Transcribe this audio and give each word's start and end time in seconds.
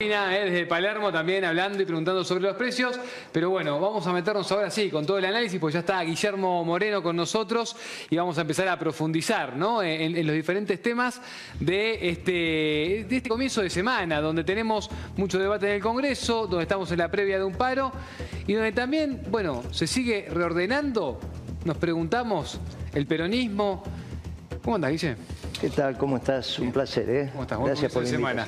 Eh, 0.00 0.44
desde 0.44 0.64
Palermo 0.66 1.10
también 1.10 1.44
hablando 1.44 1.82
y 1.82 1.84
preguntando 1.84 2.22
sobre 2.22 2.44
los 2.44 2.54
precios, 2.56 3.00
pero 3.32 3.50
bueno, 3.50 3.80
vamos 3.80 4.06
a 4.06 4.12
meternos 4.12 4.52
ahora 4.52 4.70
sí 4.70 4.90
con 4.90 5.04
todo 5.04 5.18
el 5.18 5.24
análisis, 5.24 5.58
pues 5.58 5.74
ya 5.74 5.80
está 5.80 6.00
Guillermo 6.02 6.64
Moreno 6.64 7.02
con 7.02 7.16
nosotros 7.16 7.74
y 8.08 8.16
vamos 8.16 8.38
a 8.38 8.42
empezar 8.42 8.68
a 8.68 8.78
profundizar 8.78 9.56
¿no? 9.56 9.82
en, 9.82 10.16
en 10.16 10.24
los 10.24 10.36
diferentes 10.36 10.80
temas 10.80 11.20
de 11.58 12.10
este, 12.10 12.30
de 12.30 13.16
este 13.16 13.28
comienzo 13.28 13.60
de 13.60 13.70
semana, 13.70 14.20
donde 14.20 14.44
tenemos 14.44 14.88
mucho 15.16 15.36
debate 15.36 15.66
en 15.66 15.72
el 15.72 15.82
Congreso, 15.82 16.46
donde 16.46 16.62
estamos 16.62 16.92
en 16.92 16.98
la 16.98 17.10
previa 17.10 17.36
de 17.36 17.42
un 17.42 17.56
paro 17.56 17.90
y 18.46 18.52
donde 18.52 18.70
también, 18.70 19.22
bueno, 19.30 19.64
se 19.72 19.88
sigue 19.88 20.28
reordenando, 20.30 21.18
nos 21.64 21.76
preguntamos, 21.76 22.60
el 22.94 23.04
peronismo. 23.04 23.82
¿Cómo 24.62 24.76
andas, 24.76 24.92
Guille? 24.92 25.16
¿Qué 25.60 25.70
tal? 25.70 25.98
¿Cómo 25.98 26.18
estás? 26.18 26.56
Un 26.60 26.70
placer, 26.70 27.10
¿eh? 27.10 27.30
¿Cómo 27.32 27.42
estás? 27.42 27.58
Gracias 27.58 27.92
por 27.92 28.04
la 28.04 28.08
semana. 28.08 28.46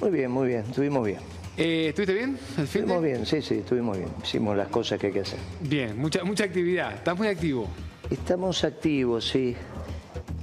Muy 0.00 0.10
bien, 0.10 0.30
muy 0.30 0.48
bien, 0.48 0.60
estuvimos 0.68 1.04
bien. 1.06 1.18
Eh, 1.56 1.86
¿Estuviste 1.88 2.12
bien? 2.14 2.38
¿El 2.58 2.66
fin 2.66 2.82
de? 2.86 2.92
Estuvimos 2.92 3.02
bien, 3.02 3.26
sí, 3.26 3.40
sí, 3.40 3.54
estuvimos 3.54 3.96
bien. 3.96 4.10
Hicimos 4.22 4.56
las 4.56 4.68
cosas 4.68 4.98
que 4.98 5.06
hay 5.08 5.12
que 5.12 5.20
hacer. 5.20 5.38
Bien, 5.60 5.98
mucha, 5.98 6.22
mucha 6.22 6.44
actividad, 6.44 6.92
estás 6.94 7.16
muy 7.16 7.28
activo. 7.28 7.66
Estamos 8.10 8.62
activos, 8.64 9.26
sí. 9.28 9.56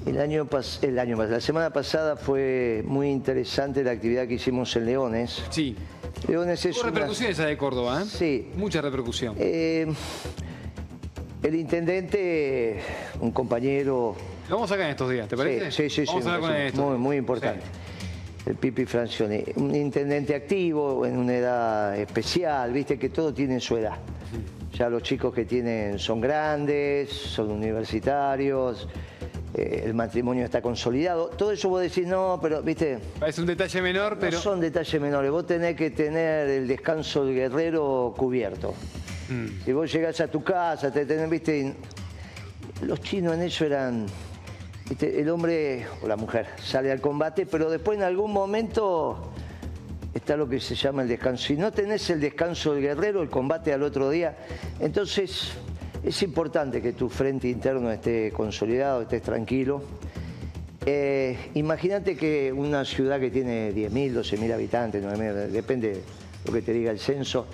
El 0.08 0.20
año, 0.20 0.46
pas- 0.50 0.84
el 0.84 0.98
año 1.00 1.16
pas- 1.16 1.30
la 1.30 1.40
semana 1.40 1.70
pasada 1.72 2.18
fue 2.18 2.84
muy 2.86 3.10
interesante 3.10 3.84
la 3.84 3.92
actividad 3.92 4.28
que 4.28 4.34
hicimos 4.34 4.76
en 4.76 4.86
Leones. 4.88 5.44
Sí. 5.52 5.76
Leones 6.28 6.66
es 6.66 6.76
Hubo 6.76 6.84
una... 6.84 6.92
repercusiones 6.92 7.38
esa 7.40 7.48
de 7.48 7.58
Córdoba, 7.58 8.02
¿eh? 8.02 8.06
Sí. 8.08 8.50
Mucha 8.58 8.82
repercusión. 8.82 9.36
Eh, 9.38 9.86
el 11.44 11.56
intendente, 11.56 12.80
un 13.22 13.32
compañero 13.32 14.16
Lo 14.50 14.56
vamos 14.56 14.72
a 14.72 14.74
sacar 14.74 14.86
en 14.88 14.92
estos 14.92 15.10
días, 15.12 15.28
¿te 15.28 15.38
parece? 15.38 15.72
Sí, 15.72 15.90
sí, 15.90 16.02
sí, 16.02 16.04
Vamos 16.08 16.24
sí, 16.24 16.30
a 16.30 16.34
hablar 16.36 16.52
con 16.52 16.62
esto. 16.62 16.82
muy, 16.82 16.98
muy 16.98 17.18
importante. 17.18 17.62
El 18.46 18.56
Pipi 18.56 18.86
Francioni, 18.86 19.42
un 19.56 19.74
intendente 19.74 20.36
activo 20.36 21.06
en 21.06 21.18
una 21.18 21.36
edad 21.36 21.98
especial, 21.98 22.74
viste 22.74 23.00
que 23.00 23.10
todo 23.10 23.34
tiene 23.34 23.60
su 23.60 23.78
edad. 23.78 23.98
Ya 24.74 24.90
los 24.90 25.04
chicos 25.04 25.34
que 25.34 25.46
tienen 25.46 25.98
son 25.98 26.20
grandes, 26.20 27.10
son 27.10 27.52
universitarios, 27.52 28.88
eh, 29.54 29.84
el 29.86 29.94
matrimonio 29.94 30.46
está 30.46 30.62
consolidado. 30.62 31.28
Todo 31.30 31.52
eso 31.52 31.70
vos 31.70 31.82
decís, 31.82 32.08
no, 32.08 32.40
pero 32.42 32.62
viste, 32.62 32.98
Parece 33.20 33.42
un 33.42 33.48
detalle 33.48 33.82
menor, 33.82 34.18
pero... 34.20 34.34
no 34.34 34.42
son 34.42 34.60
detalles 34.60 35.00
menores. 35.00 35.30
Vos 35.30 35.46
tenés 35.46 35.76
que 35.76 35.92
tener 35.92 36.50
el 36.50 36.68
descanso 36.68 37.24
del 37.26 37.36
guerrero 37.36 38.14
cubierto. 38.18 38.74
Mm. 39.30 39.64
Si 39.64 39.72
vos 39.72 39.92
llegás 39.94 40.20
a 40.22 40.28
tu 40.28 40.44
casa, 40.44 40.92
te 40.92 41.06
tenés, 41.06 41.30
viste, 41.30 41.76
los 42.82 43.00
chinos 43.02 43.36
en 43.36 43.44
eso 43.44 43.66
eran, 43.66 44.08
viste, 44.94 45.20
el 45.20 45.30
hombre 45.30 45.88
o 46.04 46.08
la 46.08 46.16
mujer 46.16 46.46
sale 46.64 46.92
al 46.92 47.02
combate, 47.02 47.48
pero 47.48 47.70
después 47.70 47.98
en 47.98 48.04
algún 48.04 48.32
momento 48.32 49.32
está 50.14 50.38
lo 50.38 50.48
que 50.48 50.60
se 50.60 50.76
llama 50.76 51.02
el 51.02 51.08
descanso. 51.08 51.46
Si 51.48 51.56
no 51.56 51.72
tenés 51.72 52.08
el 52.12 52.22
descanso 52.22 52.76
del 52.76 52.84
guerrero, 52.84 53.24
el 53.24 53.30
combate 53.30 53.74
al 53.74 53.82
otro 53.82 54.12
día, 54.12 54.38
entonces 54.80 55.54
es 56.04 56.22
importante 56.22 56.80
que 56.80 56.94
tu 56.94 57.10
frente 57.10 57.48
interno 57.48 57.92
esté 57.92 58.32
consolidado, 58.32 59.02
estés 59.02 59.24
tranquilo. 59.24 59.82
Eh, 60.86 61.38
Imagínate 61.56 62.16
que 62.16 62.54
una 62.54 62.86
ciudad 62.86 63.20
que 63.20 63.32
tiene 63.32 63.74
10.000, 63.74 64.14
12.000 64.14 64.54
habitantes, 64.54 65.04
9.000, 65.04 65.48
depende 65.48 65.90
de 65.90 66.02
lo 66.46 66.54
que 66.54 66.62
te 66.62 66.72
diga 66.72 66.92
el 66.92 67.00
censo, 67.00 67.48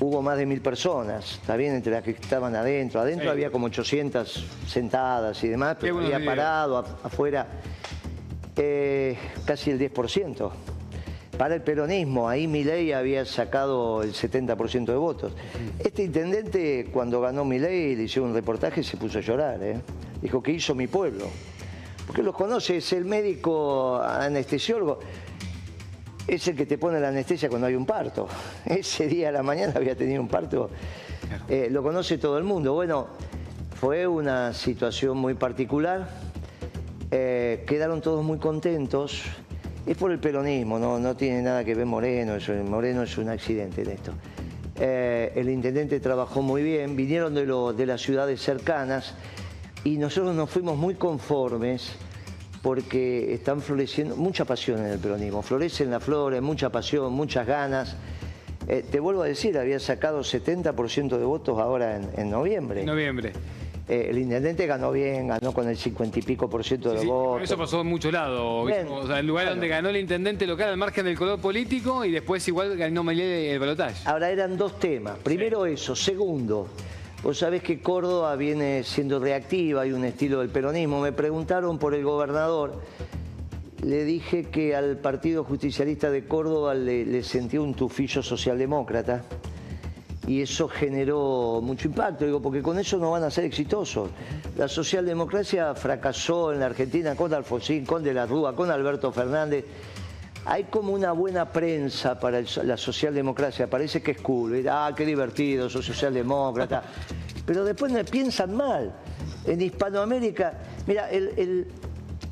hubo 0.00 0.22
más 0.22 0.38
de 0.38 0.46
mil 0.46 0.60
personas, 0.60 1.32
está 1.40 1.56
bien, 1.56 1.74
entre 1.74 1.92
las 1.92 2.02
que 2.02 2.12
estaban 2.12 2.54
adentro. 2.54 3.00
Adentro 3.00 3.24
Sí. 3.26 3.30
había 3.30 3.50
como 3.50 3.66
800 3.66 4.46
sentadas 4.66 5.42
y 5.42 5.48
demás, 5.48 5.76
pero 5.80 5.98
había 5.98 6.24
parado 6.24 6.78
afuera 7.02 7.46
eh, 8.56 9.16
casi 9.44 9.70
el 9.70 9.78
10%. 9.78 10.50
Para 11.36 11.54
el 11.54 11.62
peronismo, 11.62 12.28
ahí 12.28 12.48
Milei 12.48 12.92
había 12.92 13.24
sacado 13.24 14.02
el 14.02 14.12
70% 14.12 14.86
de 14.86 14.98
votos. 14.98 15.32
Este 15.78 16.02
intendente, 16.02 16.88
cuando 16.92 17.20
ganó 17.20 17.44
Milei, 17.44 17.94
le 17.94 18.02
hicieron 18.04 18.30
un 18.30 18.34
reportaje 18.34 18.80
y 18.80 18.84
se 18.84 18.96
puso 18.96 19.18
a 19.18 19.20
llorar. 19.22 19.62
¿eh? 19.62 19.80
Dijo, 20.20 20.42
¿qué 20.42 20.50
hizo 20.50 20.74
mi 20.74 20.88
pueblo? 20.88 21.26
Porque 22.08 22.24
los 22.24 22.34
conoce, 22.34 22.78
es 22.78 22.92
el 22.92 23.04
médico 23.04 24.02
anestesiólogo. 24.02 24.98
Es 26.28 26.46
el 26.46 26.56
que 26.56 26.66
te 26.66 26.76
pone 26.76 27.00
la 27.00 27.08
anestesia 27.08 27.48
cuando 27.48 27.66
hay 27.68 27.74
un 27.74 27.86
parto. 27.86 28.28
Ese 28.66 29.06
día 29.08 29.30
a 29.30 29.32
la 29.32 29.42
mañana 29.42 29.72
había 29.76 29.96
tenido 29.96 30.20
un 30.20 30.28
parto. 30.28 30.68
Eh, 31.48 31.68
lo 31.70 31.82
conoce 31.82 32.18
todo 32.18 32.36
el 32.36 32.44
mundo. 32.44 32.74
Bueno, 32.74 33.06
fue 33.80 34.06
una 34.06 34.52
situación 34.52 35.16
muy 35.16 35.32
particular. 35.34 36.06
Eh, 37.10 37.64
quedaron 37.66 38.02
todos 38.02 38.22
muy 38.22 38.38
contentos. 38.38 39.22
Es 39.86 39.96
por 39.96 40.12
el 40.12 40.18
peronismo, 40.18 40.78
no, 40.78 40.98
no 40.98 41.16
tiene 41.16 41.40
nada 41.40 41.64
que 41.64 41.74
ver 41.74 41.86
Moreno. 41.86 42.34
eso- 42.34 42.52
Moreno 42.52 43.04
es 43.04 43.16
un 43.16 43.30
accidente 43.30 43.80
en 43.80 43.90
esto. 43.90 44.12
Eh, 44.78 45.32
el 45.34 45.48
intendente 45.48 45.98
trabajó 45.98 46.42
muy 46.42 46.62
bien, 46.62 46.94
vinieron 46.94 47.34
de, 47.34 47.46
lo- 47.46 47.72
de 47.72 47.86
las 47.86 48.02
ciudades 48.02 48.42
cercanas 48.42 49.14
y 49.82 49.96
nosotros 49.96 50.34
nos 50.36 50.50
fuimos 50.50 50.76
muy 50.76 50.94
conformes 50.94 51.92
porque 52.62 53.32
están 53.34 53.60
floreciendo 53.60 54.16
mucha 54.16 54.44
pasión 54.44 54.78
en 54.80 54.92
el 54.92 54.98
peronismo. 54.98 55.42
Florecen 55.42 55.90
las 55.90 56.02
flores, 56.02 56.42
mucha 56.42 56.70
pasión, 56.70 57.12
muchas 57.12 57.46
ganas. 57.46 57.96
Eh, 58.66 58.84
te 58.90 59.00
vuelvo 59.00 59.22
a 59.22 59.26
decir, 59.26 59.56
había 59.56 59.78
sacado 59.80 60.20
70% 60.20 61.16
de 61.18 61.24
votos 61.24 61.58
ahora 61.58 61.96
en, 61.96 62.08
en 62.16 62.30
noviembre. 62.30 62.80
En 62.80 62.86
noviembre. 62.86 63.32
Eh, 63.88 64.08
el 64.10 64.18
intendente 64.18 64.66
ganó 64.66 64.92
bien, 64.92 65.28
ganó 65.28 65.52
con 65.54 65.66
el 65.66 65.74
50 65.78 66.18
y 66.18 66.22
pico 66.22 66.50
por 66.50 66.62
ciento 66.62 66.90
de 66.90 66.96
Sí, 66.98 67.02
sí, 67.04 67.08
votos. 67.08 67.44
eso 67.44 67.56
pasó 67.56 67.80
en 67.80 67.86
muchos 67.86 68.12
lados. 68.12 68.66
Bien. 68.66 68.86
O 68.90 69.06
sea, 69.06 69.20
el 69.20 69.26
lugar 69.26 69.48
donde 69.48 69.66
ganó 69.68 69.88
el 69.88 69.96
intendente 69.96 70.46
local 70.46 70.68
al 70.68 70.76
margen 70.76 71.06
del 71.06 71.16
color 71.16 71.40
político 71.40 72.04
y 72.04 72.10
después 72.10 72.46
igual 72.48 72.76
ganó 72.76 73.02
Milei 73.02 73.48
el 73.48 73.58
balotaje. 73.58 74.06
Ahora 74.06 74.28
eran 74.30 74.58
dos 74.58 74.78
temas. 74.78 75.16
Primero 75.24 75.64
eso. 75.64 75.96
Segundo, 75.96 76.68
vos 77.22 77.38
sabés 77.38 77.62
que 77.62 77.80
Córdoba 77.80 78.34
viene 78.36 78.84
siendo 78.84 79.18
reactiva, 79.18 79.82
hay 79.82 79.92
un 79.92 80.04
estilo 80.04 80.40
del 80.40 80.48
peronismo. 80.50 81.00
Me 81.00 81.12
preguntaron 81.12 81.78
por 81.78 81.94
el 81.94 82.04
gobernador. 82.04 82.80
Le 83.82 84.04
dije 84.04 84.44
que 84.44 84.74
al 84.74 84.96
Partido 84.98 85.44
Justicialista 85.44 86.10
de 86.10 86.26
Córdoba 86.26 86.74
le, 86.74 87.06
le 87.06 87.22
sentía 87.22 87.60
un 87.60 87.74
tufillo 87.74 88.22
socialdemócrata 88.22 89.22
y 90.28 90.42
eso 90.42 90.68
generó 90.68 91.60
mucho 91.62 91.88
impacto, 91.88 92.26
digo, 92.26 92.42
porque 92.42 92.60
con 92.60 92.78
eso 92.78 92.98
no 92.98 93.12
van 93.12 93.24
a 93.24 93.30
ser 93.30 93.44
exitosos. 93.44 94.10
La 94.58 94.68
socialdemocracia 94.68 95.74
fracasó 95.74 96.52
en 96.52 96.60
la 96.60 96.66
Argentina 96.66 97.16
con 97.16 97.32
Alfonsín, 97.32 97.86
con 97.86 98.04
De 98.04 98.12
la 98.12 98.26
Rúa, 98.26 98.54
con 98.54 98.70
Alberto 98.70 99.10
Fernández. 99.10 99.64
Hay 100.44 100.64
como 100.64 100.92
una 100.92 101.12
buena 101.12 101.50
prensa 101.52 102.18
para 102.18 102.38
el- 102.38 102.48
la 102.64 102.76
socialdemocracia, 102.76 103.68
parece 103.68 104.02
que 104.02 104.12
es 104.12 104.20
cool, 104.20 104.66
ah, 104.68 104.92
qué 104.96 105.04
divertido, 105.04 105.68
sos 105.68 105.84
socialdemócrata. 105.84 106.82
Pero 107.46 107.64
después 107.64 107.92
piensan 108.10 108.54
mal. 108.56 108.92
En 109.46 109.60
Hispanoamérica, 109.60 110.54
mira, 110.86 111.10
el, 111.10 111.28
el- 111.36 111.66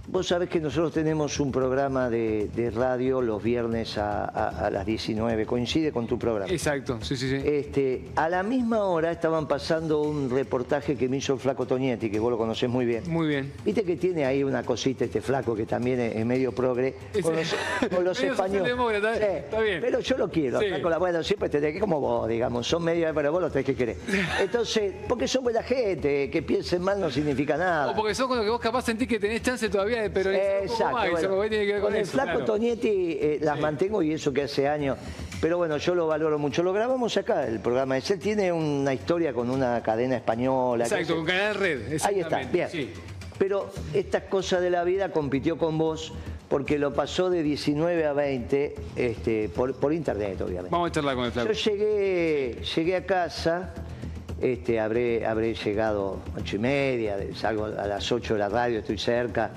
vos 0.08 0.26
sabés 0.28 0.48
que 0.48 0.60
nosotros 0.60 0.92
tenemos 0.92 1.38
un 1.40 1.50
programa 1.52 2.08
de, 2.10 2.48
de 2.54 2.70
radio 2.70 3.20
los 3.20 3.42
viernes 3.42 3.98
a, 3.98 4.24
a- 4.24 4.66
a 4.66 4.70
las 4.70 4.86
19, 4.86 5.46
coincide 5.46 5.92
con 5.92 6.06
tu 6.06 6.18
programa. 6.18 6.50
Exacto, 6.52 6.98
sí, 7.02 7.16
sí, 7.16 7.28
sí. 7.28 7.40
Este, 7.44 8.04
a 8.16 8.28
la 8.28 8.42
misma 8.42 8.84
hora 8.84 9.10
estaban 9.10 9.46
pasando 9.48 10.00
un 10.02 10.30
reportaje 10.30 10.96
que 10.96 11.08
me 11.08 11.18
hizo 11.18 11.34
el 11.34 11.40
flaco 11.40 11.66
Tonietti, 11.66 12.10
que 12.10 12.18
vos 12.18 12.30
lo 12.30 12.38
conocés 12.38 12.68
muy 12.68 12.84
bien. 12.86 13.02
Muy 13.08 13.28
bien. 13.28 13.52
Viste 13.64 13.82
que 13.82 13.96
tiene 13.96 14.24
ahí 14.24 14.42
una 14.44 14.62
cosita 14.62 15.04
este 15.04 15.20
flaco 15.20 15.54
que 15.54 15.66
también 15.66 16.00
es, 16.00 16.16
es 16.16 16.26
medio 16.26 16.52
progre 16.52 16.94
con 17.22 17.34
los, 17.36 17.54
con 17.94 18.04
los 18.04 18.20
españoles. 18.22 18.72
Sí, 18.74 19.24
está 19.26 19.60
bien. 19.60 19.80
Pero 19.80 20.00
yo 20.00 20.16
lo 20.18 20.28
quiero, 20.30 20.60
Sí. 20.60 20.66
flaco, 20.68 20.88
la- 20.90 20.98
bueno, 20.98 21.22
siempre 21.22 21.48
tenés 21.48 21.72
que 21.74 21.80
como 21.80 22.00
vos, 22.00 22.28
digamos, 22.28 22.66
son 22.66 22.82
medio, 22.84 23.12
pero 23.14 23.32
vos 23.32 23.40
lo 23.42 23.50
tenés 23.50 23.66
que 23.66 23.74
querer. 23.74 23.96
Entonces, 24.40 24.94
porque 25.08 25.26
son 25.28 25.44
buena 25.44 25.62
gente, 25.62 26.30
que 26.30 26.42
piensen 26.42 26.82
mal 26.82 27.00
no 27.00 27.10
significa 27.10 27.56
nada. 27.56 27.90
O 27.90 27.94
porque 27.96 28.14
sos 28.14 28.26
con 28.28 28.38
lo 28.38 28.44
que 28.44 28.50
vos 28.50 28.60
capaz 28.60 28.82
sentís 28.82 29.08
que 29.08 29.18
tenés 29.18 29.42
chance 29.42 29.68
todavía 29.68 30.02
de 30.02 30.05
un 30.06 30.12
poco 30.12 30.28
Exacto. 30.30 31.10
bueno, 31.10 31.40
que 31.42 31.48
tiene 31.50 31.66
que 31.66 31.72
ver 31.72 31.80
con, 31.82 31.90
con 31.90 32.00
el 32.00 32.06
flaco 32.06 32.30
claro. 32.30 32.44
Tonietti 32.44 33.18
eh, 33.20 33.38
las 33.42 33.60
mantengo 33.60 34.02
y 34.02 34.12
eso 34.12 34.32
que 34.32 34.42
hace 34.42 34.68
años. 34.68 34.96
Pero 35.40 35.58
bueno, 35.58 35.76
yo 35.76 35.94
lo 35.94 36.06
valoro 36.06 36.38
mucho. 36.38 36.62
Lo 36.62 36.72
grabamos 36.72 37.16
acá, 37.16 37.46
el 37.46 37.60
programa 37.60 37.96
ese. 37.98 38.16
Tiene 38.16 38.50
una 38.52 38.94
historia 38.94 39.32
con 39.32 39.50
una 39.50 39.82
cadena 39.82 40.16
española. 40.16 40.84
Exacto, 40.84 41.16
con 41.16 41.26
Canal 41.26 41.54
Red. 41.54 41.98
Ahí 42.04 42.20
está, 42.20 42.38
bien. 42.44 42.68
Sí. 42.70 42.90
Pero 43.38 43.70
estas 43.92 44.22
cosas 44.24 44.62
de 44.62 44.70
la 44.70 44.82
vida 44.84 45.10
compitió 45.10 45.58
con 45.58 45.76
vos 45.76 46.14
porque 46.48 46.78
lo 46.78 46.94
pasó 46.94 47.28
de 47.28 47.42
19 47.42 48.06
a 48.06 48.12
20 48.14 48.74
este, 48.96 49.50
por, 49.50 49.74
por 49.74 49.92
internet, 49.92 50.40
obviamente. 50.40 50.70
Vamos 50.70 50.88
a 50.88 50.92
charlar 50.92 51.16
con 51.16 51.24
el 51.26 51.32
Yo 51.32 51.42
flaco. 51.42 51.52
llegué, 51.52 52.58
llegué 52.74 52.96
a 52.96 53.04
casa, 53.04 53.74
este, 54.40 54.80
habré, 54.80 55.26
habré 55.26 55.54
llegado 55.54 56.20
ocho 56.34 56.56
y 56.56 56.58
media, 56.60 57.16
de- 57.16 57.34
salgo 57.34 57.64
a 57.66 57.86
las 57.86 58.10
8 58.10 58.34
de 58.34 58.38
la 58.40 58.48
radio, 58.48 58.78
estoy 58.78 58.96
cerca, 58.96 59.50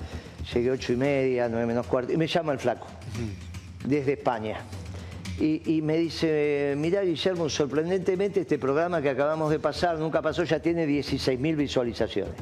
llegué 0.52 0.70
ocho 0.70 0.92
y 0.92 0.96
media, 0.96 1.48
nueve 1.48 1.66
menos 1.66 1.86
cuarto, 1.86 2.12
y 2.12 2.16
me 2.16 2.26
llama 2.26 2.52
el 2.52 2.58
flaco, 2.58 2.86
desde 3.84 4.14
España. 4.14 4.58
Y, 5.38 5.76
y 5.76 5.82
me 5.82 5.96
dice, 5.96 6.74
mirá 6.76 7.00
Guillermo, 7.00 7.48
sorprendentemente 7.48 8.40
este 8.40 8.58
programa 8.58 9.00
que 9.00 9.08
acabamos 9.08 9.50
de 9.50 9.58
pasar, 9.58 9.98
nunca 9.98 10.20
pasó, 10.20 10.44
ya 10.44 10.60
tiene 10.60 10.86
16.000 10.86 11.56
visualizaciones. 11.56 12.34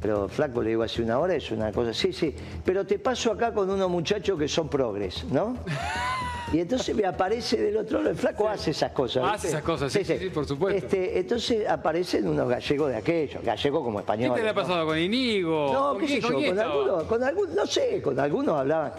Pero 0.00 0.28
flaco, 0.28 0.62
le 0.62 0.70
digo, 0.70 0.82
hace 0.82 1.02
una 1.02 1.18
hora 1.18 1.34
es 1.34 1.50
una 1.50 1.72
cosa. 1.72 1.92
Sí, 1.94 2.12
sí. 2.12 2.34
Pero 2.64 2.86
te 2.86 2.98
paso 2.98 3.32
acá 3.32 3.52
con 3.52 3.70
unos 3.70 3.90
muchachos 3.90 4.38
que 4.38 4.46
son 4.46 4.68
progres, 4.68 5.24
¿no? 5.24 5.56
Y 6.52 6.60
entonces 6.60 6.94
me 6.94 7.04
aparece 7.04 7.56
del 7.56 7.76
otro 7.76 7.98
lado, 7.98 8.10
el 8.10 8.16
flaco 8.16 8.48
hace 8.48 8.70
esas 8.70 8.92
cosas. 8.92 9.24
Hace 9.32 9.48
esas 9.48 9.62
cosas, 9.62 9.92
sí, 9.92 10.04
sí, 10.04 10.30
por 10.32 10.46
supuesto. 10.46 10.78
Este, 10.78 11.18
entonces 11.18 11.68
aparecen 11.68 12.28
unos 12.28 12.48
gallegos 12.48 12.90
de 12.90 12.96
aquellos, 12.96 13.42
gallegos 13.42 13.82
como 13.82 13.98
españoles. 14.00 14.34
¿Qué 14.34 14.40
te 14.40 14.44
le 14.44 14.50
ha 14.50 14.54
pasado 14.54 14.86
con 14.86 14.98
Inigo? 14.98 15.72
No, 15.72 15.98
qué 15.98 16.08
sé 16.08 16.20
yo, 16.20 16.32
con 16.32 16.58
algunos, 16.58 17.02
con 17.04 17.24
algunos, 17.24 17.54
no 17.54 17.66
sé, 17.66 18.00
con 18.00 18.20
algunos 18.20 18.58
hablaban. 18.58 18.92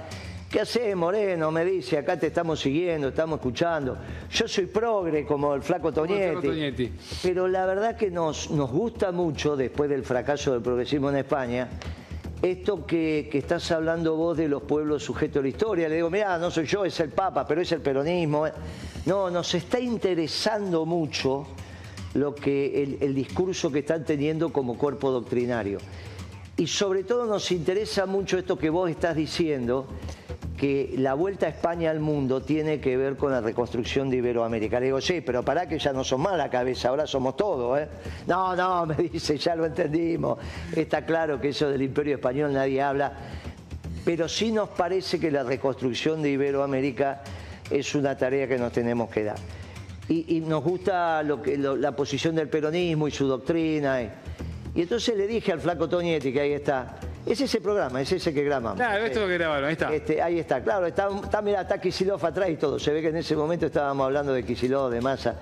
¿Qué 0.50 0.62
haces, 0.62 0.96
Moreno? 0.96 1.52
Me 1.52 1.66
dice, 1.66 1.98
acá 1.98 2.18
te 2.18 2.28
estamos 2.28 2.62
siguiendo, 2.62 3.10
estamos 3.10 3.40
escuchando. 3.40 3.98
Yo 4.32 4.48
soy 4.48 4.66
progre, 4.68 5.26
como 5.26 5.54
el 5.54 5.62
flaco 5.62 5.92
Toñetti. 5.92 6.92
Pero 7.22 7.50
la 7.50 7.66
verdad 7.66 7.98
que 7.98 8.10
nos, 8.10 8.50
nos 8.52 8.72
gusta 8.72 9.12
mucho, 9.12 9.58
después 9.58 9.90
del 9.90 10.04
fracaso 10.04 10.54
del 10.54 10.62
progresismo 10.62 11.10
en 11.10 11.18
España, 11.18 11.70
esto 12.42 12.86
que, 12.86 13.30
estás 13.34 13.72
hablando 13.72 14.16
vos 14.16 14.38
de 14.38 14.48
los 14.48 14.64
pueblos 14.64 15.04
sujetos 15.04 15.40
a 15.40 15.44
la 15.44 15.48
historia. 15.50 15.90
Le 15.90 15.96
digo, 15.96 16.10
mira, 16.10 16.38
no 16.38 16.52
soy 16.52 16.66
yo, 16.66 16.86
es 16.86 17.00
el 17.00 17.10
Papa, 17.10 17.46
pero 17.48 17.62
es 17.62 17.72
el 17.72 17.82
peronismo. 17.82 18.46
No, 19.06 19.30
nos 19.30 19.54
está 19.54 19.80
interesando 19.80 20.86
mucho 20.86 21.48
lo 22.14 22.36
que 22.36 22.84
el, 22.84 22.98
el 23.02 23.16
discurso 23.16 23.72
que 23.72 23.80
están 23.80 24.06
teniendo 24.06 24.52
como 24.52 24.78
cuerpo 24.78 25.12
doctrinario. 25.12 25.80
Y 26.58 26.68
sobre 26.68 27.04
todo 27.04 27.26
nos 27.26 27.52
interesa 27.52 28.06
mucho 28.06 28.38
esto 28.38 28.58
que 28.58 28.70
vos 28.70 28.90
estás 28.90 29.16
diciendo, 29.16 29.88
que 30.58 30.96
la 30.98 31.14
vuelta 31.14 31.46
a 31.46 31.50
España 31.50 31.92
al 31.92 32.00
mundo 32.00 32.42
tiene 32.42 32.80
que 32.80 32.98
ver 32.98 33.16
con 33.16 33.32
la 33.32 33.42
reconstrucción 33.42 34.10
de 34.10 34.18
Iberoamérica. 34.18 34.80
Le 34.80 34.88
digo, 34.88 35.00
sí, 35.00 35.22
pero 35.22 35.44
para 35.44 35.70
que 35.70 35.78
ya 35.78 35.94
no 35.94 36.04
son 36.04 36.22
más 36.22 36.36
la 36.36 36.50
cabeza, 36.50 36.90
ahora 36.90 37.06
somos 37.06 37.38
todos. 37.38 37.80
¿eh? 37.80 37.88
No, 38.26 38.56
no, 38.56 38.86
me 38.88 38.96
dice, 38.96 39.38
ya 39.38 39.56
lo 39.56 39.66
entendimos. 39.66 40.40
Está 40.76 41.06
claro 41.06 41.40
que 41.40 41.50
eso 41.50 41.70
del 41.70 41.84
imperio 41.84 42.16
español 42.16 42.54
nadie 42.54 42.82
habla, 42.82 43.14
pero 44.04 44.28
sí 44.28 44.52
nos 44.52 44.70
parece 44.70 45.20
que 45.20 45.30
la 45.30 45.44
reconstrucción 45.44 46.24
de 46.24 46.32
Iberoamérica 46.32 47.22
es 47.70 47.94
una 47.94 48.18
tarea 48.18 48.48
que 48.48 48.58
nos 48.58 48.72
tenemos 48.72 49.10
que 49.12 49.26
dar. 49.26 49.38
Y, 50.10 50.40
nos 50.40 50.64
gusta 50.64 51.22
lo 51.22 51.42
que, 51.42 51.58
la 51.58 51.94
posición 51.94 52.34
del 52.34 52.48
peronismo 52.48 53.10
y 53.10 53.12
su 53.12 53.28
doctrina. 53.28 54.02
Y, 54.02 54.10
entonces 54.82 55.18
le 55.18 55.28
dije 55.28 55.52
al 55.52 55.60
flaco 55.60 55.90
Toñetti, 55.90 56.32
que 56.32 56.40
ahí 56.40 56.54
está, 56.54 56.98
es 57.28 57.42
ese 57.42 57.62
programa, 57.62 58.02
es 58.02 58.12
ese 58.12 58.34
que 58.34 58.44
grabamos. 58.44 58.78
Claro, 58.78 59.06
esto 59.06 59.22
es 59.22 59.28
que 59.28 59.34
grabaron, 59.38 59.66
ahí 59.66 59.74
está. 59.74 59.94
Este, 59.94 60.22
ahí 60.22 60.40
está, 60.40 60.62
claro, 60.62 60.88
está, 60.88 61.10
está, 61.24 61.42
mirá, 61.42 61.62
está 61.62 61.80
Kisilov 61.80 62.26
atrás 62.26 62.50
y 62.50 62.56
todo. 62.56 62.80
Se 62.80 62.92
ve 62.92 63.02
que 63.02 63.10
en 63.10 63.18
ese 63.18 63.36
momento 63.36 63.66
estábamos 63.66 64.06
hablando 64.06 64.34
de 64.34 64.44
Kisilov, 64.44 64.90
de 64.90 65.02
masa. 65.02 65.36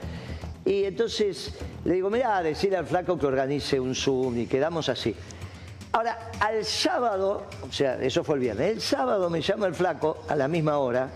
Y 0.65 0.83
entonces 0.83 1.53
le 1.83 1.93
digo, 1.93 2.09
mirá, 2.09 2.41
decirle 2.41 2.77
al 2.77 2.85
flaco 2.85 3.17
que 3.17 3.27
organice 3.27 3.79
un 3.79 3.93
Zoom 3.93 4.39
y 4.39 4.47
quedamos 4.47 4.89
así. 4.89 5.15
Ahora, 5.91 6.31
al 6.39 6.65
sábado, 6.65 7.45
o 7.61 7.71
sea, 7.71 8.01
eso 8.01 8.23
fue 8.23 8.35
el 8.35 8.41
viernes, 8.41 8.71
el 8.71 8.81
sábado 8.81 9.29
me 9.29 9.41
llama 9.41 9.67
el 9.67 9.73
flaco 9.73 10.17
a 10.27 10.35
la 10.35 10.47
misma 10.47 10.77
hora 10.79 11.09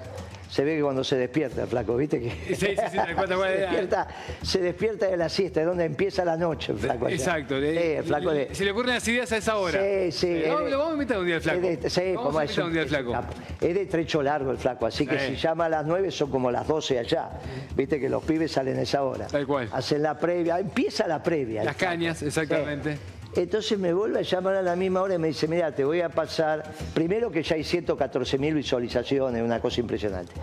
se 0.50 0.64
ve 0.64 0.78
que 0.78 0.82
cuando 0.82 1.04
se 1.04 1.16
despierta 1.16 1.68
flaco, 1.68 1.96
¿viste? 1.96 2.20
Que 2.20 2.30
sí, 2.30 2.56
sí, 2.56 2.76
sí, 2.76 2.98
se, 2.98 3.58
despierta, 3.58 4.08
se 4.42 4.60
despierta 4.60 5.08
de 5.08 5.18
la 5.18 5.30
siesta, 5.30 5.62
es 5.62 5.68
donde 5.68 5.86
empieza 5.86 6.26
la 6.26 6.36
noche 6.36 6.74
flaco. 6.74 7.08
Exacto. 7.08 7.58
el 7.58 8.04
flaco 8.04 8.32
Se 8.52 8.66
le 8.66 8.72
ocurren 8.72 8.96
las 8.96 9.08
ideas 9.08 9.32
a 9.32 9.38
esa 9.38 9.58
hora. 9.58 9.80
Sí, 9.80 10.12
sí. 10.12 10.42
lo 10.46 10.78
vamos 10.78 10.90
a 10.90 10.94
invitar 10.94 11.20
un 11.20 11.26
día 11.26 11.36
al 11.36 11.42
flaco. 11.42 11.68
sí, 11.88 12.14
como 12.16 12.42
es 12.42 12.58
un, 12.58 12.74
día 12.74 12.82
al 12.82 12.90
flaco. 12.90 13.16
Es 13.62 13.76
de 13.76 13.86
trecho 13.86 14.24
largo 14.24 14.52
el 14.52 14.58
flaco, 14.58 14.88
así 14.88 15.06
que 15.06 15.20
si 15.20 15.36
llama 15.36 15.66
a 15.66 15.70
las 15.70 15.86
9 15.86 16.10
son 16.12 16.32
como 16.32 16.50
las 16.50 16.68
12 16.68 17.00
allá. 17.00 17.30
Viste 17.76 18.00
que 18.00 18.10
los 18.10 18.24
pibes 18.24 18.52
salen 18.52 18.78
a 18.78 18.82
esa 18.82 19.04
hora. 19.04 19.28
Tal 19.28 19.46
cual. 19.46 19.70
Hacen 19.72 20.02
la 20.02 20.18
previa, 20.18 20.60
empieza 20.60 21.08
la 21.08 21.22
previa. 21.22 21.64
Las 21.64 21.76
cañas, 21.76 22.22
exactamente. 22.24 22.98
Entonces 23.40 23.80
me 23.80 23.94
vuelve 23.94 24.20
a 24.20 24.22
llamar 24.22 24.56
a 24.56 24.62
la 24.62 24.76
misma 24.76 25.02
hora 25.02 25.16
y 25.16 25.18
me 25.18 25.30
dice, 25.30 25.48
mira, 25.48 25.74
te 25.74 25.86
voy 25.86 26.02
a 26.02 26.10
pasar, 26.10 26.62
primero 26.94 27.32
que 27.32 27.42
ya 27.42 27.56
hay 27.56 27.64
114 27.64 28.38
mil 28.38 28.54
visualizaciones, 28.54 29.42
una 29.42 29.62
cosa 29.62 29.80
impresionante. 29.80 30.34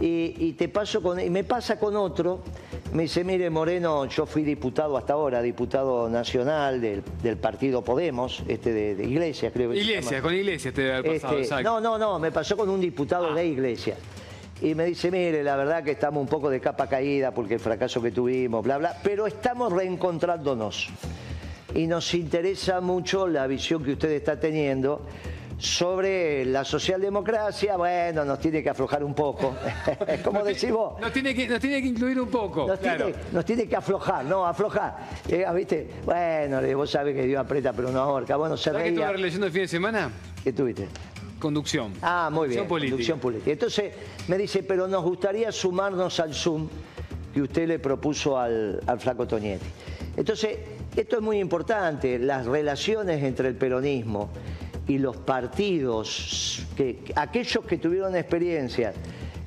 Y, 0.00 0.52
te 0.54 0.68
paso 0.68 1.00
con, 1.00 1.20
y 1.20 1.30
me 1.30 1.44
pasa 1.44 1.78
con 1.78 1.94
otro, 1.94 2.42
me 2.92 3.04
dice, 3.04 3.22
mire 3.22 3.48
Moreno, 3.50 4.06
yo 4.06 4.26
fui 4.26 4.42
diputado 4.42 4.96
hasta 4.96 5.12
ahora, 5.12 5.40
diputado 5.40 6.10
nacional 6.10 6.80
del, 6.80 7.36
partido 7.36 7.82
Podemos, 7.82 8.42
este 8.48 8.72
de, 8.72 9.04
Iglesia, 9.04 9.52
creo 9.52 9.70
que 9.70 9.78
Iglesia, 9.78 10.20
con 10.20 10.34
Iglesia 10.34 10.72
te 10.72 10.82
debe 10.82 10.94
haber 10.94 11.20
pasado, 11.20 11.38
este, 11.38 11.62
No, 11.62 11.80
no, 11.80 11.96
no, 11.96 12.18
me 12.18 12.32
pasó 12.32 12.56
con 12.56 12.68
un 12.68 12.80
diputado 12.80 13.32
de 13.32 13.46
Iglesia. 13.46 13.96
Y 14.60 14.74
me 14.74 14.86
dice, 14.86 15.10
mire, 15.12 15.44
la 15.44 15.54
verdad 15.54 15.84
que 15.84 15.92
estamos 15.92 16.20
un 16.20 16.28
poco 16.28 16.50
de 16.50 16.60
capa 16.60 16.88
caída 16.88 17.30
porque 17.30 17.54
el 17.54 17.60
fracaso 17.60 18.02
que 18.02 18.10
tuvimos, 18.10 18.64
bla, 18.64 18.78
bla, 18.78 18.96
pero 19.04 19.28
estamos 19.28 19.72
reencontrándonos. 19.72 20.90
Y 21.74 21.86
nos 21.86 22.14
interesa 22.14 22.80
mucho 22.80 23.26
la 23.26 23.46
visión 23.46 23.82
que 23.82 23.92
usted 23.92 24.10
está 24.10 24.38
teniendo 24.38 25.04
sobre 25.58 26.44
la 26.44 26.64
socialdemocracia, 26.64 27.76
bueno, 27.76 28.24
nos 28.24 28.38
tiene 28.38 28.62
que 28.62 28.70
aflojar 28.70 29.02
un 29.02 29.14
poco. 29.14 29.56
como 30.24 30.44
decís 30.44 30.70
vos. 30.70 31.00
Nos 31.00 31.12
tiene, 31.12 31.34
que, 31.34 31.48
nos 31.48 31.60
tiene 31.60 31.80
que 31.80 31.88
incluir 31.88 32.20
un 32.20 32.28
poco. 32.28 32.66
Nos, 32.66 33.44
tiene, 33.44 33.68
que 33.68 33.76
aflojar, 33.76 34.24
no, 34.24 34.46
aflojar. 34.46 34.96
Eh, 35.28 35.44
¿Viste? 35.54 35.88
Bueno, 36.04 36.60
vos 36.76 36.90
sabés 36.90 37.14
que 37.14 37.22
Dios 37.22 37.40
aprieta 37.40 37.72
pero 37.72 37.90
no 37.90 38.00
ahorca. 38.00 38.36
Bueno, 38.36 38.56
se 38.56 38.64
¿Sabés 38.64 38.84
que 38.84 39.00
estuve 39.00 39.18
leyendo 39.18 39.46
el 39.46 39.52
fin 39.52 39.62
de 39.62 39.68
semana? 39.68 40.10
¿Qué 40.42 40.52
tuviste? 40.52 40.88
Conducción. 41.38 41.92
Ah, 42.02 42.30
muy 42.32 42.48
bien. 42.48 42.66
Política. 42.66 42.92
Conducción 42.92 43.18
política. 43.18 43.50
Entonces 43.50 43.92
me 44.28 44.38
dice, 44.38 44.62
pero 44.62 44.86
nos 44.86 45.02
gustaría 45.02 45.50
sumarnos 45.52 46.20
al 46.20 46.34
Zoom 46.34 46.68
que 47.32 47.42
usted 47.42 47.66
le 47.66 47.78
propuso 47.78 48.38
al, 48.38 48.80
al 48.86 49.00
flaco 49.00 49.26
Toñetti. 49.26 49.66
Entonces, 50.16 50.58
esto 50.96 51.16
es 51.16 51.22
muy 51.22 51.38
importante, 51.38 52.18
las 52.18 52.46
relaciones 52.46 53.22
entre 53.22 53.48
el 53.48 53.56
peronismo 53.56 54.30
y 54.86 54.98
los 54.98 55.16
partidos, 55.16 56.64
que, 56.76 57.12
aquellos 57.16 57.64
que 57.64 57.78
tuvieron 57.78 58.14
experiencia 58.16 58.92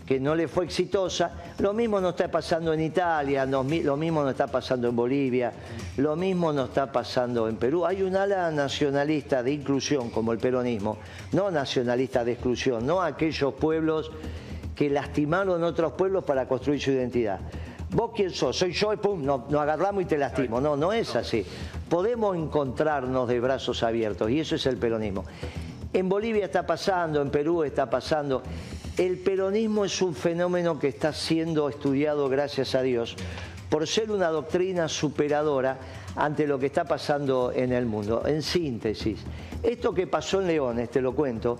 que 0.05 0.19
no 0.21 0.35
le 0.35 0.47
fue 0.47 0.63
exitosa, 0.63 1.31
lo 1.59 1.73
mismo 1.73 1.99
nos 1.99 2.11
está 2.11 2.31
pasando 2.31 2.71
en 2.71 2.79
Italia, 2.79 3.45
lo 3.45 3.63
mismo 3.63 4.21
nos 4.21 4.31
está 4.31 4.47
pasando 4.47 4.87
en 4.87 4.95
Bolivia, 4.95 5.51
lo 5.97 6.15
mismo 6.15 6.53
nos 6.53 6.69
está 6.69 6.89
pasando 6.89 7.49
en 7.49 7.57
Perú. 7.57 7.85
Hay 7.85 8.01
un 8.03 8.15
ala 8.15 8.49
nacionalista 8.51 9.43
de 9.43 9.51
inclusión 9.51 10.09
como 10.09 10.31
el 10.31 10.37
peronismo, 10.37 10.97
no 11.33 11.51
nacionalista 11.51 12.23
de 12.23 12.31
exclusión, 12.31 12.85
no 12.85 13.01
aquellos 13.01 13.53
pueblos 13.55 14.09
que 14.73 14.89
lastimaron 14.89 15.61
otros 15.63 15.91
pueblos 15.93 16.23
para 16.23 16.47
construir 16.47 16.79
su 16.79 16.91
identidad. 16.91 17.41
¿Vos 17.91 18.11
quién 18.13 18.31
sos? 18.31 18.57
Soy 18.57 18.73
yo 18.73 18.91
y 18.91 18.97
pum, 18.97 19.23
nos, 19.23 19.53
agarramos 19.53 20.03
y 20.03 20.05
te 20.05 20.17
lastimo. 20.17 20.59
No, 20.59 20.75
no 20.75 20.91
es 20.91 21.15
así. 21.15 21.45
Podemos 21.89 22.35
encontrarnos 22.35 23.27
de 23.27 23.39
brazos 23.39 23.81
abiertos 23.83 24.29
y 24.29 24.41
eso 24.41 24.55
es 24.55 24.65
el 24.65 24.77
peronismo. 24.77 25.23
En 25.93 26.09
Bolivia 26.09 26.45
está 26.45 26.65
pasando, 26.65 27.21
en 27.21 27.29
Perú 27.29 27.63
está 27.63 27.89
pasando. 27.89 28.43
El 28.97 29.19
peronismo 29.19 29.85
es 29.85 30.01
un 30.01 30.13
fenómeno 30.13 30.77
que 30.79 30.89
está 30.89 31.13
siendo 31.13 31.69
estudiado, 31.69 32.27
gracias 32.27 32.75
a 32.75 32.81
Dios, 32.81 33.15
por 33.69 33.87
ser 33.87 34.11
una 34.11 34.29
doctrina 34.29 34.89
superadora 34.89 35.77
ante 36.15 36.45
lo 36.45 36.59
que 36.59 36.65
está 36.65 36.83
pasando 36.83 37.53
en 37.55 37.71
el 37.71 37.85
mundo. 37.85 38.23
En 38.25 38.41
síntesis, 38.41 39.19
esto 39.63 39.93
que 39.93 40.07
pasó 40.07 40.41
en 40.41 40.47
Leones, 40.47 40.89
te 40.89 40.99
lo 40.99 41.15
cuento, 41.15 41.59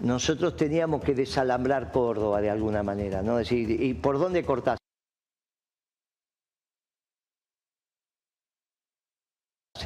nosotros 0.00 0.56
teníamos 0.56 1.02
que 1.02 1.14
desalambrar 1.14 1.92
Córdoba 1.92 2.40
de 2.40 2.48
alguna 2.48 2.82
manera, 2.82 3.22
¿no? 3.22 3.36
decir, 3.36 3.70
¿y 3.70 3.94
por 3.94 4.18
dónde 4.18 4.44
cortás? 4.44 4.78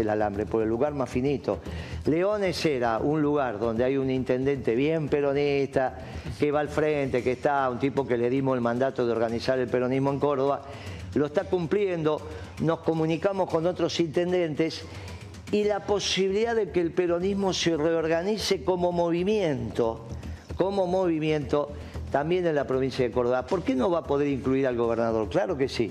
El 0.00 0.10
alambre, 0.10 0.46
por 0.46 0.62
el 0.62 0.68
lugar 0.68 0.94
más 0.94 1.08
finito. 1.08 1.60
Leones 2.06 2.64
era 2.64 2.98
un 2.98 3.22
lugar 3.22 3.58
donde 3.58 3.84
hay 3.84 3.96
un 3.96 4.10
intendente 4.10 4.74
bien 4.74 5.08
peronista, 5.08 5.98
que 6.38 6.50
va 6.50 6.60
al 6.60 6.68
frente, 6.68 7.22
que 7.22 7.32
está, 7.32 7.68
un 7.70 7.78
tipo 7.78 8.06
que 8.06 8.16
le 8.16 8.30
dimos 8.30 8.54
el 8.54 8.60
mandato 8.60 9.06
de 9.06 9.12
organizar 9.12 9.58
el 9.58 9.68
peronismo 9.68 10.10
en 10.10 10.18
Córdoba, 10.18 10.62
lo 11.14 11.26
está 11.26 11.44
cumpliendo, 11.44 12.20
nos 12.60 12.80
comunicamos 12.80 13.50
con 13.50 13.66
otros 13.66 14.00
intendentes 14.00 14.82
y 15.50 15.64
la 15.64 15.80
posibilidad 15.80 16.56
de 16.56 16.70
que 16.70 16.80
el 16.80 16.92
peronismo 16.92 17.52
se 17.52 17.76
reorganice 17.76 18.64
como 18.64 18.92
movimiento, 18.92 20.06
como 20.56 20.86
movimiento 20.86 21.70
también 22.12 22.46
en 22.46 22.54
la 22.54 22.66
provincia 22.66 23.04
de 23.04 23.10
Córdoba. 23.10 23.44
¿Por 23.46 23.62
qué 23.62 23.74
no 23.74 23.90
va 23.90 24.00
a 24.00 24.04
poder 24.04 24.28
incluir 24.28 24.66
al 24.66 24.76
gobernador? 24.76 25.28
Claro 25.30 25.56
que 25.56 25.68
sí. 25.68 25.90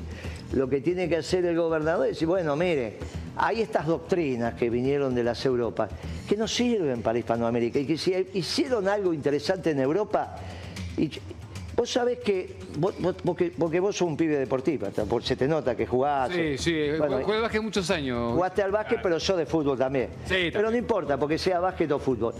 Lo 0.54 0.70
que 0.70 0.80
tiene 0.80 1.10
que 1.10 1.18
hacer 1.18 1.44
el 1.46 1.58
gobernador 1.58 2.06
es 2.06 2.13
decir, 2.13 2.28
bueno, 2.28 2.56
mire, 2.56 3.00
hay 3.36 3.62
estas 3.62 3.88
doctrinas 3.88 4.54
que 4.54 4.70
vinieron 4.70 5.16
de 5.16 5.24
las 5.24 5.44
Europas 5.46 5.90
que 6.30 6.38
no 6.38 6.48
sirven 6.48 7.01
para 7.01 7.18
Hispanoamérica 7.18 7.80
y 7.80 7.86
que 7.88 7.98
si 7.98 8.13
hicieron 8.34 8.88
algo 8.88 9.13
interesante 9.13 9.72
en 9.72 9.80
Europa, 9.80 10.36
y 10.96 11.10
vos 11.75 11.90
sabés 11.90 12.20
que, 12.20 12.56
vos, 12.78 12.94
porque, 13.25 13.51
vos 13.58 13.96
sos 13.96 14.08
un 14.08 14.16
pibe 14.16 14.38
deportivo, 14.38 14.88
se 15.24 15.36
te 15.36 15.48
nota 15.48 15.75
que 15.75 15.88
jugás. 15.88 16.32
Sí, 16.32 16.56
sí, 16.60 16.90
jugué 16.98 17.36
al 17.36 17.42
básquet 17.42 17.63
muchos 17.63 17.90
años. 17.90 18.34
Jugaste 18.34 18.62
al 18.62 18.72
básquet, 18.72 19.00
pero 19.01 19.18
yo 19.18 19.38
de 19.38 19.48
fútbol 19.48 19.78
también. 19.78 20.10
Sí, 20.25 20.51
Pero 20.54 20.70
no 20.70 20.78
importa, 20.78 21.18
porque 21.18 21.40
sea 21.40 21.60
básquet 21.60 21.92
o 21.92 21.98
fútbol. 21.98 22.36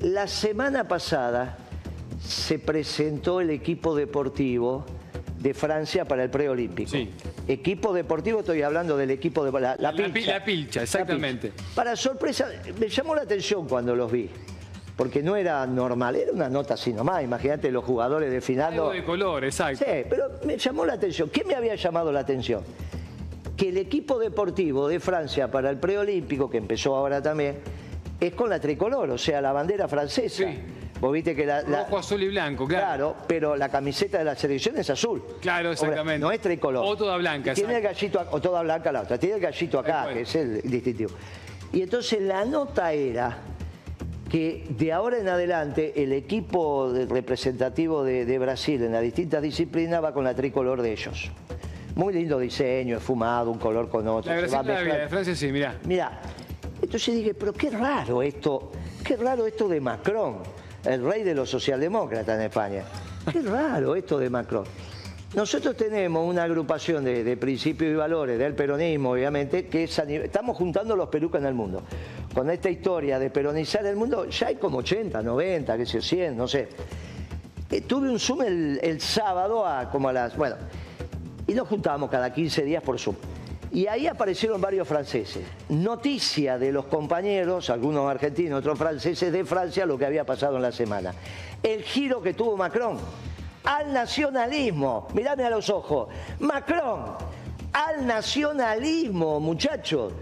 La 0.00 0.26
semana 0.26 0.88
pasada 0.88 1.65
se 2.26 2.58
presentó 2.58 3.40
el 3.40 3.50
equipo 3.50 3.94
deportivo 3.94 4.84
de 5.38 5.54
Francia 5.54 6.04
para 6.04 6.24
el 6.24 6.30
preolímpico. 6.30 6.90
Sí. 6.90 7.10
Equipo 7.46 7.92
deportivo, 7.92 8.40
estoy 8.40 8.62
hablando 8.62 8.96
del 8.96 9.10
equipo 9.10 9.44
de 9.44 9.52
la, 9.60 9.76
pilcha. 9.92 10.32
La 10.32 10.44
pilcha, 10.44 10.82
exactamente. 10.82 11.52
Para 11.74 11.94
sorpresa, 11.94 12.48
me 12.80 12.88
llamó 12.88 13.14
la 13.14 13.22
atención 13.22 13.68
cuando 13.68 13.94
los 13.94 14.10
vi. 14.10 14.28
porque 14.96 15.22
no 15.22 15.36
era 15.36 15.64
normal, 15.66 16.16
era 16.16 16.32
una 16.32 16.48
nota 16.48 16.74
así 16.74 16.92
nomás. 16.92 17.22
Imagínate 17.22 17.70
los 17.70 17.84
jugadores 17.84 18.30
desfilando. 18.30 18.84
Algo 18.84 18.94
de 18.94 19.04
color, 19.04 19.44
exacto. 19.44 19.84
Sí, 19.84 20.04
pero 20.08 20.30
me 20.44 20.56
llamó 20.58 20.84
la 20.84 20.94
atención. 20.94 21.30
¿Qué 21.30 21.44
me 21.44 21.54
había 21.54 21.76
llamado 21.76 22.10
la 22.10 22.20
atención? 22.20 22.64
Que 23.56 23.68
el 23.68 23.76
equipo 23.76 24.18
deportivo 24.18 24.88
de 24.88 24.98
Francia 24.98 25.50
para 25.50 25.70
el 25.70 25.78
preolímpico, 25.78 26.50
que 26.50 26.58
empezó 26.58 26.96
ahora 26.96 27.22
también, 27.22 27.58
es 28.18 28.34
con 28.34 28.50
la 28.50 28.58
tricolor, 28.58 29.10
o 29.10 29.18
sea, 29.18 29.40
la 29.40 29.52
bandera 29.52 29.86
francesa. 29.86 30.44
Sí. 30.44 30.58
Vos 31.00 31.12
viste 31.12 31.34
que 31.34 31.44
la, 31.44 31.62
la- 31.62 31.84
Rojo, 31.84 31.98
azul 31.98 32.22
y 32.22 32.28
blanco, 32.28 32.66
claro. 32.66 32.84
Claro, 32.86 33.16
pero 33.26 33.54
la 33.56 33.68
camiseta 33.68 34.18
de 34.18 34.24
la 34.24 34.34
selección 34.34 34.78
es 34.78 34.88
azul. 34.88 35.22
Claro, 35.40 35.72
exactamente. 35.72 36.18
No 36.18 36.32
es 36.32 36.40
tricolor. 36.40 36.84
O 36.86 36.96
toda 36.96 37.16
blanca, 37.18 37.52
Tiene 37.54 37.76
el 37.76 37.82
gallito, 37.82 38.24
o 38.30 38.40
toda 38.40 38.62
blanca 38.62 38.90
la 38.92 39.02
otra. 39.02 39.18
Tiene 39.18 39.36
el 39.36 39.40
gallito 39.42 39.78
acá, 39.78 40.08
que 40.12 40.22
es 40.22 40.34
el 40.34 40.62
distintivo. 40.62 41.10
Y 41.72 41.82
entonces 41.82 42.22
la 42.22 42.44
nota 42.44 42.92
era 42.92 43.36
que 44.30 44.64
de 44.70 44.92
ahora 44.92 45.18
en 45.18 45.28
adelante 45.28 46.02
el 46.02 46.12
equipo 46.12 46.92
representativo 47.08 48.02
de, 48.02 48.24
de 48.24 48.38
Brasil 48.38 48.82
en 48.82 48.92
las 48.92 49.02
distintas 49.02 49.42
disciplinas 49.42 50.02
va 50.02 50.12
con 50.12 50.24
la 50.24 50.34
tricolor 50.34 50.80
de 50.82 50.92
ellos. 50.92 51.30
Muy 51.94 52.12
lindo 52.14 52.38
diseño, 52.38 52.96
esfumado, 52.98 53.50
un 53.50 53.58
color 53.58 53.88
con 53.88 54.06
otro. 54.08 54.30
La 54.34 54.40
de 54.40 54.46
Brasil, 54.48 54.88
la 54.88 55.08
Francia 55.08 55.34
sí, 55.36 55.52
mirá. 55.52 55.76
Mira, 55.84 56.20
entonces 56.82 57.14
dije, 57.14 57.34
pero 57.34 57.52
qué 57.52 57.70
raro 57.70 58.22
esto, 58.22 58.72
qué 59.04 59.16
raro 59.16 59.46
esto 59.46 59.68
de 59.68 59.80
Macron, 59.80 60.38
el 60.86 61.04
rey 61.04 61.22
de 61.22 61.34
los 61.34 61.50
socialdemócratas 61.50 62.36
en 62.38 62.42
España. 62.46 62.84
Qué 63.32 63.40
raro 63.42 63.94
esto 63.96 64.18
de 64.18 64.30
Macron. 64.30 64.64
Nosotros 65.34 65.76
tenemos 65.76 66.26
una 66.26 66.44
agrupación 66.44 67.04
de, 67.04 67.24
de 67.24 67.36
principios 67.36 67.90
y 67.92 67.94
valores 67.94 68.38
del 68.38 68.54
peronismo, 68.54 69.10
obviamente, 69.10 69.66
que 69.66 69.84
es 69.84 69.98
a 69.98 70.04
nivel- 70.04 70.24
estamos 70.26 70.56
juntando 70.56 70.94
los 70.96 71.08
pelucas 71.08 71.40
en 71.42 71.48
el 71.48 71.54
mundo. 71.54 71.82
Con 72.32 72.48
esta 72.50 72.70
historia 72.70 73.18
de 73.18 73.28
peronizar 73.30 73.84
el 73.84 73.96
mundo, 73.96 74.26
ya 74.28 74.46
hay 74.46 74.54
como 74.56 74.78
80, 74.78 75.20
90, 75.22 75.76
qué 75.76 75.84
sé 75.86 75.92
yo, 76.00 76.02
100, 76.02 76.36
no 76.36 76.46
sé. 76.48 76.68
Eh, 77.70 77.80
tuve 77.82 78.08
un 78.08 78.18
Zoom 78.20 78.42
el, 78.42 78.80
el 78.82 79.00
sábado 79.00 79.66
a 79.66 79.90
como 79.90 80.08
a 80.08 80.12
las. 80.12 80.36
Bueno, 80.36 80.54
y 81.46 81.52
nos 81.54 81.66
juntábamos 81.68 82.08
cada 82.10 82.32
15 82.32 82.62
días 82.62 82.82
por 82.82 82.98
Zoom. 82.98 83.16
Y 83.76 83.88
ahí 83.88 84.06
aparecieron 84.06 84.58
varios 84.58 84.88
franceses. 84.88 85.44
Noticia 85.68 86.56
de 86.56 86.72
los 86.72 86.86
compañeros, 86.86 87.68
algunos 87.68 88.10
argentinos, 88.10 88.60
otros 88.60 88.78
franceses 88.78 89.30
de 89.30 89.44
Francia, 89.44 89.84
lo 89.84 89.98
que 89.98 90.06
había 90.06 90.24
pasado 90.24 90.56
en 90.56 90.62
la 90.62 90.72
semana. 90.72 91.12
El 91.62 91.82
giro 91.82 92.22
que 92.22 92.32
tuvo 92.32 92.56
Macron 92.56 92.96
al 93.64 93.92
nacionalismo. 93.92 95.08
Mirame 95.12 95.44
a 95.44 95.50
los 95.50 95.68
ojos. 95.68 96.08
Macron 96.40 97.16
al 97.74 98.06
nacionalismo, 98.06 99.40
muchachos. 99.40 100.14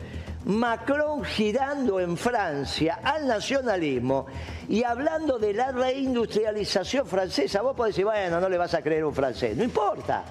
Macron 0.46 1.22
girando 1.22 2.00
en 2.00 2.16
Francia 2.16 2.98
al 3.04 3.28
nacionalismo 3.28 4.26
y 4.68 4.82
hablando 4.82 5.38
de 5.38 5.54
la 5.54 5.70
reindustrialización 5.70 7.06
francesa. 7.06 7.62
Vos 7.62 7.76
podés 7.76 7.94
decir, 7.94 8.04
bueno, 8.04 8.40
no 8.40 8.48
le 8.48 8.58
vas 8.58 8.74
a 8.74 8.82
creer 8.82 9.04
un 9.04 9.14
francés. 9.14 9.56
No 9.56 9.62
importa. 9.62 10.24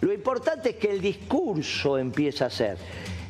Lo 0.00 0.12
importante 0.12 0.70
es 0.70 0.76
que 0.76 0.90
el 0.90 1.00
discurso 1.00 1.98
empieza 1.98 2.46
a 2.46 2.50
ser. 2.50 2.78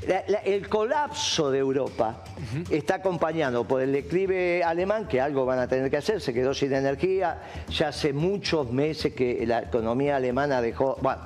La- 0.07 0.23
la- 0.29 0.39
el 0.39 0.69
colapso 0.69 1.51
de 1.51 1.59
Europa 1.59 2.23
está 2.71 2.97
acompañado 2.97 3.65
por 3.67 3.83
el 3.83 3.93
declive 3.93 4.63
alemán, 4.65 5.07
que 5.09 5.21
algo 5.21 5.45
van 5.45 5.59
a 5.59 5.69
tener 5.69 5.91
que 5.91 5.97
hacer, 5.99 6.21
se 6.21 6.33
quedó 6.33 6.55
sin 6.55 6.73
energía, 6.73 7.43
ya 7.69 7.89
hace 7.89 8.13
muchos 8.13 8.71
meses 8.71 9.13
que 9.15 9.45
la 9.47 9.61
economía 9.61 10.17
alemana 10.17 10.63
dejó... 10.63 10.97
Bueno, 11.03 11.21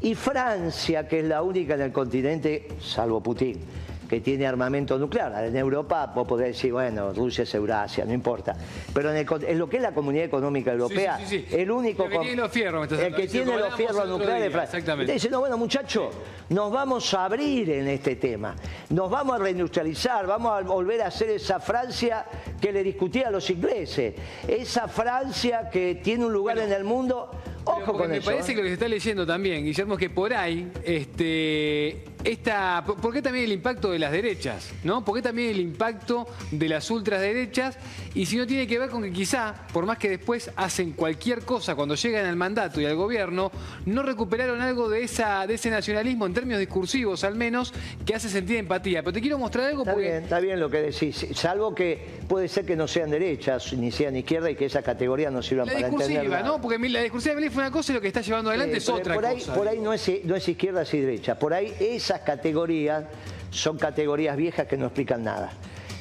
y 0.00 0.14
Francia, 0.14 1.06
que 1.08 1.20
es 1.20 1.24
la 1.26 1.42
única 1.42 1.74
en 1.74 1.82
el 1.82 1.92
continente, 1.92 2.68
salvo 2.80 3.22
Putin, 3.22 3.58
que 4.08 4.20
tiene 4.20 4.46
armamento 4.46 4.98
nuclear. 4.98 5.44
En 5.44 5.56
Europa 5.56 6.12
vos 6.14 6.26
podés 6.26 6.48
decir, 6.48 6.72
bueno, 6.72 7.12
Rusia 7.12 7.42
es 7.42 7.54
Eurasia, 7.54 8.04
no 8.04 8.12
importa. 8.12 8.56
Pero 8.94 9.10
en, 9.10 9.16
el 9.18 9.26
con- 9.26 9.44
en 9.44 9.58
lo 9.58 9.68
que 9.68 9.76
es 9.76 9.82
la 9.82 9.92
Comunidad 9.92 10.24
Económica 10.26 10.72
Europea, 10.72 11.18
sí, 11.18 11.24
sí, 11.26 11.46
sí. 11.48 11.56
el 11.56 11.70
único... 11.70 12.04
El 12.04 12.10
que 12.10 12.18
tiene 12.18 12.36
los 12.36 12.50
fierros, 12.52 12.90
me 12.90 13.06
El 13.06 13.14
que 13.14 13.26
tiene 13.28 13.56
los 13.56 13.74
fierros 13.74 14.08
nucleares 14.08 14.52
día, 14.52 14.62
exactamente. 14.64 15.12
Dice, 15.12 15.30
no, 15.30 15.40
bueno, 15.40 15.58
muchachos, 15.58 16.14
nos 16.48 16.72
vamos 16.72 17.12
a 17.14 17.24
abrir 17.24 17.70
en 17.70 17.88
este 17.88 18.16
tema. 18.16 18.54
Nos 18.90 19.10
vamos 19.10 19.36
a 19.36 19.42
reindustrializar, 19.42 20.26
vamos 20.26 20.52
a 20.52 20.62
volver 20.62 21.02
a 21.02 21.06
hacer 21.08 21.30
esa 21.30 21.60
Francia 21.60 22.24
que 22.60 22.72
le 22.72 22.82
discutía 22.82 23.28
a 23.28 23.30
los 23.30 23.48
ingleses. 23.50 24.14
Esa 24.46 24.88
Francia 24.88 25.68
que 25.70 25.96
tiene 25.96 26.26
un 26.26 26.32
lugar 26.32 26.58
en 26.58 26.72
el 26.72 26.84
mundo... 26.84 27.30
Ojo 27.68 27.94
con 27.94 28.08
me 28.10 28.18
eso. 28.18 28.26
parece 28.30 28.52
¿eh? 28.52 28.54
que 28.54 28.60
lo 28.60 28.62
que 28.62 28.68
se 28.68 28.74
está 28.74 28.86
leyendo 28.88 29.26
también, 29.26 29.64
Guillermo, 29.64 29.94
es 29.94 29.98
que 29.98 30.08
por 30.08 30.32
ahí, 30.32 30.70
este, 30.84 32.04
esta, 32.24 32.84
¿por 32.84 33.12
qué 33.12 33.22
también 33.22 33.44
el 33.44 33.52
impacto 33.52 33.90
de 33.90 33.98
las 33.98 34.12
derechas? 34.12 34.70
¿no? 34.84 35.04
¿Por 35.04 35.16
qué 35.16 35.22
también 35.22 35.50
el 35.50 35.60
impacto 35.60 36.26
de 36.50 36.68
las 36.68 36.90
ultraderechas? 36.90 37.78
Y 38.14 38.26
si 38.26 38.36
no 38.36 38.46
tiene 38.46 38.66
que 38.66 38.78
ver 38.78 38.90
con 38.90 39.02
que 39.02 39.12
quizá, 39.12 39.54
por 39.72 39.86
más 39.86 39.98
que 39.98 40.08
después 40.10 40.50
hacen 40.56 40.92
cualquier 40.92 41.44
cosa 41.44 41.74
cuando 41.74 41.94
llegan 41.94 42.26
al 42.26 42.36
mandato 42.36 42.80
y 42.80 42.86
al 42.86 42.96
gobierno, 42.96 43.50
no 43.84 44.02
recuperaron 44.02 44.60
algo 44.60 44.88
de, 44.88 45.02
esa, 45.02 45.46
de 45.46 45.54
ese 45.54 45.70
nacionalismo, 45.70 46.26
en 46.26 46.34
términos 46.34 46.58
discursivos 46.60 47.24
al 47.24 47.34
menos, 47.36 47.72
que 48.04 48.14
hace 48.14 48.28
sentir 48.28 48.56
empatía. 48.56 49.02
Pero 49.02 49.12
te 49.12 49.20
quiero 49.20 49.38
mostrar 49.38 49.66
algo 49.66 49.82
Está 49.82 49.92
porque... 49.92 50.08
bien, 50.08 50.22
está 50.22 50.40
bien 50.40 50.60
lo 50.60 50.70
que 50.70 50.82
decís, 50.82 51.26
salvo 51.34 51.74
que 51.74 52.16
puede 52.28 52.48
ser 52.48 52.64
que 52.64 52.76
no 52.76 52.88
sean 52.88 53.10
derechas 53.10 53.72
ni 53.74 53.90
sean 53.90 54.16
izquierda 54.16 54.50
y 54.50 54.56
que 54.56 54.64
esas 54.66 54.82
categorías 54.82 55.32
no 55.32 55.42
sirvan 55.42 55.66
La 55.66 55.74
para 55.74 55.86
discursiva, 55.88 56.20
entender 56.20 56.40
nada. 56.40 56.56
¿no? 56.56 56.60
Porque 56.60 56.78
la 56.88 57.02
discursiva 57.02 57.34
fue 57.50 57.62
una 57.62 57.70
cosa 57.70 57.92
y 57.92 57.94
lo 57.94 58.00
que 58.00 58.08
está 58.08 58.20
llevando 58.20 58.50
adelante 58.50 58.74
Eh, 58.74 58.78
es 58.78 58.88
otra 58.88 59.14
por 59.14 59.26
ahí, 59.26 59.34
cosa. 59.36 59.54
Por 59.54 59.68
ahí 59.68 59.78
no 59.78 59.92
es, 59.92 60.10
no 60.24 60.34
es 60.34 60.48
izquierda 60.48 60.84
y 60.90 61.00
derecha. 61.00 61.38
Por 61.38 61.52
ahí 61.52 61.72
esas 62.06 62.20
categorías 62.20 63.04
son 63.50 63.78
categorías 63.78 64.36
viejas 64.36 64.66
que 64.68 64.76
no 64.76 64.86
explican 64.86 65.24
nada. 65.24 65.50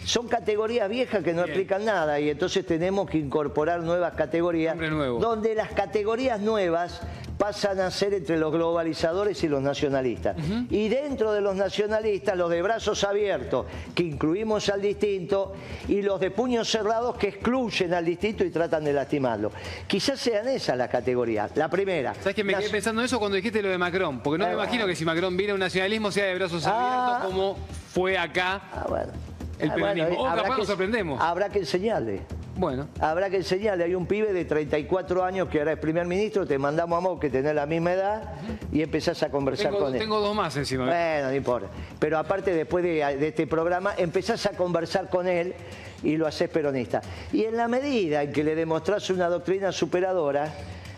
Son 0.03 0.27
categorías 0.27 0.87
viejas 0.87 1.23
que 1.23 1.33
no 1.33 1.41
Bien. 1.43 1.49
explican 1.49 1.83
nada 1.83 2.19
y 2.19 2.29
entonces 2.29 2.63
tenemos 2.63 3.09
que 3.09 3.17
incorporar 3.17 3.81
nuevas 3.81 4.13
categorías 4.13 4.75
nuevo. 4.75 5.19
donde 5.19 5.55
las 5.55 5.71
categorías 5.73 6.39
nuevas 6.39 7.01
pasan 7.37 7.79
a 7.81 7.91
ser 7.91 8.13
entre 8.13 8.37
los 8.37 8.51
globalizadores 8.51 9.43
y 9.43 9.47
los 9.47 9.61
nacionalistas. 9.61 10.35
Y 10.69 10.87
dentro 10.89 11.33
de 11.33 11.41
los 11.41 11.55
nacionalistas, 11.55 12.37
los 12.37 12.49
de 12.49 12.61
brazos 12.61 13.03
abiertos, 13.03 13.65
que 13.93 14.03
incluimos 14.03 14.69
al 14.69 14.81
distinto, 14.81 15.53
y 15.87 16.01
los 16.01 16.19
de 16.19 16.31
puños 16.31 16.69
cerrados, 16.69 17.17
que 17.17 17.27
excluyen 17.29 17.93
al 17.93 18.05
distinto 18.05 18.43
y 18.45 18.49
tratan 18.51 18.83
de 18.85 18.93
lastimarlo. 18.93 19.51
Quizás 19.87 20.19
sean 20.19 20.47
esas 20.47 20.77
las 20.77 20.89
categorías. 20.89 21.51
La 21.55 21.69
primera. 21.69 22.13
¿Sabes 22.15 22.35
que 22.35 22.43
me 22.43 22.53
quedé 22.53 22.69
pensando 22.69 23.01
en 23.01 23.05
eso 23.05 23.19
cuando 23.19 23.35
dijiste 23.35 23.61
lo 23.61 23.69
de 23.69 23.77
Macron? 23.77 24.19
Porque 24.21 24.37
no 24.37 24.45
me 24.45 24.51
Eh, 24.51 24.55
imagino 24.55 24.87
que 24.87 24.95
si 24.95 25.03
Macron 25.05 25.35
viene 25.35 25.51
a 25.51 25.55
un 25.55 25.59
nacionalismo 25.59 26.11
sea 26.11 26.25
de 26.25 26.35
brazos 26.35 26.65
Ah. 26.65 27.17
abiertos 27.17 27.31
como 27.33 27.57
fue 27.93 28.17
acá. 28.17 28.61
Ah, 28.73 28.85
bueno. 28.87 29.11
El 29.59 29.71
Ah, 29.71 29.75
peronismo. 29.75 30.19
O 30.21 30.25
habrá 30.27 30.41
capaz 30.43 30.55
que- 30.55 30.59
nos 30.61 30.67
sorprendemos. 30.67 31.21
Habrá 31.21 31.49
que 31.49 31.59
enseñarle. 31.59 32.21
Bueno, 32.57 32.87
Habrá 33.01 33.29
que 33.29 33.37
enseñarle. 33.37 33.83
Hay 33.83 33.95
un 33.95 34.05
pibe 34.05 34.31
de 34.31 34.45
34 34.45 35.23
años 35.23 35.49
que 35.49 35.59
ahora 35.59 35.73
es 35.73 35.79
primer 35.79 36.05
ministro, 36.07 36.47
te 36.47 36.57
mandamos 36.57 37.03
a 37.03 37.07
vos 37.07 37.19
que 37.19 37.29
tenés 37.29 37.53
la 37.53 37.65
misma 37.65 37.93
edad 37.93 38.23
y 38.71 38.81
empezás 38.81 39.21
a 39.23 39.29
conversar 39.29 39.71
tengo, 39.71 39.85
con 39.85 39.93
él. 39.93 39.99
tengo 39.99 40.19
dos 40.21 40.35
más 40.35 40.55
encima. 40.55 40.85
Bueno, 40.85 41.27
no 41.29 41.35
importa. 41.35 41.67
Pero 41.99 42.17
aparte, 42.17 42.53
después 42.53 42.83
de, 42.83 43.17
de 43.17 43.27
este 43.27 43.45
programa, 43.45 43.93
empezás 43.97 44.45
a 44.45 44.51
conversar 44.51 45.09
con 45.09 45.27
él 45.27 45.53
y 46.01 46.15
lo 46.15 46.27
haces 46.27 46.49
peronista. 46.49 47.01
Y 47.33 47.43
en 47.43 47.57
la 47.57 47.67
medida 47.67 48.23
en 48.23 48.31
que 48.31 48.43
le 48.43 48.55
demostrás 48.55 49.09
una 49.09 49.27
doctrina 49.27 49.71
superadora, 49.73 50.53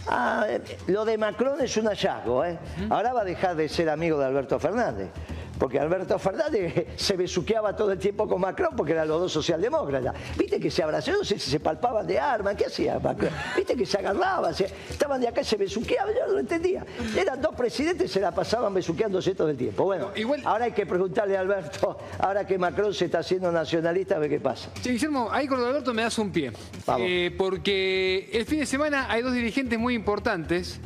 ah, 0.07 0.45
eh, 0.47 0.61
lo 0.87 1.05
de 1.05 1.17
Macron 1.17 1.59
es 1.61 1.75
un 1.77 1.87
hallazgo. 1.87 2.45
¿eh? 2.45 2.57
Ahora 2.89 3.13
va 3.13 3.21
a 3.21 3.25
dejar 3.25 3.55
de 3.55 3.67
ser 3.67 3.89
amigo 3.89 4.19
de 4.19 4.25
Alberto 4.25 4.59
Fernández. 4.59 5.07
Porque 5.59 5.79
Alberto 5.79 6.17
Fernández 6.19 6.87
se 6.95 7.15
besuqueaba 7.17 7.75
todo 7.75 7.91
el 7.91 7.99
tiempo 7.99 8.27
con 8.27 8.41
Macron 8.41 8.75
porque 8.75 8.91
eran 8.93 9.07
los 9.07 9.19
dos 9.21 9.31
socialdemócratas. 9.31 10.13
Viste 10.37 10.59
que 10.59 10.69
se 10.69 10.83
abrazaron, 10.83 11.23
si 11.25 11.39
se 11.39 11.59
palpaban 11.59 12.05
de 12.05 12.19
armas, 12.19 12.55
¿qué 12.55 12.65
hacía 12.65 12.99
Macron? 12.99 13.31
Viste 13.55 13.75
que 13.75 13.85
se 13.85 13.97
agarraban, 13.97 14.53
se- 14.53 14.69
estaban 14.89 15.19
de 15.21 15.27
acá 15.27 15.41
y 15.41 15.45
se 15.45 15.57
besuqueaban, 15.57 16.13
yo 16.13 16.27
no 16.27 16.33
lo 16.33 16.39
entendía. 16.39 16.85
Eran 17.17 17.41
dos 17.41 17.55
presidentes 17.55 18.11
se 18.11 18.19
la 18.19 18.31
pasaban 18.31 18.73
besuqueándose 18.73 19.33
todo 19.35 19.49
el 19.49 19.57
tiempo. 19.57 19.85
Bueno, 19.85 20.09
No, 20.13 20.17
igual- 20.17 20.41
ahora 20.45 20.65
hay 20.65 20.71
que 20.71 20.85
preguntarle 20.85 21.37
a 21.37 21.41
Alberto, 21.41 21.97
ahora 22.19 22.45
que 22.45 22.57
Macron 22.57 22.93
se 22.93 23.05
está 23.05 23.19
haciendo 23.19 23.51
nacionalista, 23.51 24.15
a 24.15 24.19
ver 24.19 24.29
qué 24.29 24.39
pasa. 24.39 24.69
Che, 24.81 24.91
Guillermo, 24.91 25.29
ahí 25.31 25.47
con 25.47 25.59
Alberto 25.63 25.93
me 25.93 26.03
das 26.03 26.17
un 26.19 26.31
pie. 26.31 26.51
Vamos. 26.85 27.07
Eh, 27.09 27.33
porque 27.37 28.29
el 28.31 28.45
fin 28.45 28.59
de 28.59 28.65
semana 28.65 29.07
hay 29.09 29.21
dos 29.21 29.33
dirigentes 29.33 29.77
muy 29.79 29.93
importantes 29.95 30.79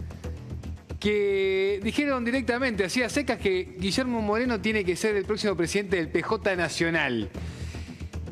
que 1.01 1.79
dijeron 1.83 2.23
directamente, 2.23 2.85
así 2.85 3.01
a 3.01 3.09
secas, 3.09 3.39
que 3.39 3.75
Guillermo 3.77 4.21
Moreno 4.21 4.61
tiene 4.61 4.85
que 4.85 4.95
ser 4.95 5.15
el 5.17 5.25
próximo 5.25 5.57
presidente 5.57 5.97
del 5.97 6.09
PJ 6.09 6.55
Nacional. 6.55 7.29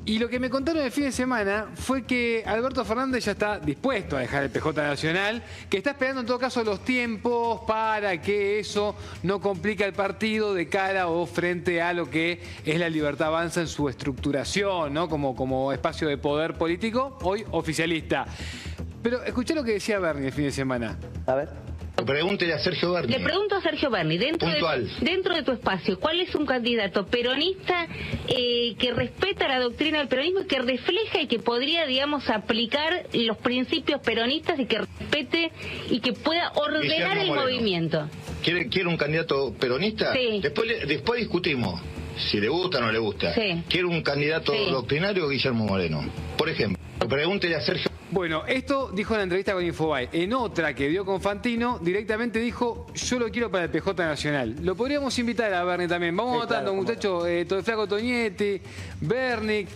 Y 0.06 0.20
lo 0.20 0.30
que 0.30 0.40
me 0.40 0.50
contaron 0.50 0.84
el 0.84 0.92
fin 0.92 1.06
de 1.06 1.12
semana 1.12 1.68
fue 1.74 2.04
que 2.04 2.44
Alberto 2.46 2.86
Fernández 2.86 3.26
ya 3.26 3.32
está 3.34 3.60
dispuesto 3.60 4.18
a 4.18 4.20
dejar 4.20 4.44
el 4.44 4.52
PJ 4.52 4.82
Nacional, 4.84 5.44
que 5.70 5.78
está 5.78 5.92
esperando 5.92 6.22
en 6.22 6.28
todo 6.28 6.38
caso 6.38 6.64
los 6.64 6.84
tiempos 6.84 7.62
para 7.68 8.22
que 8.22 8.60
eso 8.60 8.96
no 9.24 9.40
complique 9.40 9.84
el 9.84 9.94
partido 9.94 10.54
de 10.54 10.68
cara 10.68 11.08
o 11.08 11.26
frente 11.26 11.82
a 11.82 11.94
lo 11.94 12.10
que 12.10 12.40
es 12.66 12.80
la 12.80 12.90
libertad 12.90 13.28
avanza 13.28 13.62
en 13.62 13.68
su 13.68 13.90
estructuración, 13.90 14.94
¿no? 14.94 15.10
Como, 15.10 15.36
como 15.36 15.74
espacio 15.74 16.08
de 16.08 16.18
poder 16.18 16.54
político, 16.54 17.18
hoy 17.22 17.46
oficialista. 17.52 18.26
Pero 19.02 19.24
escuché 19.24 19.56
lo 19.56 19.64
que 19.64 19.74
decía 19.74 20.00
Bernie 20.00 20.28
el 20.28 20.34
fin 20.34 20.46
de 20.46 20.52
semana. 20.52 20.98
A 21.26 21.36
ver. 21.36 21.69
Pregúntele 22.06 22.54
a 22.54 22.60
Sergio 22.60 22.94
Berni. 22.94 23.14
Le 23.14 23.20
pregunto 23.20 23.56
a 23.56 23.62
Sergio 23.62 23.90
Berni, 23.90 24.18
dentro, 24.18 24.48
de, 24.50 24.88
dentro 25.02 25.36
de 25.36 25.44
tu 25.44 25.52
espacio, 25.52 26.00
¿cuál 26.00 26.20
es 26.20 26.34
un 26.36 26.46
candidato 26.46 27.06
peronista 27.06 27.88
eh, 28.28 28.76
que 28.78 28.94
respeta 28.94 29.48
la 29.48 29.60
doctrina 29.60 30.00
del 30.00 30.08
peronismo 30.08 30.42
y 30.42 30.46
que 30.46 30.60
refleja 30.60 31.22
y 31.22 31.28
que 31.28 31.40
podría, 31.40 31.86
digamos, 31.86 32.30
aplicar 32.30 33.08
los 33.14 33.38
principios 33.38 34.02
peronistas 34.02 34.60
y 34.60 34.66
que 34.66 34.80
respete 34.80 35.52
y 35.90 36.00
que 36.00 36.14
pueda 36.14 36.52
ordenar 36.56 37.18
el 37.18 37.32
movimiento? 37.32 38.10
¿Quiere, 38.44 38.70
¿Quiere 38.70 38.88
un 38.88 38.98
candidato 38.98 39.54
peronista? 39.60 40.14
Sí. 40.14 40.40
Después, 40.42 40.88
después 40.88 41.20
discutimos 41.20 41.82
si 42.18 42.40
le 42.40 42.50
gusta 42.50 42.80
o 42.80 42.82
no 42.82 42.92
le 42.92 43.00
gusta. 43.00 43.34
Sí. 43.34 43.64
¿Quiere 43.70 43.86
un 43.86 44.02
candidato 44.02 44.54
doctrinario 44.72 45.26
o 45.26 45.30
Guillermo 45.30 45.66
Moreno? 45.66 46.04
Por 46.38 46.50
ejemplo, 46.50 46.82
pregúntele 47.08 47.56
a 47.56 47.62
Sergio 47.62 47.90
bueno, 48.12 48.44
esto 48.48 48.90
dijo 48.94 49.14
en 49.14 49.20
la 49.20 49.24
entrevista 49.24 49.54
con 49.54 49.64
Infobae. 49.64 50.10
En 50.12 50.34
otra 50.34 50.74
que 50.74 50.90
dio 50.90 51.06
con 51.06 51.22
Fantino, 51.22 51.80
directamente 51.80 52.40
dijo, 52.40 52.88
yo 52.96 53.20
lo 53.20 53.30
quiero 53.30 53.52
para 53.52 53.66
el 53.66 53.70
PJ 53.70 53.94
Nacional. 54.06 54.56
Lo 54.62 54.76
podríamos 54.76 55.18
invitar 55.20 55.54
a 55.54 55.64
Bernie 55.64 55.88
también. 55.88 56.16
Vamos 56.16 56.38
votando, 56.38 56.74
muchachos, 56.74 57.28
eh, 57.28 57.46
todo 57.48 57.62
Flaco 57.64 57.88
Toñetti, 57.88 58.62
Bernick. 59.02 59.68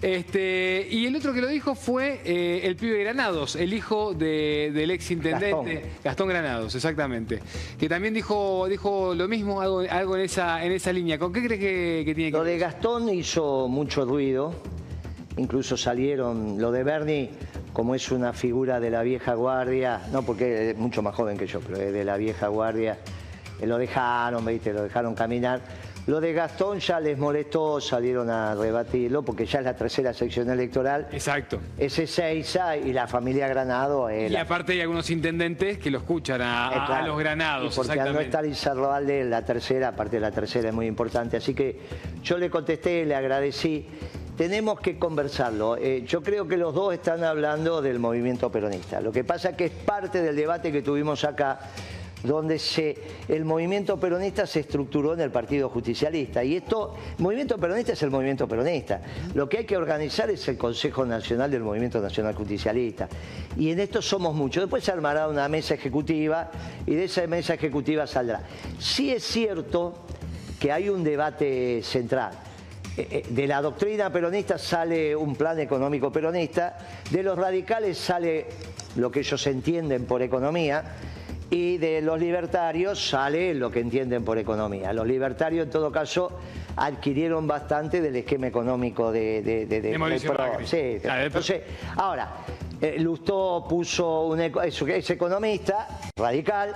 Este, 0.00 0.86
y 0.88 1.06
el 1.06 1.16
otro 1.16 1.32
que 1.32 1.40
lo 1.40 1.48
dijo 1.48 1.74
fue 1.74 2.20
eh, 2.24 2.60
el 2.62 2.76
pibe 2.76 3.00
Granados, 3.00 3.56
el 3.56 3.74
hijo 3.74 4.14
del 4.14 4.90
ex 4.92 5.10
intendente 5.10 5.90
Gastón. 6.04 6.28
Granados, 6.28 6.74
exactamente. 6.74 7.40
Que 7.78 7.88
también 7.88 8.14
dijo, 8.14 8.68
dijo 8.68 9.14
lo 9.14 9.26
mismo, 9.26 9.60
algo, 9.60 9.80
algo 9.90 10.16
en, 10.16 10.22
esa, 10.22 10.64
en 10.64 10.72
esa 10.72 10.92
línea. 10.92 11.18
¿Con 11.18 11.32
qué 11.32 11.42
crees 11.42 11.60
que, 11.60 12.02
que 12.04 12.14
tiene 12.14 12.30
que 12.30 12.36
ver? 12.36 12.44
Lo 12.46 12.50
de 12.52 12.58
Gastón 12.58 13.08
hizo 13.08 13.66
mucho 13.66 14.04
ruido. 14.04 14.54
Incluso 15.38 15.76
salieron, 15.76 16.60
lo 16.60 16.70
de 16.72 16.84
Bernie 16.84 17.30
como 17.72 17.94
es 17.94 18.10
una 18.10 18.32
figura 18.32 18.80
de 18.80 18.90
la 18.90 19.02
vieja 19.02 19.34
guardia, 19.34 20.00
no 20.10 20.22
porque 20.22 20.70
es 20.70 20.76
mucho 20.76 21.00
más 21.00 21.14
joven 21.14 21.38
que 21.38 21.46
yo, 21.46 21.60
pero 21.60 21.78
es 21.78 21.92
de 21.92 22.04
la 22.04 22.16
vieja 22.16 22.48
guardia, 22.48 22.98
eh, 23.60 23.66
lo 23.66 23.78
dejaron, 23.78 24.44
¿viste? 24.44 24.72
lo 24.72 24.82
dejaron 24.82 25.14
caminar. 25.14 25.60
Lo 26.08 26.20
de 26.20 26.32
Gastón 26.32 26.80
ya 26.80 26.98
les 26.98 27.18
molestó, 27.18 27.80
salieron 27.82 28.30
a 28.30 28.54
rebatirlo, 28.54 29.22
porque 29.22 29.44
ya 29.44 29.58
es 29.58 29.66
la 29.66 29.76
tercera 29.76 30.14
sección 30.14 30.48
electoral. 30.48 31.06
Exacto. 31.12 31.60
Ese 31.76 32.06
Seiza 32.06 32.78
y 32.78 32.94
la 32.94 33.06
familia 33.06 33.46
Granado. 33.46 34.10
y 34.10 34.34
aparte 34.34 34.72
hay 34.72 34.80
algunos 34.80 35.10
intendentes 35.10 35.78
que 35.78 35.90
lo 35.90 35.98
escuchan 35.98 36.40
a, 36.42 37.04
los 37.06 37.18
Granados. 37.18 37.76
porque 37.76 38.00
al 38.00 38.14
no 38.14 38.20
estar 38.20 38.46
Izarroalde 38.46 39.22
la 39.24 39.44
tercera, 39.44 39.88
aparte 39.88 40.16
de 40.16 40.20
la 40.20 40.30
tercera 40.30 40.70
es 40.70 40.74
muy 40.74 40.86
importante. 40.86 41.36
Así 41.36 41.52
que 41.52 41.78
yo 42.24 42.38
le 42.38 42.48
contesté, 42.48 43.04
le 43.04 43.14
agradecí 43.14 43.86
tenemos 44.38 44.78
que 44.78 45.00
conversarlo. 45.00 45.76
Eh, 45.76 46.04
yo 46.06 46.22
creo 46.22 46.46
que 46.46 46.56
los 46.56 46.72
dos 46.72 46.94
están 46.94 47.24
hablando 47.24 47.82
del 47.82 47.98
movimiento 47.98 48.52
peronista. 48.52 49.00
Lo 49.00 49.10
que 49.10 49.24
pasa 49.24 49.50
es 49.50 49.56
que 49.56 49.64
es 49.64 49.72
parte 49.72 50.22
del 50.22 50.36
debate 50.36 50.70
que 50.70 50.80
tuvimos 50.80 51.24
acá, 51.24 51.58
donde 52.22 52.60
se, 52.60 52.96
el 53.26 53.44
movimiento 53.44 53.98
peronista 53.98 54.46
se 54.46 54.60
estructuró 54.60 55.14
en 55.14 55.22
el 55.22 55.32
Partido 55.32 55.68
Justicialista. 55.68 56.44
Y 56.44 56.54
esto, 56.54 56.94
movimiento 57.18 57.58
peronista 57.58 57.94
es 57.94 58.02
el 58.04 58.10
movimiento 58.10 58.46
peronista. 58.46 59.02
Lo 59.34 59.48
que 59.48 59.58
hay 59.58 59.64
que 59.64 59.76
organizar 59.76 60.30
es 60.30 60.46
el 60.46 60.56
Consejo 60.56 61.04
Nacional 61.04 61.50
del 61.50 61.64
Movimiento 61.64 62.00
Nacional 62.00 62.36
Justicialista. 62.36 63.08
Y 63.56 63.72
en 63.72 63.80
esto 63.80 64.00
somos 64.00 64.36
muchos. 64.36 64.62
Después 64.62 64.84
se 64.84 64.92
armará 64.92 65.26
una 65.26 65.48
mesa 65.48 65.74
ejecutiva 65.74 66.52
y 66.86 66.94
de 66.94 67.04
esa 67.04 67.26
mesa 67.26 67.54
ejecutiva 67.54 68.06
saldrá. 68.06 68.42
Sí 68.78 69.10
es 69.10 69.24
cierto 69.24 69.94
que 70.60 70.70
hay 70.70 70.88
un 70.90 71.02
debate 71.02 71.82
central 71.82 72.47
de 73.28 73.46
la 73.46 73.62
doctrina 73.62 74.10
peronista 74.10 74.58
sale 74.58 75.14
un 75.14 75.36
plan 75.36 75.58
económico 75.60 76.10
peronista, 76.10 76.78
de 77.10 77.22
los 77.22 77.38
radicales 77.38 77.98
sale 77.98 78.46
lo 78.96 79.10
que 79.10 79.20
ellos 79.20 79.46
entienden 79.46 80.04
por 80.04 80.22
economía 80.22 80.82
y 81.50 81.78
de 81.78 82.02
los 82.02 82.18
libertarios 82.18 83.08
sale 83.08 83.54
lo 83.54 83.70
que 83.70 83.80
entienden 83.80 84.24
por 84.24 84.38
economía. 84.38 84.92
Los 84.92 85.06
libertarios 85.06 85.66
en 85.66 85.70
todo 85.70 85.90
caso 85.90 86.38
adquirieron 86.76 87.46
bastante 87.46 88.00
del 88.00 88.16
esquema 88.16 88.48
económico 88.48 89.10
de, 89.10 89.42
de, 89.42 89.66
de, 89.66 90.66
Sí, 90.66 91.00
entonces, 91.04 91.62
ahora, 91.96 92.28
eh, 92.80 92.96
Lustó 92.98 93.64
puso 93.68 94.26
un 94.26 94.40
es, 94.40 95.10
economista 95.10 95.88
radical, 96.16 96.74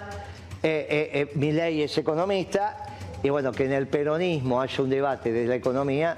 eh, 0.63 1.31
Milei 1.35 1.83
es 1.83 1.99
economista 1.99 2.92
y 3.23 3.31
bueno, 3.31 3.53
que 3.53 3.65
en 3.65 3.73
el 3.73 3.87
peronismo 3.87 4.61
haya 4.61 4.83
un 4.83 4.91
debate 4.91 5.33
de 5.33 5.47
la 5.47 5.55
economía, 5.55 6.17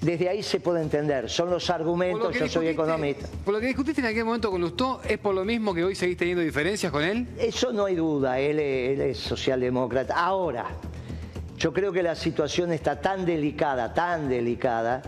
desde 0.00 0.28
ahí 0.28 0.42
se 0.42 0.60
puede 0.60 0.82
entender. 0.82 1.28
Son 1.28 1.50
los 1.50 1.70
argumentos, 1.70 2.36
yo 2.38 2.48
soy 2.48 2.68
economista. 2.68 3.26
Por 3.44 3.54
lo 3.54 3.60
que 3.60 3.66
discutiste 3.66 4.00
en 4.00 4.06
aquel 4.06 4.24
momento 4.24 4.50
con 4.50 4.60
Lustó, 4.60 5.00
¿es 5.08 5.18
por 5.18 5.34
lo 5.34 5.44
mismo 5.44 5.74
que 5.74 5.84
hoy 5.84 5.94
seguís 5.94 6.16
teniendo 6.16 6.42
diferencias 6.42 6.92
con 6.92 7.02
él? 7.02 7.26
Eso 7.38 7.72
no 7.72 7.86
hay 7.86 7.96
duda, 7.96 8.38
él, 8.38 8.60
él 8.60 9.00
es 9.00 9.18
socialdemócrata. 9.18 10.14
Ahora, 10.14 10.66
yo 11.56 11.72
creo 11.72 11.92
que 11.92 12.02
la 12.02 12.14
situación 12.14 12.72
está 12.72 13.00
tan 13.00 13.26
delicada, 13.26 13.92
tan 13.92 14.28
delicada, 14.28 15.02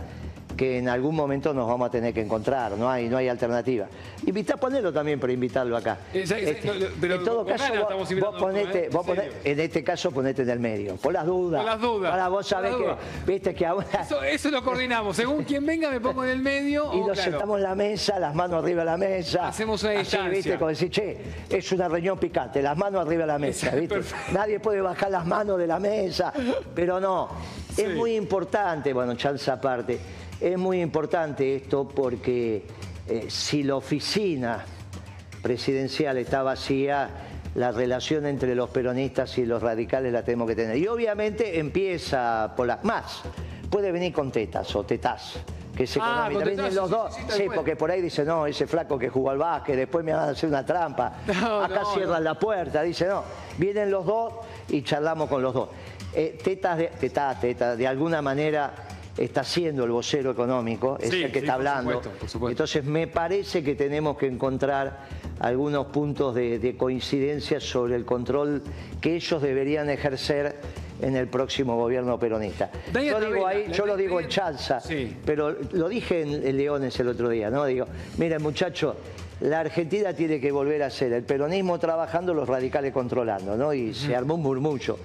que 0.61 0.77
en 0.77 0.87
algún 0.89 1.15
momento 1.15 1.55
nos 1.55 1.67
vamos 1.67 1.87
a 1.87 1.89
tener 1.89 2.13
que 2.13 2.21
encontrar, 2.21 2.73
no 2.73 2.87
hay, 2.87 3.09
no 3.09 3.17
hay 3.17 3.27
alternativa. 3.27 3.87
Invita 4.27 4.53
a 4.53 4.57
ponerlo 4.57 4.93
también 4.93 5.19
para 5.19 5.33
invitarlo 5.33 5.75
acá. 5.75 5.97
Este, 6.13 6.61
pero 7.01 7.15
en 7.15 7.23
todo 7.23 7.43
caso, 7.43 7.73
vos, 8.19 8.35
ponete, 8.37 8.87
vos 8.89 9.03
en 9.43 9.59
este 9.59 9.83
caso 9.83 10.11
ponete 10.11 10.43
en 10.43 10.49
el 10.51 10.59
medio, 10.59 10.97
por 10.97 11.13
las 11.13 11.25
dudas. 11.25 11.63
Por 11.63 11.71
las 11.71 11.81
dudas. 11.81 12.11
Ahora 12.11 12.27
vos 12.27 12.45
sabés 12.45 12.75
que, 12.75 12.95
viste 13.25 13.55
que 13.55 13.65
ahora... 13.65 13.87
Eso, 14.29 14.51
lo 14.51 14.63
coordinamos, 14.63 15.15
según 15.15 15.43
quien 15.45 15.65
venga 15.65 15.89
me 15.89 15.99
pongo 15.99 16.25
en 16.25 16.29
el 16.29 16.43
medio. 16.43 16.93
Y 16.93 17.01
nos 17.01 17.17
sentamos 17.17 17.57
en 17.57 17.63
la 17.63 17.73
mesa, 17.73 18.19
las 18.19 18.35
manos 18.35 18.63
arriba 18.63 18.81
de 18.81 18.85
la 18.85 18.97
mesa. 18.97 19.47
Hacemos 19.47 19.81
una 19.81 19.99
Así, 19.99 20.15
viste, 20.29 20.59
como 20.59 20.69
decir, 20.69 20.91
che, 20.91 21.17
es 21.49 21.71
una 21.71 21.87
reunión 21.87 22.19
picante, 22.19 22.61
las 22.61 22.77
manos 22.77 23.03
arriba 23.03 23.21
de 23.21 23.27
la 23.33 23.39
mesa, 23.39 23.71
viste. 23.71 23.99
Nadie 24.31 24.59
puede 24.59 24.79
bajar 24.81 25.09
las 25.09 25.25
manos 25.25 25.57
de 25.57 25.65
la 25.65 25.79
mesa, 25.79 26.31
pero 26.75 26.99
no. 26.99 27.29
Es 27.75 27.95
muy 27.95 28.15
importante, 28.15 28.93
bueno, 28.93 29.15
chanza 29.15 29.53
aparte, 29.53 29.97
es 30.41 30.57
muy 30.57 30.81
importante 30.81 31.55
esto 31.55 31.87
porque 31.87 32.65
eh, 33.07 33.25
si 33.29 33.63
la 33.63 33.75
oficina 33.75 34.65
presidencial 35.41 36.17
está 36.17 36.41
vacía, 36.41 37.09
la 37.55 37.71
relación 37.71 38.25
entre 38.25 38.55
los 38.55 38.69
peronistas 38.69 39.37
y 39.37 39.45
los 39.45 39.61
radicales 39.61 40.11
la 40.11 40.23
tenemos 40.23 40.47
que 40.47 40.55
tener. 40.55 40.77
Y 40.77 40.87
obviamente 40.87 41.59
empieza 41.59 42.53
por 42.55 42.67
las 42.67 42.83
más. 42.83 43.21
Puede 43.69 43.91
venir 43.91 44.13
con 44.13 44.31
tetas 44.31 44.75
o 44.75 44.83
tetas. 44.83 45.39
Que 45.75 45.87
se 45.87 45.99
ah, 46.01 46.27
vienen 46.29 46.75
los 46.75 46.89
dos. 46.89 47.15
Sí, 47.29 47.45
porque 47.53 47.75
por 47.75 47.91
ahí 47.91 48.01
dice, 48.01 48.25
no, 48.25 48.45
ese 48.45 48.67
flaco 48.67 48.99
que 48.99 49.09
jugó 49.09 49.29
al 49.29 49.37
básquet, 49.37 49.75
después 49.75 50.03
me 50.03 50.11
van 50.11 50.29
a 50.29 50.31
hacer 50.31 50.49
una 50.49 50.65
trampa. 50.65 51.21
Acá 51.27 51.83
cierran 51.93 52.23
la 52.23 52.37
puerta. 52.37 52.81
Dice, 52.81 53.07
no, 53.07 53.23
vienen 53.57 53.89
los 53.89 54.05
dos 54.05 54.33
y 54.69 54.81
charlamos 54.81 55.29
con 55.29 55.41
los 55.41 55.53
dos. 55.53 55.69
Eh, 56.13 56.37
tetas, 56.43 56.77
de, 56.77 56.87
tetas, 56.87 57.39
tetas, 57.39 57.77
de 57.77 57.87
alguna 57.87 58.21
manera 58.21 58.73
está 59.17 59.43
siendo 59.43 59.83
el 59.83 59.91
vocero 59.91 60.31
económico, 60.31 60.97
es 60.99 61.11
el 61.11 61.31
que 61.31 61.39
está 61.39 61.55
hablando. 61.55 62.01
Entonces 62.47 62.83
me 62.85 63.07
parece 63.07 63.63
que 63.63 63.75
tenemos 63.75 64.17
que 64.17 64.27
encontrar 64.27 65.05
algunos 65.39 65.87
puntos 65.87 66.35
de, 66.35 66.75
coincidencia 66.77 67.59
sobre 67.59 67.95
el 67.95 68.05
control 68.05 68.61
que 68.99 69.15
ellos 69.15 69.41
deberían 69.41 69.89
ejercer 69.89 70.55
en 71.01 71.15
el 71.15 71.27
próximo 71.27 71.75
gobierno 71.75 72.19
peronista. 72.19 72.69
yo 72.93 73.19
digo 73.19 73.47
ahí, 73.47 73.65
yo 73.71 73.85
lo 73.85 73.97
digo 73.97 74.19
en 74.19 74.27
chanza, 74.27 74.81
pero 75.25 75.57
lo 75.71 75.89
dije 75.89 76.21
en, 76.21 76.55
Leones 76.55 76.99
el 76.99 77.07
otro 77.07 77.29
día, 77.29 77.49
¿no? 77.49 77.65
Digo, 77.65 77.87
miren 78.17 78.41
muchachos, 78.41 78.95
la 79.41 79.61
Argentina 79.61 80.13
tiene 80.13 80.39
que 80.39 80.51
volver 80.51 80.83
a 80.83 80.89
ser 80.89 81.13
el 81.13 81.23
peronismo 81.23 81.79
trabajando, 81.79 82.33
los 82.33 82.47
radicales 82.47 82.93
controlando, 82.93 83.57
¿no? 83.57 83.73
Y 83.73 83.93
se 83.93 84.15
armó 84.15 84.35
un 84.35 84.43
murmullo. 84.43 84.97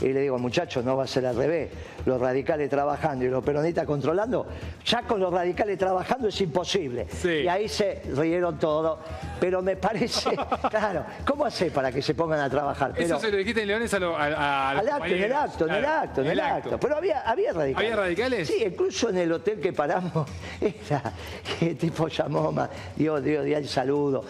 Y 0.00 0.12
le 0.12 0.20
digo, 0.20 0.38
muchachos, 0.38 0.84
no 0.84 0.96
va 0.96 1.04
a 1.04 1.06
ser 1.06 1.26
al 1.26 1.36
revés. 1.36 1.70
Los 2.06 2.20
radicales 2.20 2.70
trabajando 2.70 3.24
y 3.24 3.28
los 3.28 3.44
peronistas 3.44 3.84
controlando, 3.84 4.46
ya 4.84 5.02
con 5.02 5.20
los 5.20 5.32
radicales 5.32 5.78
trabajando 5.78 6.28
es 6.28 6.40
imposible. 6.40 7.06
Y 7.24 7.46
ahí 7.48 7.68
se 7.68 8.02
rieron 8.14 8.58
todo. 8.58 8.98
Pero 9.38 9.62
me 9.62 9.76
parece, 9.76 10.30
claro, 10.70 11.04
¿cómo 11.26 11.44
hacer 11.44 11.72
para 11.72 11.92
que 11.92 12.02
se 12.02 12.14
pongan 12.14 12.40
a 12.40 12.50
trabajar? 12.50 12.94
Eso 12.96 13.18
se 13.18 13.30
lo 13.30 13.36
dijiste 13.36 13.62
en 13.62 13.68
Leones 13.68 13.92
a, 13.94 14.70
al 14.70 14.88
acto, 14.88 15.04
en 15.06 15.22
el 15.22 15.32
acto, 15.32 15.66
en 15.66 15.74
el 15.74 15.84
acto, 15.84 16.20
en 16.22 16.26
el 16.28 16.40
acto. 16.40 16.80
Pero 16.80 16.96
había, 16.96 17.20
había 17.20 17.52
radicales. 17.52 17.90
¿Había 17.90 17.96
radicales? 17.96 18.48
Sí, 18.48 18.64
incluso 18.64 19.10
en 19.10 19.18
el 19.18 19.32
hotel 19.32 19.60
que 19.60 19.72
paramos, 19.72 20.28
era, 20.60 21.12
el 21.60 21.76
tipo 21.76 22.08
llamó, 22.08 22.52
Dios, 22.96 23.22
Dios, 23.22 23.44
Dios, 23.44 23.58
el 23.58 23.68
saludo. 23.68 24.24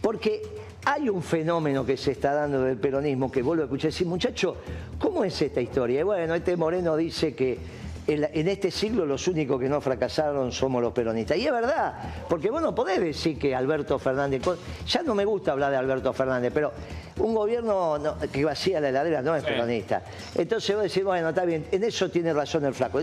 Porque 0.00 0.65
hay 0.88 1.08
un 1.08 1.20
fenómeno 1.20 1.84
que 1.84 1.96
se 1.96 2.12
está 2.12 2.32
dando 2.32 2.62
del 2.62 2.78
peronismo 2.78 3.30
que 3.30 3.42
vuelvo 3.42 3.64
a 3.64 3.66
escuchar 3.66 3.90
decir, 3.90 4.06
muchacho, 4.06 4.56
¿cómo 5.00 5.24
es 5.24 5.42
esta 5.42 5.60
historia? 5.60 6.00
Y 6.00 6.02
bueno, 6.04 6.32
este 6.36 6.56
Moreno 6.56 6.96
dice 6.96 7.34
que 7.34 7.58
en 8.06 8.48
este 8.48 8.70
siglo 8.70 9.04
los 9.04 9.26
únicos 9.28 9.60
que 9.60 9.68
no 9.68 9.80
fracasaron 9.80 10.52
somos 10.52 10.82
los 10.82 10.92
peronistas. 10.92 11.36
Y 11.36 11.46
es 11.46 11.52
verdad, 11.52 11.94
porque 12.28 12.50
vos 12.50 12.62
no 12.62 12.74
podés 12.74 13.00
decir 13.00 13.38
que 13.38 13.54
Alberto 13.54 13.98
Fernández, 13.98 14.42
ya 14.86 15.02
no 15.02 15.14
me 15.14 15.24
gusta 15.24 15.52
hablar 15.52 15.70
de 15.70 15.76
Alberto 15.76 16.12
Fernández, 16.12 16.52
pero 16.54 16.72
un 17.18 17.34
gobierno 17.34 17.98
que 18.32 18.44
vacía 18.44 18.80
la 18.80 18.90
heladera 18.90 19.22
no 19.22 19.34
es 19.34 19.42
peronista. 19.42 20.02
Entonces 20.34 20.76
vos 20.76 20.84
decís, 20.84 21.02
bueno, 21.02 21.30
está 21.30 21.44
bien, 21.44 21.66
en 21.70 21.84
eso 21.84 22.10
tiene 22.10 22.32
razón 22.32 22.64
el 22.64 22.74
flaco. 22.74 23.00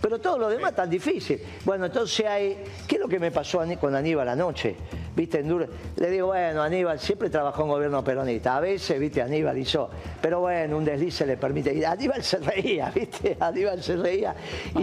Pero, 0.00 0.18
todo 0.18 0.38
lo 0.38 0.48
demás 0.48 0.70
es 0.70 0.76
tan 0.76 0.90
difícil. 0.90 1.40
Bueno, 1.64 1.86
entonces 1.86 2.26
hay, 2.26 2.64
¿qué 2.86 2.96
es 2.96 3.00
lo 3.00 3.08
que 3.08 3.18
me 3.18 3.30
pasó 3.30 3.62
con 3.80 3.94
Aníbal 3.94 4.28
anoche? 4.28 4.76
viste, 5.14 5.40
en 5.40 5.48
duro. 5.48 5.66
Le 5.96 6.10
digo, 6.10 6.28
bueno, 6.28 6.62
Aníbal 6.62 6.98
siempre 6.98 7.30
trabajó 7.30 7.62
en 7.62 7.68
gobierno 7.68 8.02
peronista. 8.02 8.56
A 8.56 8.60
veces, 8.60 8.98
viste, 8.98 9.22
Aníbal 9.22 9.56
hizo, 9.58 9.88
pero 10.20 10.40
bueno, 10.40 10.76
un 10.76 10.84
desliz 10.84 11.14
se 11.14 11.26
le 11.26 11.36
permite. 11.36 11.72
Y 11.74 11.84
Aníbal 11.84 12.22
se 12.22 12.38
reía, 12.38 12.90
viste, 12.94 13.36
Aníbal 13.38 13.82
se 13.82 13.96
reía. 13.96 14.23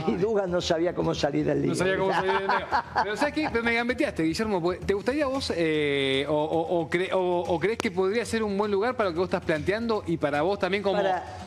Y 0.08 0.16
Dugan 0.16 0.52
no 0.52 0.62
sabía 0.62 0.94
cómo 0.94 1.16
salir 1.16 1.46
del 1.46 1.62
lío. 1.62 1.72
No 1.72 1.76
sabía 1.76 1.98
cómo 1.98 2.12
salir 2.12 2.32
del 2.32 2.48
lío. 2.48 2.68
Pero 3.04 3.18
¿sabes 3.18 3.34
qué? 3.34 3.50
Me 3.62 3.74
gambeteaste, 3.74 4.24
Guillermo. 4.24 4.74
¿Te 4.86 4.94
gustaría 4.94 5.26
vos 5.26 5.54
eh, 5.56 6.26
o, 6.28 6.88
crees 7.60 7.78
que 7.78 7.92
podría 7.92 8.26
ser 8.26 8.44
un 8.44 8.58
buen 8.58 8.72
lugar 8.72 8.96
para 8.96 9.10
lo 9.10 9.14
que 9.14 9.20
vos 9.20 9.28
estás 9.28 9.44
planteando 9.44 10.04
y 10.08 10.18
para 10.18 10.42
vos 10.42 10.60
también 10.60 10.84
como, 10.84 11.02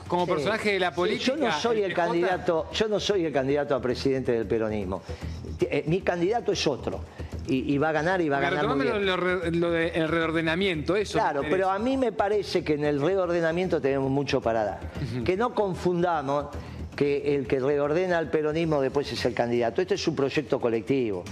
como 0.08 0.26
personaje 0.26 0.72
de 0.72 0.80
la 0.80 0.94
política? 0.94 1.32
yo 1.32 1.36
no 1.36 1.52
soy 1.52 1.82
el, 1.82 1.94
candidato, 1.94 2.68
yo 2.72 2.88
no 2.88 3.00
soy 3.00 3.24
el 3.24 3.32
candidato 3.32 3.74
a 3.74 3.80
presidente 3.80 4.32
del 4.32 4.46
peronismo. 4.46 5.02
Eh, 5.60 5.84
mi 5.86 6.00
candidato 6.00 6.52
es 6.52 6.66
otro. 6.66 7.00
Y, 7.46 7.76
va 7.76 7.90
a 7.90 7.92
ganar 7.92 8.22
y 8.22 8.28
va 8.30 8.38
a 8.38 8.40
ganar 8.40 8.68
muy 8.68 8.86
bien. 8.86 9.04
Lo, 9.04 9.16
lo, 9.18 9.76
el 9.76 10.08
reordenamiento, 10.08 10.96
eso. 10.96 11.18
Claro, 11.18 11.42
pero 11.42 11.70
a 11.70 11.78
mí 11.78 11.98
me 11.98 12.10
parece 12.10 12.64
que 12.64 12.72
en 12.72 12.84
el 12.84 13.02
reordenamiento 13.02 13.82
tenemos 13.82 14.10
mucho 14.10 14.40
para 14.40 14.64
dar. 14.64 14.80
Que 15.24 15.36
no 15.36 15.54
confundamos 15.54 16.46
que 16.96 17.34
el 17.34 17.46
que 17.46 17.60
reordena 17.60 18.18
al 18.18 18.30
peronismo 18.30 18.80
después 18.80 19.10
es 19.12 19.24
el 19.24 19.34
candidato. 19.34 19.82
Este 19.82 19.94
es 19.94 20.08
un 20.08 20.16
proyecto 20.16 20.60
colectivo. 20.60 21.24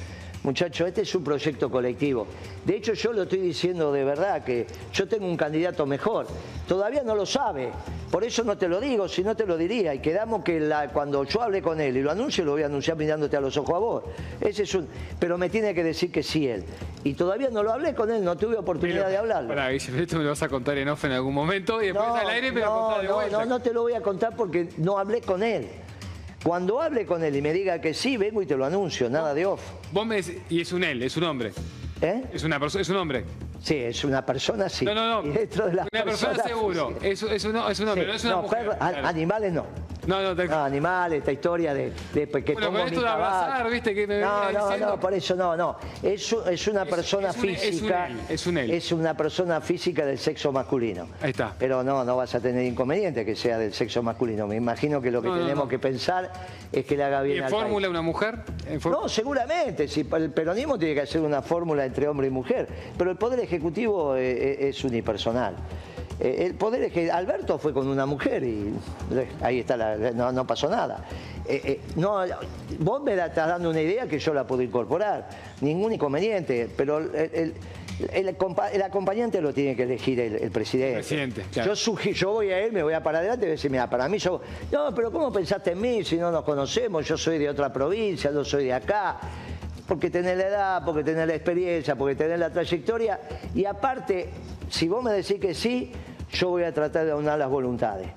Muchachos, 0.44 0.88
este 0.88 1.02
es 1.02 1.14
un 1.14 1.22
proyecto 1.22 1.70
colectivo. 1.70 2.26
De 2.64 2.76
hecho, 2.76 2.94
yo 2.94 3.12
lo 3.12 3.22
estoy 3.22 3.38
diciendo 3.38 3.92
de 3.92 4.02
verdad, 4.02 4.42
que 4.42 4.66
yo 4.92 5.07
tengo 5.07 5.26
un 5.26 5.37
candidato 5.37 5.87
mejor. 5.87 6.26
Todavía 6.66 7.05
no 7.05 7.14
lo 7.14 7.24
sabe. 7.24 7.70
Por 8.11 8.24
eso 8.24 8.42
no 8.42 8.59
te 8.59 8.68
lo 8.68 8.81
digo, 8.81 9.09
si 9.09 9.22
no 9.22 9.37
te 9.37 9.46
lo 9.46 9.57
diría. 9.57 9.94
Y 9.94 10.00
quedamos 10.00 10.42
que 10.42 10.68
cuando 10.92 11.22
yo 11.24 11.42
hable 11.42 11.62
con 11.62 11.81
él 11.81 11.96
y 11.96 12.02
lo 12.02 12.11
anuncie, 12.11 12.44
lo 12.44 12.52
voy 12.52 12.62
a 12.62 12.66
anunciar 12.66 12.96
mirándote 12.96 13.37
a 13.37 13.40
los 13.40 13.57
ojos 13.57 13.74
a 13.74 13.78
vos. 13.78 14.05
Ese 14.40 14.64
es 14.64 14.74
un, 14.74 14.88
pero 15.18 15.38
me 15.38 15.48
tiene 15.48 15.74
que 15.74 15.85
decir 15.85 16.11
que 16.11 16.24
sí 16.24 16.48
él. 16.48 16.64
Y 17.05 17.14
todavía 17.14 17.48
no 17.50 17.62
lo 17.62 17.72
hablé 17.72 17.94
con 17.94 18.11
él, 18.11 18.24
no 18.24 18.37
tuve 18.37 18.57
oportunidad 18.57 19.09
de 19.09 19.16
hablarlo. 19.16 19.48
Pará, 19.48 19.70
esto 19.70 20.18
me 20.18 20.24
lo 20.24 20.31
vas 20.31 20.42
a 20.42 20.48
contar 20.48 20.76
en 20.76 20.88
off 20.88 21.05
en 21.05 21.12
algún 21.12 21.35
momento 21.35 21.81
y 21.81 21.87
después 21.87 22.07
al 22.07 22.28
aire 22.28 22.50
me 22.50 22.62
no, 22.62 22.98
de 22.98 23.09
no, 23.09 23.28
No, 23.31 23.44
no 23.44 23.61
te 23.61 23.72
lo 23.72 23.83
voy 23.83 23.94
a 23.94 24.00
contar 24.00 24.35
porque 24.37 24.68
no 24.78 24.98
hablé 24.98 25.20
con 25.20 25.42
él. 25.42 25.68
Cuando 26.42 26.83
hable 26.83 27.07
con 27.07 27.22
él 27.22 27.37
y 27.37 27.42
me 27.42 27.52
diga 27.52 27.81
que 27.81 27.94
sí, 27.94 28.16
vengo 28.16 28.42
y 28.42 28.46
te 28.46 28.57
lo 28.57 28.64
anuncio, 28.64 29.09
nada 29.09 29.33
de 29.33 29.46
off. 29.46 29.62
Vos 29.92 30.05
me 30.05 30.16
decís, 30.16 30.38
y 30.50 30.61
es 30.61 30.72
un 30.72 30.83
él, 30.83 31.02
es 31.02 31.16
un 31.16 31.24
hombre. 31.24 31.52
¿Eh? 32.00 32.24
Es, 32.33 32.42
una 32.42 32.57
es 32.57 32.88
un 32.88 32.96
hombre. 32.96 33.24
Sí, 33.62 33.77
es 33.77 34.05
una 34.05 34.27
persona, 34.27 34.68
sí. 34.68 34.85
No, 34.85 34.92
no, 34.92 35.22
no. 35.22 35.33
dentro 35.33 35.66
de 35.66 35.72
una 35.72 35.85
persona 35.87 36.42
seguro. 36.42 36.94
Es, 37.01 37.22
es, 37.22 37.44
un, 37.44 37.57
es 37.57 37.81
un 37.81 37.88
hombre, 37.88 38.07
no 38.07 38.12
es 38.12 38.25
una 38.25 38.37
mujer. 38.38 38.77
Animales 38.81 39.53
no. 39.53 39.66
No, 40.05 40.20
no, 40.20 40.35
te... 40.35 40.48
no, 40.48 40.64
animales, 40.64 41.20
esta 41.20 41.31
historia 41.31 41.72
de, 41.72 41.92
de 42.12 42.27
que 42.42 42.55
bueno, 42.55 42.72
con 42.72 42.81
esto 42.81 43.01
de 43.01 43.09
abrazar, 43.09 43.70
viste 43.70 43.94
que 43.94 44.05
me 44.09 44.20
No, 44.20 44.51
no, 44.51 44.77
no, 44.77 44.98
por 44.98 45.14
eso 45.14 45.37
no, 45.37 45.57
no. 45.57 45.77
Es, 46.03 46.35
es 46.51 46.66
una 46.66 46.85
persona 46.85 47.33
física. 47.33 48.09
Es 48.29 48.44
un, 48.48 48.59
él, 48.59 48.72
es 48.72 48.90
una 48.90 49.16
persona 49.16 49.61
física 49.61 50.05
del 50.05 50.18
sexo 50.18 50.51
masculino. 50.51 51.07
Ahí 51.20 51.31
está. 51.31 51.55
Pero 51.57 51.85
no, 51.85 52.05
no 52.05 52.16
vas 52.16 52.35
a 52.35 52.40
tener 52.40 52.64
inconveniente 52.64 53.25
que 53.25 53.37
sea 53.37 53.59
del 53.59 53.72
sexo 53.72 54.03
masculino. 54.03 54.48
Me 54.48 54.57
imagino 54.57 55.01
que 55.01 55.12
lo 55.12 55.22
que 55.22 55.29
tenemos 55.29 55.68
que 55.68 55.79
pensar 55.79 56.33
es 56.72 56.85
que 56.85 56.96
le 56.96 57.05
haga 57.05 57.22
bien 57.22 57.37
¿Y 57.37 57.40
en 57.42 57.48
fórmula 57.48 57.88
una 57.88 58.03
mujer? 58.03 58.40
No, 58.85 59.09
seguramente. 59.09 59.87
Si 59.87 60.05
el 60.12 60.31
peronismo 60.31 60.79
tiene 60.81 60.94
que 60.94 61.03
hacer 61.03 61.20
una 61.20 61.42
fórmula 61.42 61.85
entre 61.85 62.09
hombre 62.09 62.27
y 62.27 62.31
mujer. 62.31 62.66
Pero 62.98 63.12
el 63.12 63.16
Poder 63.16 63.38
Ejecutivo 63.52 64.16
es, 64.16 64.22
eh, 64.22 64.52
eh, 64.60 64.68
es 64.68 64.84
unipersonal. 64.84 65.56
Eh, 66.22 66.46
el 66.46 66.54
poder 66.54 66.84
es 66.84 66.92
que 66.92 67.10
Alberto 67.10 67.58
fue 67.58 67.72
con 67.72 67.88
una 67.88 68.06
mujer 68.06 68.44
y 68.44 68.72
ahí 69.40 69.60
está, 69.60 69.96
no, 70.12 70.46
pasó 70.46 70.68
nada. 70.68 71.04
Eh, 71.48 71.60
eh, 71.64 71.80
no, 71.96 72.20
vos 72.78 73.02
me 73.02 73.14
estás 73.14 73.48
dando 73.48 73.70
una 73.70 73.80
idea 73.80 74.06
que 74.06 74.20
yo 74.20 74.32
la 74.32 74.46
puedo 74.46 74.62
incorporar, 74.62 75.28
ningún 75.60 75.92
inconveniente, 75.92 76.68
pero 76.76 76.98
el, 76.98 77.54
acompañante 78.84 79.40
lo 79.40 79.52
tiene 79.52 79.74
que 79.74 79.82
elegir 79.82 80.20
el, 80.20 80.50
presidente. 80.52 81.44
yo, 81.52 81.74
yo 81.74 82.30
voy 82.30 82.50
a 82.50 82.60
él, 82.60 82.72
me 82.72 82.84
voy 82.84 82.94
a 82.94 83.02
para 83.02 83.18
adelante 83.18 83.46
y 83.46 83.48
voy 83.48 83.52
a 83.52 83.56
decir, 83.56 83.70
mira, 83.70 83.90
para 83.90 84.08
mí 84.08 84.18
yo... 84.18 84.40
No, 84.70 84.94
pero 84.94 85.10
¿cómo 85.10 85.32
pensaste 85.32 85.72
en 85.72 85.80
mí 85.80 86.04
si 86.04 86.16
no 86.18 86.30
nos 86.30 86.44
conocemos? 86.44 87.06
Yo 87.06 87.16
soy 87.16 87.38
de 87.38 87.48
otra 87.48 87.72
provincia, 87.72 88.30
yo 88.30 88.44
soy 88.44 88.66
de 88.66 88.74
acá 88.74 89.18
porque 89.87 90.11
tenés 90.11 90.37
la 90.37 90.47
edad, 90.47 90.83
porque 90.85 91.03
tenés 91.05 91.27
la 91.27 91.35
experiencia, 91.35 91.97
porque 91.97 92.14
tenés 92.14 92.38
la 92.38 92.51
trayectoria. 92.51 93.21
Y 93.55 93.64
aparte, 93.64 94.31
si 94.68 94.88
vos 94.88 95.03
me 95.03 95.12
decís 95.12 95.38
que 95.40 95.55
sí, 95.55 95.92
yo 96.33 96.51
voy 96.51 96.62
a 96.64 96.73
tratar 96.73 97.05
de 97.05 97.12
aunar 97.12 97.38
las 97.38 97.51
voluntades. 97.51 98.09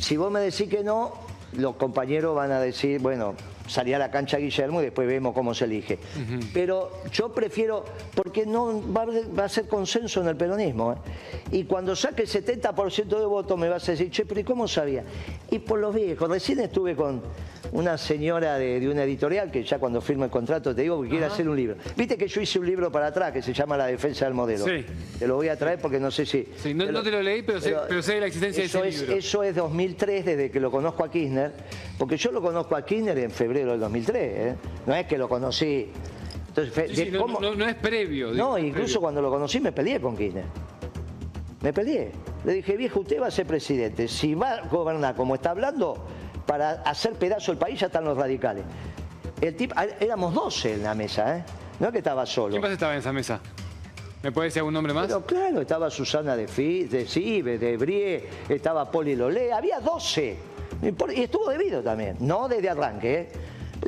Si 0.00 0.16
vos 0.16 0.30
me 0.30 0.40
decís 0.40 0.68
que 0.68 0.82
no, 0.82 1.12
los 1.52 1.76
compañeros 1.76 2.34
van 2.34 2.52
a 2.52 2.60
decir, 2.60 3.00
bueno, 3.00 3.34
salí 3.66 3.92
a 3.92 3.98
la 3.98 4.10
cancha 4.10 4.38
Guillermo 4.38 4.80
y 4.80 4.84
después 4.84 5.06
vemos 5.06 5.34
cómo 5.34 5.54
se 5.54 5.64
elige. 5.64 5.98
Pero 6.52 7.02
yo 7.12 7.32
prefiero, 7.32 7.84
porque 8.14 8.46
no 8.46 8.82
va 8.92 9.44
a, 9.44 9.48
ser 9.48 9.66
consenso 9.66 10.20
en 10.20 10.28
el 10.28 10.36
peronismo. 10.36 10.92
¿eh? 10.92 10.96
Y 11.52 11.64
cuando 11.64 11.94
saque 11.94 12.22
el 12.22 12.28
70% 12.28 13.18
de 13.18 13.26
votos 13.26 13.58
me 13.58 13.68
vas 13.68 13.88
a 13.88 13.92
decir, 13.92 14.10
che, 14.10 14.24
pero 14.24 14.40
¿y 14.40 14.44
cómo 14.44 14.68
sabía? 14.68 15.04
Y 15.50 15.58
por 15.60 15.78
los 15.78 15.94
viejos, 15.94 16.28
recién 16.28 16.60
estuve 16.60 16.96
con 16.96 17.22
una 17.72 17.98
señora 17.98 18.58
de, 18.58 18.88
una 18.88 19.02
editorial 19.02 19.50
que 19.50 19.64
ya 19.64 19.78
cuando 19.78 20.00
firma 20.00 20.26
el 20.26 20.30
contrato 20.30 20.74
te 20.74 20.82
digo 20.82 21.02
que 21.02 21.08
quiere 21.08 21.26
hacer 21.26 21.48
un 21.48 21.56
libro. 21.56 21.76
Viste 21.96 22.16
que 22.16 22.28
yo 22.28 22.40
hice 22.40 22.58
un 22.58 22.66
libro 22.66 22.90
para 22.90 23.08
atrás 23.08 23.32
que 23.32 23.42
se 23.42 23.52
llama 23.52 23.76
La 23.76 23.86
defensa 23.86 24.24
del 24.24 24.34
modelo. 24.34 24.64
Sí. 24.64 24.84
Te 25.18 25.26
lo 25.26 25.36
voy 25.36 25.48
a 25.48 25.56
traer 25.56 25.80
porque 25.80 25.98
no 25.98 26.10
sé 26.10 26.26
si... 26.26 26.46
Sí, 26.62 26.74
no, 26.74 27.02
te 27.02 27.10
lo, 27.10 27.22
leí, 27.22 27.42
pero, 27.42 27.60
sé, 27.60 27.70
de 27.70 28.20
la 28.20 28.26
existencia 28.26 28.62
de 28.62 28.88
ese 28.88 29.00
libro. 29.00 29.16
Eso 29.16 29.42
es 29.42 29.54
2003, 29.54 30.24
desde 30.24 30.50
que 30.50 30.60
lo 30.60 30.70
conozco 30.70 31.04
a 31.04 31.10
Kirchner, 31.10 31.52
porque 31.98 32.16
yo 32.16 32.30
lo 32.32 32.40
conozco 32.40 32.76
a 32.76 32.84
Kirchner 32.84 33.18
en 33.18 33.30
febrero 33.30 33.55
del 33.64 33.80
2003, 33.80 34.16
¿eh? 34.22 34.56
no 34.86 34.94
es 34.94 35.06
que 35.06 35.18
lo 35.18 35.28
conocí... 35.28 35.90
Entonces, 36.48 37.12
no, 37.12 37.66
es 37.66 37.74
previo. 37.74 38.32
no, 38.32 38.56
incluso 38.56 38.98
cuando 38.98 39.20
lo 39.20 39.30
conocí 39.30 39.60
me 39.60 39.72
peleé 39.72 40.00
con 40.00 40.16
Kirchner. 40.16 40.44
Me 41.60 41.72
peleé. 41.72 42.12
Le 42.44 42.54
dije, 42.54 42.76
viejo, 42.76 43.00
usted 43.00 43.20
va 43.20 43.26
a 43.26 43.30
ser 43.30 43.46
presidente. 43.46 44.08
Si 44.08 44.34
va 44.34 44.52
a 44.52 44.60
gobernar 44.68 45.14
como 45.16 45.34
está 45.34 45.50
hablando, 45.50 46.06
para 46.46 46.82
hacer 46.82 47.14
pedazo 47.14 47.52
el 47.52 47.58
país 47.58 47.80
ya 47.80 47.86
están 47.86 48.04
los 48.04 48.16
radicales. 48.16 48.64
El 49.40 49.54
tipo, 49.54 49.74
éramos 50.00 50.32
12 50.32 50.74
en 50.74 50.82
la 50.82 50.94
mesa, 50.94 51.38
¿eh? 51.38 51.44
No 51.78 51.88
es 51.88 51.92
que 51.92 51.98
estaba 51.98 52.24
solo. 52.24 52.52
¿Quién 52.52 52.62
más 52.62 52.70
estaba 52.70 52.94
en 52.94 53.00
esa 53.00 53.12
mesa? 53.12 53.40
¿Me 54.22 54.32
puede 54.32 54.46
decir 54.46 54.60
algún 54.60 54.74
nombre 54.74 54.94
más? 54.94 55.08
Pero 55.08 55.26
claro, 55.26 55.60
estaba 55.60 55.90
Susana 55.90 56.36
de, 56.36 56.48
Fi, 56.48 56.84
de 56.84 57.06
Cibe, 57.06 57.58
de 57.58 57.76
Brie, 57.76 58.28
estaba 58.48 58.90
Poli 58.90 59.14
Lolé, 59.14 59.52
había 59.52 59.78
12. 59.80 60.36
Y 60.82 61.20
estuvo 61.20 61.48
debido 61.48 61.82
también, 61.82 62.16
no 62.20 62.48
desde 62.48 62.68
arranque. 62.68 63.20
¿eh? 63.20 63.28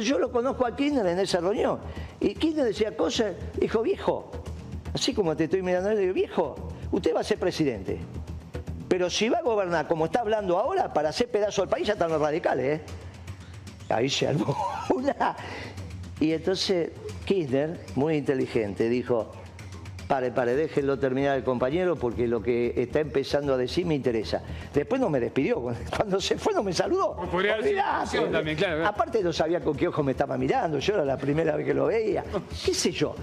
Yo 0.01 0.19
lo 0.19 0.31
conozco 0.31 0.67
a 0.67 0.75
Kirchner 0.75 1.07
en 1.07 1.19
esa 1.19 1.41
reunión. 1.41 1.79
Y 2.21 2.35
Kirchner 2.35 2.65
decía 2.65 2.97
cosas, 2.97 3.35
dijo, 3.59 3.83
viejo, 3.83 4.31
así 4.95 5.15
como 5.15 5.37
te 5.37 5.45
estoy 5.45 5.63
mirando, 5.63 5.91
digo, 5.91 6.13
viejo, 6.13 6.57
usted 6.93 7.15
va 7.15 7.21
a 7.21 7.25
ser 7.25 7.39
presidente. 7.39 7.99
Pero 8.89 9.11
si 9.11 9.29
va 9.29 9.39
a 9.39 9.43
gobernar 9.43 9.87
como 9.87 10.07
está 10.07 10.21
hablando 10.21 10.59
ahora, 10.59 10.93
para 10.93 11.11
hacer 11.11 11.31
pedazo 11.31 11.63
al 11.63 11.69
país 11.69 11.87
ya 11.87 11.93
están 11.93 12.11
los 12.11 12.21
radicales. 12.21 12.81
¿eh? 12.81 12.85
Ahí 13.91 14.09
se 14.09 14.29
armó 14.29 14.57
una. 14.95 15.37
Y 16.21 16.33
entonces 16.33 16.91
Kirchner, 17.25 17.79
muy 17.95 18.17
inteligente, 18.17 18.89
dijo, 18.89 19.31
pare, 20.09 20.33
pare, 20.33 20.57
déjenlo 20.57 20.99
terminar 20.99 21.37
el 21.37 21.45
compañero 21.45 21.95
porque 21.95 22.27
lo 22.27 22.43
que 22.43 22.73
está 22.75 23.01
empezando 23.01 23.53
a 23.53 23.57
decir 23.57 23.85
me 23.87 23.95
interesa. 23.95 24.43
Después 24.73 25.01
no 25.01 25.11
me 25.11 25.21
despidió, 25.21 25.61
cuando 25.97 26.21
se 26.21 26.39
fue 26.39 26.55
no 26.55 26.63
me 26.63 26.73
saludó. 26.73 27.15
También, 28.33 28.57
claro. 28.57 28.87
Aparte 28.87 29.23
no 29.23 29.33
sabía 29.33 29.61
con 29.61 29.77
qué 29.77 29.87
ojo 29.87 30.03
me 30.03 30.13
estaba 30.13 30.37
mirando, 30.39 30.79
yo 30.79 30.95
era 30.95 31.05
la 31.05 31.19
primera 31.19 31.55
vez 31.55 31.67
que 31.67 31.75
lo 31.75 31.87
veía, 31.87 32.25
qué 32.65 32.75
sé 32.75 32.91
yo. 32.91 33.15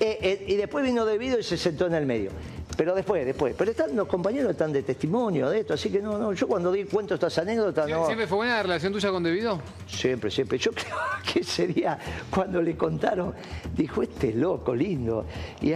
Eh, 0.00 0.18
eh, 0.20 0.44
y 0.48 0.56
después 0.56 0.84
vino 0.84 1.04
Debido 1.04 1.38
y 1.38 1.44
se 1.44 1.56
sentó 1.56 1.86
en 1.86 1.94
el 1.94 2.06
medio. 2.06 2.30
Pero 2.76 2.94
después, 2.94 3.24
después. 3.26 3.54
Pero 3.56 3.70
están, 3.70 3.94
los 3.94 4.08
compañeros 4.08 4.50
están 4.50 4.72
de 4.72 4.82
testimonio 4.82 5.50
de 5.50 5.60
esto, 5.60 5.74
así 5.74 5.90
que 5.90 6.00
no, 6.00 6.18
no, 6.18 6.32
yo 6.32 6.48
cuando 6.48 6.72
di 6.72 6.84
cuento 6.84 7.14
estas 7.14 7.36
anécdotas 7.38 7.88
no. 7.88 8.06
¿Siempre 8.06 8.26
fue 8.26 8.38
buena 8.38 8.56
la 8.56 8.62
relación 8.62 8.92
tuya 8.92 9.10
con 9.10 9.22
Debido? 9.22 9.60
Siempre, 9.86 10.30
siempre. 10.30 10.58
Yo 10.58 10.72
creo 10.74 10.96
que 11.30 11.40
ese 11.40 11.66
día, 11.66 11.98
cuando 12.30 12.62
le 12.62 12.74
contaron, 12.76 13.34
dijo, 13.76 14.02
este 14.02 14.32
loco, 14.32 14.74
lindo. 14.74 15.26
Y... 15.60 15.74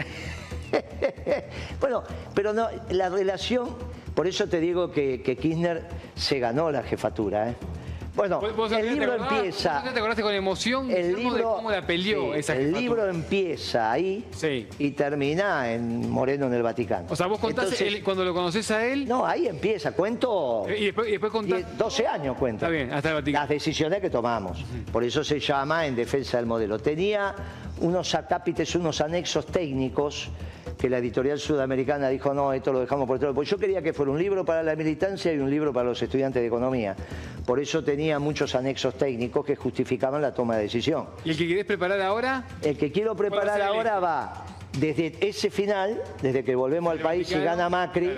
bueno, 1.81 2.02
pero 2.35 2.52
no, 2.52 2.68
la 2.90 3.09
relación, 3.09 3.76
por 4.14 4.26
eso 4.26 4.48
te 4.48 4.61
digo 4.61 4.90
que, 4.90 5.22
que 5.22 5.37
Kirchner 5.37 5.87
se 6.14 6.38
ganó 6.38 6.70
la 6.70 6.83
jefatura, 6.83 7.50
¿eh? 7.50 7.57
Bueno, 8.16 8.40
el 8.70 8.94
libro 8.94 9.14
empieza. 9.14 9.83
¿Te 9.83 9.98
acordaste 9.98 10.22
con 10.22 10.33
emoción 10.33 10.90
el 10.90 11.14
libro, 11.14 11.35
de 11.35 11.42
cómo 11.42 11.70
la 11.70 11.87
peleó 11.87 12.35
esa 12.35 12.55
El 12.55 12.72
libro 12.72 13.07
empieza 13.07 13.92
ahí 13.92 14.24
y 14.79 14.90
termina 14.92 15.70
en 15.70 16.09
Moreno 16.11 16.46
en 16.46 16.55
el 16.55 16.62
Vaticano. 16.62 17.07
O 17.11 17.14
sea, 17.14 17.26
vos 17.26 17.38
contás 17.38 17.74
cuando 18.02 18.24
lo 18.24 18.33
conoces 18.33 18.70
a 18.70 18.87
él. 18.87 19.07
No, 19.07 19.26
ahí 19.26 19.46
empieza, 19.46 19.92
cuento. 19.92 20.64
Eh, 20.66 20.79
y 20.81 20.85
después, 20.87 21.09
y 21.09 21.11
después 21.12 21.31
contás. 21.31 21.76
12 21.76 22.07
años 22.07 22.37
cuento. 22.38 22.64
Está 22.64 22.70
bien, 22.70 22.92
hasta 22.92 23.11
el 23.11 23.14
Vaticano. 23.16 23.42
Las 23.42 23.50
decisiones 23.50 24.00
que 24.00 24.09
tomamos. 24.09 24.64
Por 24.90 25.05
eso 25.05 25.22
se 25.22 25.38
llama 25.38 25.87
En 25.87 25.94
defensa 25.94 26.38
del 26.38 26.46
modelo. 26.46 26.79
Tenía 26.79 27.35
unos 27.81 28.14
acápites, 28.14 28.74
unos 28.74 29.02
anexos 29.02 29.44
técnicos 29.46 30.31
que 30.87 30.90
la 30.90 30.99
editorial 30.99 31.40
sudamericana 31.40 32.09
dijo, 32.09 32.33
no, 32.33 32.53
esto 32.53 32.72
lo 32.72 32.79
dejamos 32.79 33.09
por 33.09 33.16
otro 33.16 33.35
Porque 33.35 33.51
yo 33.51 33.59
quería 33.59 33.83
que 33.83 33.92
fuera 33.92 34.12
un 34.12 34.18
libro 34.20 34.44
para 34.44 34.62
la 34.62 34.77
militancia 34.77 35.33
y 35.33 35.38
un 35.38 35.51
libro 35.51 35.72
para 35.72 35.88
los 35.88 36.01
estudiantes 36.01 36.40
de 36.40 36.46
economía. 36.46 36.94
Por 37.44 37.59
eso 37.59 37.83
tenía 37.83 38.20
muchos 38.20 38.55
anexos 38.55 38.94
técnicos 38.94 39.44
que 39.44 39.57
justificaban 39.57 40.22
la 40.22 40.33
toma 40.33 40.57
de 40.57 40.62
decisión. 40.62 41.07
¿Y 41.25 41.31
el 41.31 41.37
que 41.37 41.49
querés 41.49 41.64
preparar 41.64 42.01
ahora? 42.01 42.44
El 42.62 42.79
que 42.79 42.92
quiero 42.92 43.16
preparar 43.16 43.61
ahora 43.62 43.99
va 43.99 44.46
desde 44.79 45.16
ese 45.27 45.51
final, 45.51 46.01
desde 46.22 46.44
que 46.44 46.55
volvemos 46.55 46.92
al 46.92 47.01
país 47.01 47.29
y 47.33 47.40
gana 47.40 47.68
Macri, 47.68 48.12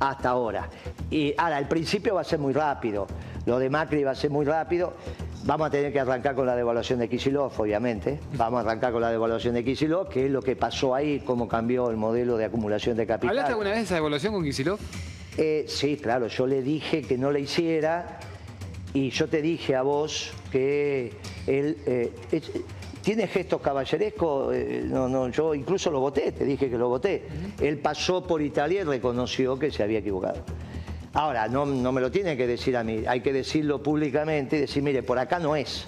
hasta 0.00 0.30
ahora. 0.30 0.70
Y 1.10 1.34
ahora, 1.36 1.58
al 1.58 1.68
principio 1.68 2.14
va 2.14 2.22
a 2.22 2.24
ser 2.24 2.38
muy 2.38 2.54
rápido. 2.54 3.06
Lo 3.44 3.58
de 3.58 3.68
Macri 3.68 4.02
va 4.02 4.12
a 4.12 4.14
ser 4.14 4.30
muy 4.30 4.46
rápido. 4.46 4.94
Vamos 5.44 5.68
a 5.68 5.70
tener 5.70 5.92
que 5.92 6.00
arrancar 6.00 6.34
con 6.34 6.46
la 6.46 6.56
devaluación 6.56 6.98
de 6.98 7.08
Kisilov, 7.08 7.52
obviamente. 7.58 8.20
Vamos 8.34 8.58
a 8.58 8.60
arrancar 8.62 8.92
con 8.92 9.00
la 9.00 9.10
devaluación 9.10 9.54
de 9.54 9.64
Kisilov, 9.64 10.08
que 10.08 10.26
es 10.26 10.30
lo 10.30 10.42
que 10.42 10.56
pasó 10.56 10.94
ahí, 10.94 11.20
cómo 11.20 11.48
cambió 11.48 11.90
el 11.90 11.96
modelo 11.96 12.36
de 12.36 12.44
acumulación 12.44 12.96
de 12.96 13.06
capital. 13.06 13.30
¿Hablaste 13.30 13.52
alguna 13.52 13.70
vez 13.70 13.78
de 13.78 13.84
esa 13.84 13.94
devaluación 13.94 14.34
con 14.34 14.44
Kisilov? 14.44 14.78
Eh, 15.36 15.64
sí, 15.68 15.96
claro, 15.96 16.26
yo 16.26 16.46
le 16.46 16.62
dije 16.62 17.02
que 17.02 17.16
no 17.16 17.30
la 17.30 17.38
hiciera 17.38 18.18
y 18.92 19.10
yo 19.10 19.28
te 19.28 19.40
dije 19.40 19.76
a 19.76 19.82
vos 19.82 20.32
que 20.50 21.12
él 21.46 21.78
eh, 21.86 22.12
tiene 23.02 23.26
gestos 23.28 23.60
caballerescos, 23.60 24.54
eh, 24.54 24.82
no, 24.84 25.08
no, 25.08 25.28
yo 25.28 25.54
incluso 25.54 25.90
lo 25.90 26.00
voté, 26.00 26.32
te 26.32 26.44
dije 26.44 26.68
que 26.68 26.76
lo 26.76 26.88
voté. 26.88 27.26
Él 27.60 27.78
pasó 27.78 28.22
por 28.26 28.42
Italia 28.42 28.80
y 28.80 28.84
reconoció 28.84 29.58
que 29.58 29.70
se 29.70 29.82
había 29.82 30.00
equivocado. 30.00 30.42
Ahora, 31.14 31.48
no, 31.48 31.66
no 31.66 31.92
me 31.92 32.00
lo 32.00 32.10
tiene 32.10 32.36
que 32.36 32.46
decir 32.46 32.76
a 32.76 32.84
mí, 32.84 33.04
hay 33.06 33.20
que 33.20 33.32
decirlo 33.32 33.82
públicamente 33.82 34.56
y 34.56 34.60
decir, 34.60 34.82
mire, 34.82 35.02
por 35.02 35.18
acá 35.18 35.38
no 35.38 35.56
es. 35.56 35.86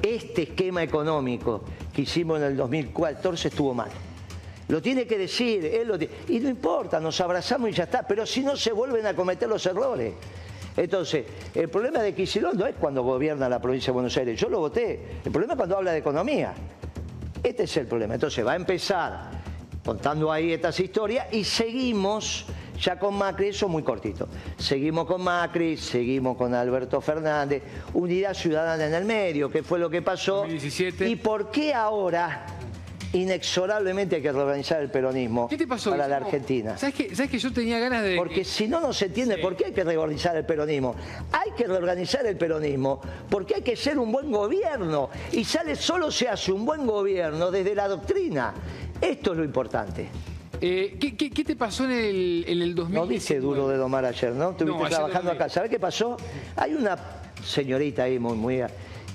Este 0.00 0.42
esquema 0.42 0.82
económico 0.82 1.62
que 1.92 2.02
hicimos 2.02 2.38
en 2.38 2.44
el 2.44 2.56
2014 2.56 3.48
estuvo 3.48 3.74
mal. 3.74 3.90
Lo 4.68 4.80
tiene 4.82 5.06
que 5.06 5.18
decir, 5.18 5.64
él 5.64 5.88
lo 5.88 5.96
y 5.96 6.40
no 6.40 6.48
importa, 6.48 7.00
nos 7.00 7.20
abrazamos 7.20 7.70
y 7.70 7.72
ya 7.72 7.84
está, 7.84 8.06
pero 8.06 8.26
si 8.26 8.42
no 8.42 8.56
se 8.56 8.70
vuelven 8.72 9.06
a 9.06 9.14
cometer 9.14 9.48
los 9.48 9.64
errores. 9.66 10.14
Entonces, 10.76 11.24
el 11.54 11.68
problema 11.68 12.00
de 12.00 12.14
Kicillof 12.14 12.54
no 12.54 12.66
es 12.66 12.76
cuando 12.76 13.02
gobierna 13.02 13.48
la 13.48 13.60
provincia 13.60 13.86
de 13.86 13.94
Buenos 13.94 14.16
Aires, 14.16 14.38
yo 14.38 14.48
lo 14.48 14.60
voté, 14.60 15.20
el 15.24 15.32
problema 15.32 15.54
es 15.54 15.56
cuando 15.56 15.76
habla 15.76 15.92
de 15.92 15.98
economía. 15.98 16.54
Este 17.42 17.64
es 17.64 17.76
el 17.76 17.86
problema. 17.86 18.14
Entonces 18.14 18.46
va 18.46 18.52
a 18.52 18.56
empezar 18.56 19.30
contando 19.84 20.30
ahí 20.30 20.52
estas 20.52 20.78
historias 20.80 21.26
y 21.32 21.44
seguimos 21.44 22.46
ya 22.80 22.98
con 22.98 23.16
Macri, 23.16 23.48
eso 23.48 23.68
muy 23.68 23.82
cortito. 23.82 24.28
Seguimos 24.56 25.06
con 25.06 25.22
Macri, 25.22 25.76
seguimos 25.76 26.36
con 26.36 26.54
Alberto 26.54 27.00
Fernández, 27.00 27.62
Unidad 27.94 28.34
Ciudadana 28.34 28.86
en 28.86 28.94
el 28.94 29.04
medio, 29.04 29.50
¿qué 29.50 29.62
fue 29.62 29.78
lo 29.78 29.90
que 29.90 30.02
pasó? 30.02 30.38
2017. 30.38 31.08
¿Y 31.08 31.16
por 31.16 31.50
qué 31.50 31.74
ahora 31.74 32.46
inexorablemente 33.12 34.16
hay 34.16 34.22
que 34.22 34.32
reorganizar 34.32 34.82
el 34.82 34.90
peronismo 34.90 35.48
para 35.84 36.08
la 36.08 36.16
Argentina. 36.16 36.76
¿Sabes 36.76 36.94
que, 36.94 37.38
yo 37.38 37.52
tenía 37.52 37.78
ganas 37.78 38.02
de...? 38.02 38.16
Porque 38.16 38.44
si 38.44 38.68
no, 38.68 38.80
no 38.80 38.92
se 38.92 39.06
entiende 39.06 39.38
por 39.38 39.56
qué 39.56 39.66
hay 39.66 39.72
que 39.72 39.84
reorganizar 39.84 40.36
el 40.36 40.44
peronismo. 40.44 40.94
Hay 41.32 41.52
que 41.56 41.66
reorganizar 41.66 42.26
el 42.26 42.36
peronismo 42.36 43.00
porque 43.30 43.56
hay 43.56 43.62
que 43.62 43.76
ser 43.76 43.98
un 43.98 44.12
buen 44.12 44.30
gobierno. 44.30 45.10
Y 45.32 45.44
sale 45.44 45.76
solo 45.76 46.10
se 46.10 46.28
hace 46.28 46.52
un 46.52 46.64
buen 46.64 46.86
gobierno 46.86 47.50
desde 47.50 47.74
la 47.74 47.88
doctrina. 47.88 48.54
Esto 49.00 49.32
es 49.32 49.38
lo 49.38 49.44
importante. 49.44 50.08
Eh, 50.60 50.96
¿qué, 50.98 51.44
te 51.44 51.56
pasó 51.56 51.84
en 51.84 51.92
el, 51.92 52.44
en 52.46 52.62
el 52.62 52.74
2019? 52.74 52.92
No 52.92 53.06
dice 53.06 53.40
duro 53.40 53.68
de 53.68 53.76
domar 53.76 54.04
ayer, 54.04 54.32
¿no? 54.32 54.50
Estuviste 54.50 54.88
trabajando 54.88 55.30
acá. 55.30 55.48
¿Sabes 55.48 55.70
qué 55.70 55.78
pasó? 55.78 56.16
Hay 56.56 56.74
una 56.74 56.96
señorita 57.44 58.04
ahí 58.04 58.18
muy, 58.18 58.36
muy... 58.36 58.60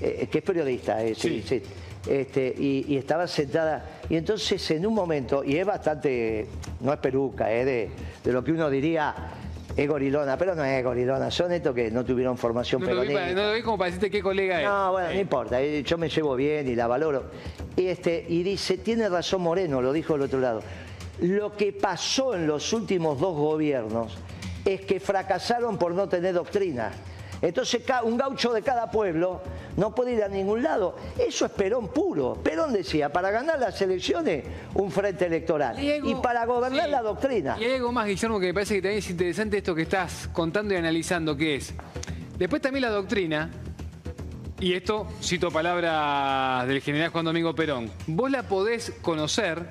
Eh, 0.01 0.27
que 0.29 0.39
es 0.39 0.43
periodista, 0.43 1.03
eh, 1.03 1.15
sí. 1.15 1.43
sí 1.47 1.61
este, 2.07 2.53
y, 2.57 2.97
estaba 2.97 3.27
sentada. 3.27 4.01
Y 4.09 4.15
entonces 4.15 4.71
en 4.71 4.85
un 4.85 4.93
momento, 4.93 5.43
y 5.43 5.57
es 5.57 5.65
bastante, 5.65 6.47
no 6.81 6.93
es 6.93 6.99
peruca, 6.99 7.51
es 7.51 7.65
de, 7.65 8.31
lo 8.31 8.43
que 8.43 8.51
uno 8.51 8.69
diría, 8.69 9.15
es 9.75 9.87
gorilona, 9.87 10.37
pero 10.37 10.55
no 10.55 10.63
es 10.63 10.83
gorilona, 10.83 11.31
son 11.31 11.51
estos 11.51 11.73
que 11.73 11.89
no 11.89 12.03
tuvieron 12.05 12.37
formación 12.37 12.81
no 12.81 13.01
vi, 13.01 13.13
no 13.13 13.43
lo 13.43 13.53
vi 13.53 13.61
como 13.61 13.77
para 13.77 13.87
decirte 13.87 14.11
qué 14.11 14.21
colega 14.21 14.61
es. 14.61 14.67
No, 14.67 14.91
bueno, 14.91 15.09
no 15.09 15.19
importa, 15.19 15.61
eh, 15.61 15.83
yo 15.83 15.97
me 15.97 16.09
llevo 16.09 16.35
bien 16.35 16.67
y 16.67 16.75
la 16.75 16.87
valoro. 16.87 17.25
Y, 17.75 17.87
este, 17.87 18.25
y 18.27 18.43
dice, 18.43 18.77
tiene 18.77 19.09
razón 19.09 19.41
Moreno, 19.41 19.81
lo 19.81 19.93
dijo 19.93 20.13
del 20.13 20.23
otro 20.23 20.39
lado. 20.39 20.61
Lo 21.23 21.55
que 21.55 21.71
pasó 21.71 22.35
en 22.35 22.45
los 22.45 22.73
últimos 22.73 23.17
dos 23.17 23.33
gobiernos 23.33 24.13
es 24.65 24.81
que 24.81 24.99
fracasaron 24.99 25.77
por 25.77 25.93
no 25.93 26.09
tener 26.09 26.33
doctrina. 26.33 26.91
Entonces 27.41 27.81
un 28.03 28.17
gaucho 28.17 28.51
de 28.51 28.61
cada 28.61 28.91
pueblo 28.91 29.41
no 29.77 29.95
puede 29.95 30.15
ir 30.15 30.23
a 30.23 30.27
ningún 30.27 30.61
lado. 30.61 30.97
Eso 31.17 31.45
es 31.45 31.51
Perón 31.53 31.87
puro. 31.93 32.33
Perón 32.43 32.73
decía, 32.73 33.07
para 33.07 33.31
ganar 33.31 33.57
las 33.57 33.81
elecciones, 33.81 34.43
un 34.73 34.91
frente 34.91 35.27
electoral. 35.27 35.81
Y, 35.81 36.13
para 36.15 36.45
gobernar 36.45 36.89
la 36.89 37.01
doctrina. 37.01 37.55
Y 37.57 37.63
hay 37.63 37.75
algo 37.75 37.93
más, 37.93 38.05
Guillermo, 38.05 38.37
que 38.37 38.47
me 38.47 38.53
parece 38.53 38.75
que 38.75 38.81
también 38.81 38.99
es 38.99 39.09
interesante 39.09 39.57
esto 39.59 39.73
que 39.73 39.83
estás 39.83 40.29
contando 40.33 40.73
y 40.73 40.77
analizando, 40.77 41.37
que 41.37 41.55
es, 41.55 41.73
después 42.37 42.61
también 42.61 42.81
la 42.81 42.89
doctrina, 42.89 43.49
y 44.59 44.73
esto 44.73 45.07
cito 45.21 45.51
palabras 45.51 46.67
del 46.67 46.81
general 46.81 47.11
Juan 47.11 47.23
Domingo 47.23 47.55
Perón, 47.55 47.89
vos 48.07 48.29
la 48.29 48.43
podés 48.43 48.91
conocer 49.01 49.67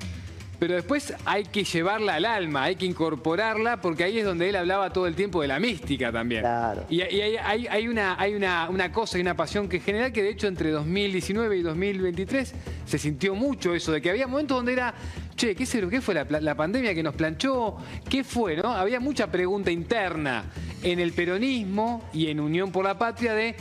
pero 0.63 0.75
después 0.75 1.13
hay 1.25 1.43
que 1.43 1.65
llevarla 1.65 2.15
al 2.15 2.23
alma, 2.23 2.63
hay 2.63 2.77
que 2.77 2.85
incorporarla, 2.85 3.81
porque 3.81 4.05
ahí 4.05 4.19
es 4.19 4.23
donde 4.23 4.47
él 4.47 4.55
hablaba 4.55 4.93
todo 4.93 5.07
el 5.07 5.13
tiempo 5.13 5.41
de 5.41 5.49
la 5.49 5.59
mística 5.59 6.09
también. 6.09 6.39
Claro. 6.39 6.85
Y, 6.89 7.01
hay, 7.01 7.85
una, 7.89 8.17
hay 8.17 8.33
una, 8.33 8.89
cosa 8.93 9.17
y 9.17 9.21
una 9.21 9.35
pasión 9.35 9.67
que 9.67 9.81
general 9.81 10.13
que 10.13 10.23
de 10.23 10.29
hecho 10.29 10.47
entre 10.47 10.71
2019 10.71 11.57
y 11.57 11.61
2023 11.63 12.53
se 12.85 12.97
sintió 12.97 13.35
mucho 13.35 13.75
eso, 13.75 13.91
de 13.91 14.01
que 14.01 14.09
había 14.09 14.25
momentos 14.25 14.55
donde 14.55 14.71
era, 14.71 14.93
che, 15.35 15.53
¿qué, 15.53 15.65
¿qué 15.65 15.99
fue 15.99 16.13
la, 16.13 16.25
la 16.39 16.55
pandemia 16.55 16.95
que 16.95 17.03
nos 17.03 17.15
planchó? 17.15 17.75
¿Qué 18.09 18.23
fue? 18.23 18.55
¿no? 18.55 18.69
Había 18.69 19.01
mucha 19.01 19.29
pregunta 19.29 19.69
interna 19.69 20.45
en 20.81 20.97
el 20.97 21.11
peronismo 21.11 22.09
y 22.13 22.27
en 22.27 22.39
Unión 22.39 22.71
por 22.71 22.85
la 22.85 22.97
Patria 22.97 23.33
de 23.33 23.53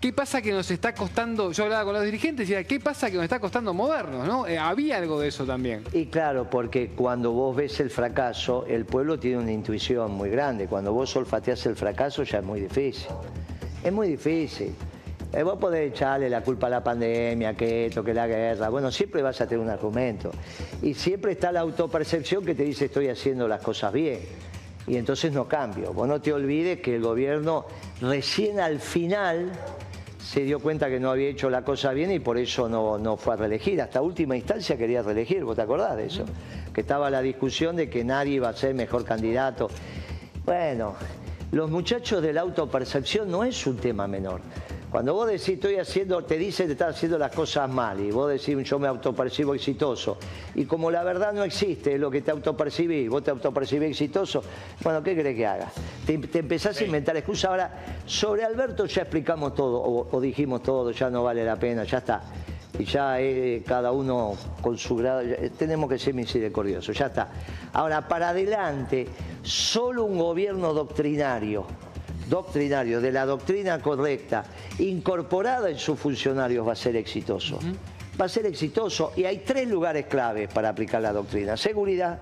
¿Qué 0.00 0.14
pasa 0.14 0.40
que 0.40 0.50
nos 0.50 0.70
está 0.70 0.94
costando? 0.94 1.52
Yo 1.52 1.64
hablaba 1.64 1.84
con 1.84 1.92
los 1.92 2.04
dirigentes 2.04 2.48
y 2.48 2.54
decía, 2.54 2.66
¿qué 2.66 2.80
pasa 2.80 3.10
que 3.10 3.16
nos 3.16 3.24
está 3.24 3.38
costando 3.38 3.74
movernos? 3.74 4.26
¿no? 4.26 4.46
Eh, 4.46 4.56
había 4.56 4.96
algo 4.96 5.20
de 5.20 5.28
eso 5.28 5.44
también. 5.44 5.84
Y 5.92 6.06
claro, 6.06 6.48
porque 6.48 6.92
cuando 6.96 7.32
vos 7.32 7.54
ves 7.54 7.80
el 7.80 7.90
fracaso, 7.90 8.64
el 8.66 8.86
pueblo 8.86 9.18
tiene 9.18 9.36
una 9.36 9.52
intuición 9.52 10.12
muy 10.12 10.30
grande. 10.30 10.68
Cuando 10.68 10.94
vos 10.94 11.14
olfateás 11.16 11.66
el 11.66 11.76
fracaso 11.76 12.22
ya 12.22 12.38
es 12.38 12.44
muy 12.44 12.62
difícil. 12.62 13.08
Es 13.84 13.92
muy 13.92 14.08
difícil. 14.08 14.74
Eh, 15.34 15.42
vos 15.42 15.58
podés 15.58 15.92
echarle 15.92 16.30
la 16.30 16.40
culpa 16.40 16.68
a 16.68 16.70
la 16.70 16.82
pandemia, 16.82 17.54
que 17.54 17.84
esto, 17.84 18.02
que 18.02 18.14
la 18.14 18.26
guerra. 18.26 18.70
Bueno, 18.70 18.90
siempre 18.90 19.20
vas 19.20 19.38
a 19.42 19.46
tener 19.46 19.62
un 19.62 19.70
argumento. 19.70 20.30
Y 20.80 20.94
siempre 20.94 21.32
está 21.32 21.52
la 21.52 21.60
autopercepción 21.60 22.42
que 22.42 22.54
te 22.54 22.64
dice 22.64 22.86
estoy 22.86 23.08
haciendo 23.08 23.46
las 23.46 23.60
cosas 23.60 23.92
bien. 23.92 24.20
Y 24.86 24.96
entonces 24.96 25.30
no 25.30 25.46
cambio. 25.46 25.92
Vos 25.92 26.08
no 26.08 26.22
te 26.22 26.32
olvides 26.32 26.80
que 26.80 26.96
el 26.96 27.02
gobierno 27.02 27.66
recién 28.00 28.60
al 28.60 28.80
final 28.80 29.52
se 30.22 30.40
dio 30.42 30.60
cuenta 30.60 30.88
que 30.88 31.00
no 31.00 31.10
había 31.10 31.28
hecho 31.28 31.50
la 31.50 31.62
cosa 31.62 31.92
bien 31.92 32.12
y 32.12 32.18
por 32.18 32.38
eso 32.38 32.68
no, 32.68 32.98
no 32.98 33.16
fue 33.16 33.34
a 33.34 33.36
reelegir. 33.36 33.80
Hasta 33.80 34.02
última 34.02 34.36
instancia 34.36 34.76
quería 34.76 35.02
reelegir, 35.02 35.44
¿vos 35.44 35.56
te 35.56 35.62
acordás 35.62 35.96
de 35.96 36.06
eso? 36.06 36.24
Que 36.72 36.82
estaba 36.82 37.10
la 37.10 37.22
discusión 37.22 37.76
de 37.76 37.88
que 37.88 38.04
nadie 38.04 38.34
iba 38.34 38.48
a 38.48 38.52
ser 38.52 38.74
mejor 38.74 39.04
candidato. 39.04 39.68
Bueno, 40.44 40.94
los 41.52 41.70
muchachos 41.70 42.22
de 42.22 42.32
la 42.32 42.42
autopercepción 42.42 43.30
no 43.30 43.44
es 43.44 43.66
un 43.66 43.76
tema 43.76 44.06
menor. 44.06 44.40
Cuando 44.90 45.14
vos 45.14 45.28
decís, 45.28 45.50
estoy 45.50 45.76
haciendo, 45.76 46.24
te 46.24 46.36
dicen 46.36 46.66
que 46.66 46.72
estás 46.72 46.96
haciendo 46.96 47.16
las 47.16 47.32
cosas 47.32 47.70
mal 47.70 48.00
y 48.00 48.10
vos 48.10 48.28
decís, 48.28 48.68
yo 48.68 48.78
me 48.80 48.88
autopercibo 48.88 49.54
exitoso. 49.54 50.18
Y 50.56 50.64
como 50.64 50.90
la 50.90 51.04
verdad 51.04 51.32
no 51.32 51.44
existe, 51.44 51.94
es 51.94 52.00
lo 52.00 52.10
que 52.10 52.22
te 52.22 52.32
autopercibís, 52.32 53.08
vos 53.08 53.22
te 53.22 53.30
autopercibís 53.30 53.90
exitoso, 53.90 54.42
bueno, 54.82 55.00
¿qué 55.00 55.14
crees 55.14 55.36
que 55.36 55.46
haga? 55.46 55.70
Te, 56.04 56.14
empezás 56.14 56.80
a 56.80 56.84
inventar 56.84 57.16
excusas. 57.16 57.50
Ahora, 57.50 57.84
sobre 58.04 58.42
Alberto 58.42 58.86
ya 58.86 59.02
explicamos 59.02 59.54
todo, 59.54 59.80
o, 60.10 60.20
dijimos 60.20 60.64
todo, 60.64 60.90
ya 60.90 61.08
no 61.08 61.22
vale 61.22 61.44
la 61.44 61.54
pena, 61.54 61.84
ya 61.84 61.98
está. 61.98 62.22
Y 62.76 62.84
ya 62.84 63.20
eh, 63.20 63.62
cada 63.64 63.92
uno 63.92 64.34
con 64.60 64.76
su 64.76 64.96
grado, 64.96 65.22
tenemos 65.56 65.88
que 65.88 66.00
ser 66.00 66.14
misericordiosos, 66.14 66.98
ya 66.98 67.06
está. 67.06 67.28
Ahora, 67.74 68.08
para 68.08 68.30
adelante, 68.30 69.06
solo 69.42 70.04
un 70.04 70.18
gobierno 70.18 70.74
doctrinario 70.74 71.89
doctrinario, 72.30 73.00
de 73.00 73.12
la 73.12 73.26
doctrina 73.26 73.80
correcta, 73.80 74.44
incorporada 74.78 75.68
en 75.68 75.78
sus 75.78 75.98
funcionarios, 75.98 76.66
va 76.66 76.72
a 76.72 76.76
ser 76.76 76.96
exitoso. 76.96 77.58
Va 78.18 78.24
a 78.24 78.28
ser 78.28 78.46
exitoso 78.46 79.12
y 79.16 79.24
hay 79.24 79.38
tres 79.38 79.68
lugares 79.68 80.06
claves 80.06 80.48
para 80.48 80.70
aplicar 80.70 81.02
la 81.02 81.12
doctrina. 81.12 81.56
Seguridad, 81.56 82.18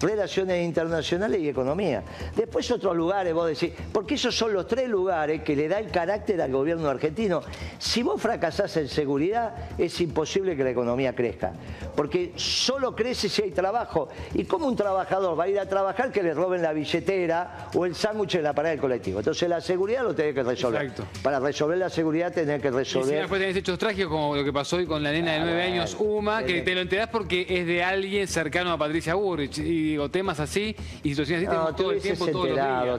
relaciones 0.00 0.64
internacionales 0.64 1.40
y 1.40 1.48
economía. 1.48 2.02
Después 2.34 2.70
otros 2.70 2.96
lugares, 2.96 3.32
vos 3.32 3.48
decís, 3.48 3.72
porque 3.92 4.14
esos 4.14 4.36
son 4.36 4.52
los 4.52 4.66
tres 4.66 4.88
lugares 4.88 5.42
que 5.42 5.56
le 5.56 5.68
da 5.68 5.78
el 5.78 5.90
carácter 5.90 6.40
al 6.40 6.52
gobierno 6.52 6.88
argentino. 6.88 7.42
Si 7.78 8.02
vos 8.02 8.20
fracasás 8.20 8.76
en 8.76 8.88
seguridad, 8.88 9.54
es 9.78 10.00
imposible 10.00 10.56
que 10.56 10.64
la 10.64 10.70
economía 10.70 11.14
crezca, 11.14 11.52
porque 11.96 12.32
solo 12.36 12.94
crece 12.94 13.28
si 13.28 13.42
hay 13.42 13.50
trabajo. 13.50 14.08
¿Y 14.34 14.44
cómo 14.44 14.66
un 14.66 14.76
trabajador 14.76 15.38
va 15.38 15.44
a 15.44 15.48
ir 15.48 15.58
a 15.58 15.68
trabajar 15.68 16.10
que 16.10 16.22
le 16.22 16.34
roben 16.34 16.62
la 16.62 16.72
billetera 16.72 17.68
o 17.74 17.86
el 17.86 17.94
sándwich 17.94 18.36
en 18.36 18.44
la 18.44 18.52
parada 18.52 18.72
del 18.72 18.80
colectivo? 18.80 19.20
Entonces 19.20 19.48
la 19.48 19.60
seguridad 19.60 20.02
lo 20.02 20.14
tenés 20.14 20.34
que 20.34 20.42
resolver. 20.42 20.92
Para 21.22 21.40
resolver 21.40 21.78
la 21.78 21.90
seguridad 21.90 22.32
tenés 22.32 22.60
que 22.60 22.70
resolver... 22.70 23.08
Y 23.08 23.10
si 23.12 23.16
después 23.16 23.40
tenés 23.40 23.56
hechos 23.56 23.78
trágicos 23.78 24.10
como 24.10 24.34
lo 24.36 24.44
que 24.44 24.52
pasó 24.52 24.76
hoy 24.76 24.86
con 24.86 25.02
la 25.02 25.12
nena 25.12 25.32
de 25.32 25.40
nueve 25.40 25.62
años, 25.62 25.96
Uma, 25.98 26.42
que 26.42 26.62
te 26.62 26.74
lo 26.74 26.80
enterás 26.80 27.08
porque 27.08 27.46
es 27.48 27.66
de 27.66 27.82
alguien 27.82 28.26
cercano 28.26 28.72
a 28.72 28.78
Patricia 28.78 29.14
Burrich 29.14 29.58
digo, 29.90 30.10
temas 30.10 30.40
así 30.40 30.74
y 31.02 31.10
situaciones 31.10 31.48
así 31.48 31.56
no, 31.56 31.74
todo 31.74 31.92
el 31.92 32.00
tiempo, 32.00 32.26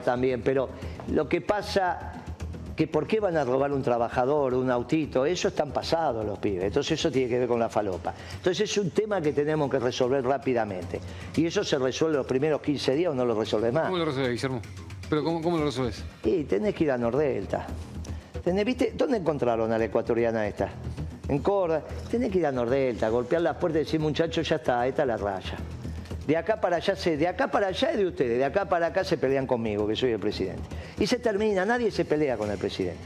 también, 0.04 0.42
pero 0.42 0.68
lo 1.12 1.28
que 1.28 1.40
pasa 1.40 2.24
que 2.76 2.86
por 2.86 3.06
qué 3.06 3.18
van 3.18 3.36
a 3.36 3.44
robar 3.44 3.72
un 3.72 3.82
trabajador, 3.82 4.52
un 4.52 4.70
autito, 4.70 5.24
eso 5.24 5.48
están 5.48 5.72
pasados 5.72 6.24
los 6.24 6.38
pibes, 6.38 6.64
entonces 6.64 7.00
eso 7.00 7.10
tiene 7.10 7.28
que 7.28 7.38
ver 7.38 7.48
con 7.48 7.58
la 7.58 7.70
falopa. 7.70 8.14
Entonces 8.36 8.70
es 8.70 8.76
un 8.76 8.90
tema 8.90 9.20
que 9.20 9.32
tenemos 9.32 9.70
que 9.70 9.78
resolver 9.78 10.22
rápidamente. 10.22 11.00
Y 11.34 11.46
eso 11.46 11.64
se 11.64 11.78
resuelve 11.78 12.18
los 12.18 12.26
primeros 12.26 12.60
15 12.60 12.94
días 12.94 13.12
o 13.12 13.14
no 13.14 13.24
lo 13.24 13.34
resuelve 13.34 13.72
más. 13.72 13.86
¿Cómo 13.86 13.96
lo 13.96 14.04
resuelves, 14.04 14.32
Guillermo? 14.32 14.60
¿Pero 15.08 15.24
cómo, 15.24 15.56
lo 15.56 15.64
resuelves? 15.64 16.04
Y 16.24 16.44
tenés 16.44 16.74
que 16.74 16.84
ir 16.84 16.90
a 16.90 16.98
Nordelta. 16.98 17.66
¿viste? 18.64 18.92
¿Dónde 18.94 19.16
encontraron 19.16 19.72
a 19.72 19.78
la 19.78 19.84
ecuatoriana 19.86 20.46
esta? 20.46 20.68
En 21.28 21.38
Córdoba. 21.38 21.82
Tenés 22.10 22.30
que 22.30 22.38
ir 22.38 22.46
a 22.46 22.52
Nordelta, 22.52 23.08
golpear 23.08 23.42
las 23.42 23.56
puertas 23.56 23.82
y 23.82 23.84
decir, 23.84 24.00
muchachos, 24.00 24.46
ya 24.48 24.56
está, 24.56 24.86
esta 24.86 25.02
es 25.02 25.08
la 25.08 25.16
raya. 25.16 25.56
De 26.26 26.36
acá 26.36 26.60
para 26.60 26.76
allá, 26.76 26.94
de 26.94 27.28
acá 27.28 27.48
para 27.48 27.68
allá 27.68 27.90
es 27.90 27.98
de 27.98 28.06
ustedes, 28.06 28.38
de 28.38 28.44
acá 28.44 28.68
para 28.68 28.86
acá 28.86 29.04
se 29.04 29.16
pelean 29.16 29.46
conmigo, 29.46 29.86
que 29.86 29.94
soy 29.94 30.10
el 30.10 30.18
presidente. 30.18 30.62
Y 30.98 31.06
se 31.06 31.18
termina, 31.18 31.64
nadie 31.64 31.90
se 31.90 32.04
pelea 32.04 32.36
con 32.36 32.50
el 32.50 32.58
presidente. 32.58 32.98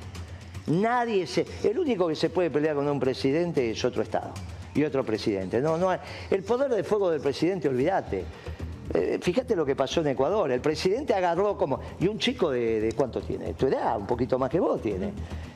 Nadie 0.69 1.27
se... 1.27 1.45
El 1.65 1.79
único 1.79 2.09
que 2.09 2.15
se 2.15 2.31
puede 2.31 2.51
pelear 2.51 2.77
con 2.77 2.89
un 2.89 2.99
presidente 3.01 3.71
es 3.71 3.85
otro 3.85 4.03
Estado 4.03 4.33
y 4.75 4.85
otro 4.85 5.05
presidente. 5.05 5.61
No, 5.61 5.77
no 5.77 5.91
el 6.31 6.43
poder 6.45 6.71
de 6.71 6.83
fuego 6.83 7.11
del 7.11 7.21
presidente, 7.21 7.69
olvídate. 7.69 8.25
Eh, 8.95 9.19
fíjate 9.21 9.55
lo 9.55 9.67
que 9.67 9.77
pasó 9.77 10.01
en 10.01 10.09
Ecuador. 10.09 10.51
El 10.51 10.61
presidente 10.61 11.13
agarró 11.13 11.59
como... 11.59 11.81
Y 12.01 12.09
un 12.09 12.19
chico 12.19 12.51
de, 12.51 12.81
de, 12.81 12.93
¿cuánto 12.93 13.21
tiene? 13.21 13.53
Tu 13.55 13.67
edad, 13.67 13.99
un 13.99 14.07
poquito 14.07 14.39
más 14.39 14.49
que 14.49 14.61
vos 14.61 14.81
tiene. 14.81 15.13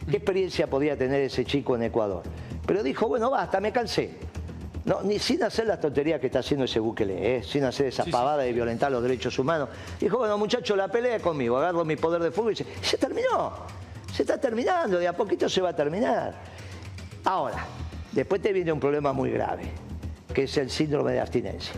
¿Qué 0.09 0.17
experiencia 0.17 0.67
podía 0.67 0.99
tener 0.99 1.23
ese 1.23 1.45
chico 1.45 1.77
en 1.77 1.85
Ecuador? 1.85 2.23
Pero 2.67 2.83
dijo, 2.83 3.09
bueno, 3.09 3.31
basta, 3.31 3.59
me 3.61 3.73
cansé. 3.73 4.11
No, 4.85 5.03
ni 5.03 5.19
sin 5.19 5.43
hacer 5.43 5.67
las 5.67 5.81
tonterías 5.81 6.21
que 6.21 6.27
está 6.27 6.41
haciendo 6.41 6.67
ese 6.67 6.79
Bukele, 6.79 7.37
¿eh? 7.37 7.43
sin 7.43 7.65
hacer 7.65 7.87
esa 7.87 8.05
pavada 8.05 8.43
de 8.43 8.53
violentar 8.53 8.93
los 8.93 9.03
derechos 9.03 9.39
humanos. 9.39 9.71
Dijo, 9.99 10.19
bueno, 10.19 10.37
muchachos, 10.37 10.77
la 10.77 10.89
pelea 10.89 11.17
es 11.17 11.23
conmigo, 11.23 11.57
agarro 11.57 11.85
mi 11.87 11.97
poder 11.97 12.23
de 12.23 12.31
fuego 12.31 12.51
y 12.51 12.57
se, 12.57 12.99
terminó. 12.99 13.53
Se 14.13 14.23
está 14.23 14.39
terminando, 14.39 14.99
de 14.99 15.09
a 15.09 15.15
poquito 15.15 15.49
se 15.49 15.63
va 15.63 15.71
a 15.71 15.77
terminar. 15.77 16.35
Ahora, 17.25 17.65
después 18.13 18.43
te 18.43 18.53
viene 18.53 18.73
un 18.73 18.81
problema 18.81 19.15
muy 19.15 19.31
grave, 19.31 19.71
que 20.35 20.43
es 20.43 20.57
el 20.59 20.69
síndrome 20.69 21.13
de 21.13 21.21
abstinencia. 21.21 21.75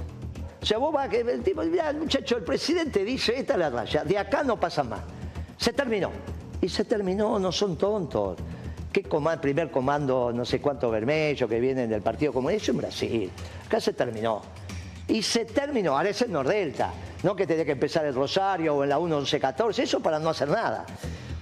O 0.61 0.66
sea, 0.66 0.79
vos 0.79 0.92
vas 0.92 1.09
que 1.09 1.21
el 1.21 1.42
tipo, 1.45 1.62
mira, 1.62 1.92
muchacho, 1.92 2.37
el 2.37 2.42
presidente 2.42 3.05
dice, 3.05 3.38
esta 3.38 3.53
es 3.53 3.59
la 3.61 3.71
raya, 3.71 4.03
de 4.03 4.19
acá 4.19 4.42
no 4.42 4.59
pasa 4.59 4.83
más. 4.83 5.01
Se 5.57 5.73
terminó. 5.73 6.11
Y 6.61 6.69
se 6.69 6.85
terminó, 6.85 7.38
no 7.38 7.53
son 7.53 7.77
tontos. 7.77 8.37
¿Qué 8.97 9.03
comando, 9.03 9.43
primer 9.43 9.71
comando, 9.71 10.33
no 10.33 10.47
sé 10.47 10.59
cuánto 10.59 10.91
vermelho 10.91 11.47
que 11.47 11.61
vienen 11.61 11.91
del 11.91 12.01
Partido 12.01 12.33
Comunista? 12.33 12.71
en 12.71 12.79
Brasil. 12.79 13.31
Acá 13.67 13.79
se 13.79 13.93
terminó. 13.93 14.41
Y 15.07 15.21
se 15.21 15.45
terminó, 15.45 15.99
ahora 15.99 16.09
es 16.09 16.23
en 16.23 16.33
Nordelta. 16.33 16.95
No 17.23 17.37
que 17.37 17.47
tenía 17.47 17.67
que 17.67 17.73
empezar 17.73 18.07
el 18.07 18.15
Rosario 18.15 18.75
o 18.75 18.85
en 18.85 18.89
la 18.89 18.99
1114, 18.99 19.83
eso 19.83 20.01
para 20.01 20.19
no 20.19 20.31
hacer 20.31 20.49
nada. 20.49 20.87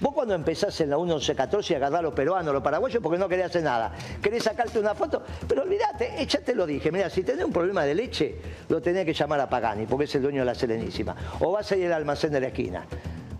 Vos 0.01 0.13
cuando 0.13 0.33
empezás 0.33 0.81
en 0.81 0.89
la 0.89 0.97
1114 0.97 1.71
y 1.71 1.75
agarrás 1.77 1.99
a 1.99 2.03
los 2.03 2.13
peruanos, 2.13 2.53
los 2.53 2.61
paraguayos, 2.61 3.01
porque 3.01 3.17
no 3.17 3.29
querés 3.29 3.45
hacer 3.45 3.63
nada. 3.63 3.93
Querés 4.21 4.43
sacarte 4.43 4.77
una 4.77 4.93
foto, 4.93 5.23
pero 5.47 5.61
olvídate, 5.61 6.25
ya 6.27 6.41
te 6.41 6.53
lo 6.53 6.65
dije. 6.65 6.91
Mira, 6.91 7.09
si 7.09 7.23
tenés 7.23 7.45
un 7.45 7.53
problema 7.53 7.85
de 7.85 7.95
leche, 7.95 8.35
lo 8.67 8.81
tenés 8.81 9.05
que 9.05 9.13
llamar 9.13 9.39
a 9.39 9.47
Pagani, 9.47 9.85
porque 9.85 10.03
es 10.03 10.15
el 10.15 10.23
dueño 10.23 10.41
de 10.41 10.45
la 10.47 10.55
Serenísima. 10.55 11.15
O 11.39 11.53
vas 11.53 11.71
a 11.71 11.77
ir 11.77 11.85
al 11.85 11.93
almacén 11.93 12.33
de 12.33 12.41
la 12.41 12.47
esquina 12.47 12.85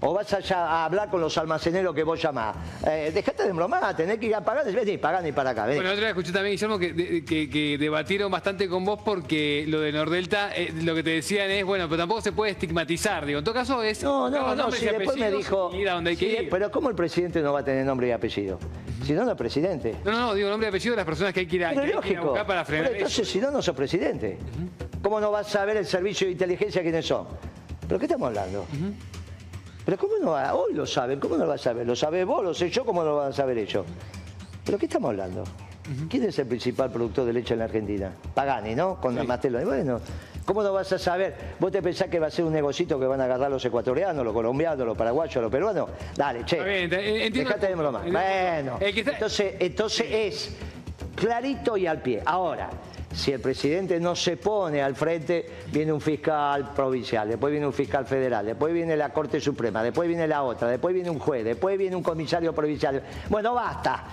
o 0.02 0.14
vas 0.14 0.34
allá 0.34 0.66
a 0.66 0.86
hablar 0.86 1.10
con 1.10 1.22
los 1.22 1.38
almaceneros 1.38 1.94
que 1.96 2.04
vos 2.04 2.22
llamás. 2.22 2.56
Eh, 2.86 3.12
dejate 3.14 3.44
de 3.44 3.54
bromar, 3.54 3.96
tenés 3.96 4.20
que 4.20 4.28
ir 4.28 4.36
a 4.36 4.42
pagar, 4.42 4.66
vení, 4.72 4.98
pagá 4.98 5.28
y 5.28 5.32
para 5.32 5.52
acá. 5.52 5.66
Bueno, 5.66 5.92
otra 5.92 5.94
vez 5.94 6.10
escuché 6.10 6.32
también, 6.32 6.56
Guillermo, 6.56 6.80
que, 6.80 7.78
debatieron 7.80 8.32
bastante 8.32 8.68
con 8.68 8.84
vos 8.86 9.00
porque 9.04 9.66
lo 9.68 9.80
de 9.80 9.92
Nordelta, 9.92 10.56
eh, 10.56 10.74
lo 10.84 10.96
que 10.96 11.04
te 11.04 11.12
decían 11.12 11.50
es, 11.52 11.64
bueno, 11.64 11.88
pero 11.88 12.04
tampoco 12.04 12.22
se 12.22 12.32
puede 12.32 12.52
estigmatizar, 12.52 13.26
digo, 13.26 13.40
en 13.40 13.46
todo 13.46 13.56
caso 13.56 13.82
es... 13.84 14.04
No, 14.04 14.30
no, 14.30 14.56
no, 14.56 14.72
si 14.72 14.86
después 14.86 15.18
me 15.18 15.32
dijo... 15.32 15.72
Ir 15.74 15.90
a 15.90 15.94
donde 15.94 16.12
hay 16.12 16.18
que 16.18 16.44
ir. 16.44 16.50
Pero 16.50 16.72
¿cómo 16.72 16.90
el 16.90 16.96
presidente 16.96 17.42
no 17.42 17.54
va 17.54 17.60
a 17.60 17.66
tener 17.66 17.86
nombre 17.86 18.08
y 18.08 18.12
apellido? 18.12 18.60
Si 19.04 19.14
no, 19.14 19.24
no 19.24 19.32
es 19.32 19.38
presidente. 19.38 19.96
No, 20.04 20.12
no, 20.12 20.34
digo 20.34 20.50
nombre 20.50 20.68
y 20.68 20.70
apellido 20.70 20.94
de 20.94 20.98
las 20.98 21.06
personas 21.06 21.34
que 21.34 21.42
hay 21.42 21.48
que 21.48 21.56
ir 21.58 21.66
a, 21.66 21.74
buscar 21.74 22.48
para 22.48 22.66
frenar 22.66 22.88
pero 22.88 22.98
entonces, 22.98 23.28
si 23.28 23.40
no, 23.40 23.52
no 23.52 23.62
sos 23.62 23.76
presidente. 23.76 24.38
¿Cómo 25.02 25.20
no 25.20 25.32
vas 25.32 25.48
a 25.48 25.50
saber 25.50 25.78
el 25.78 25.86
servicio 25.86 26.28
de 26.28 26.34
inteligencia 26.34 26.82
quiénes 26.82 27.06
son? 27.06 27.28
¿Pero 27.88 28.00
qué 28.00 28.06
estamos 28.06 28.28
hablando? 28.28 28.66
Pero 29.86 29.98
¿cómo 29.98 30.14
no 30.20 30.32
va? 30.32 30.54
Hoy 30.56 30.74
lo 30.74 30.86
saben, 30.88 31.20
¿cómo 31.20 31.38
no 31.38 31.44
lo 31.44 31.50
va 31.50 31.56
a 31.56 31.60
saber? 31.60 31.86
Lo 31.86 31.96
sabe 31.96 32.24
vos, 32.24 32.44
lo 32.44 32.54
sé 32.54 32.70
yo, 32.72 32.84
¿cómo 32.84 33.04
no 33.04 33.12
lo 33.12 33.18
van 33.18 33.30
a 33.30 33.34
saber 33.34 33.58
ellos? 33.60 33.86
¿Pero 34.66 34.80
qué 34.80 34.88
estamos 34.88 35.10
hablando? 35.10 35.44
¿Quién 36.10 36.24
es 36.24 36.40
el 36.40 36.48
principal 36.48 36.90
productor 36.90 37.26
de 37.26 37.34
leche 37.34 37.54
en 37.54 37.60
la 37.60 37.66
Argentina? 37.66 38.12
Pagani, 38.34 38.74
¿no? 38.74 39.00
Con 39.00 39.16
sí. 39.20 39.28
Mastelo. 39.28 39.64
Bueno, 39.64 40.02
¿cómo 40.44 40.64
no 40.64 40.74
vas 40.74 40.92
a 40.92 40.98
saber? 40.98 41.36
¿Vos 41.60 41.72
te 41.72 41.84
pensás 41.84 42.08
que 42.08 42.20
va 42.20 42.28
a 42.28 42.32
ser 42.32 42.46
un 42.46 42.54
negocito 42.54 43.00
que 43.00 43.06
van 43.06 43.22
a 43.22 43.26
agarrar 43.26 43.52
los 43.52 43.64
ecuatorianos, 43.64 44.26
los 44.26 44.34
colombianos, 44.34 44.84
los 44.88 44.98
paraguayos, 44.98 45.44
los 45.44 45.52
peruanos? 45.52 45.90
Dale, 46.16 46.44
che. 46.44 46.64
Bien, 46.64 46.90
Dejate 47.32 47.68
de 47.68 47.76
broma. 47.76 48.02
Bueno, 48.02 48.80
entonces, 48.82 49.54
entonces 49.60 50.08
es 50.10 50.56
clarito 51.16 51.78
y 51.78 51.86
al 51.86 52.02
pie. 52.02 52.24
Ahora, 52.26 52.72
si 53.16 53.32
el 53.32 53.40
presidente 53.40 54.00
no 54.00 54.16
se 54.16 54.36
pone 54.36 54.82
al 54.82 54.96
frente, 54.96 55.46
viene 55.72 55.94
un 55.94 56.02
fiscal 56.02 56.74
provincial, 56.74 57.30
después 57.30 57.50
viene 57.50 57.66
un 57.66 57.74
fiscal 57.74 58.06
federal, 58.06 58.46
después 58.46 58.74
viene 58.74 58.98
la 58.98 59.14
Corte 59.14 59.40
Suprema, 59.40 59.82
después 59.82 60.08
viene 60.08 60.28
la 60.28 60.44
otra, 60.44 60.68
después 60.68 60.94
viene 60.94 61.10
un 61.10 61.20
juez, 61.20 61.46
después 61.46 61.78
viene 61.78 61.96
un 61.96 62.04
comisario 62.04 62.54
provincial. 62.54 63.02
Bueno, 63.30 63.54
basta. 63.54 64.04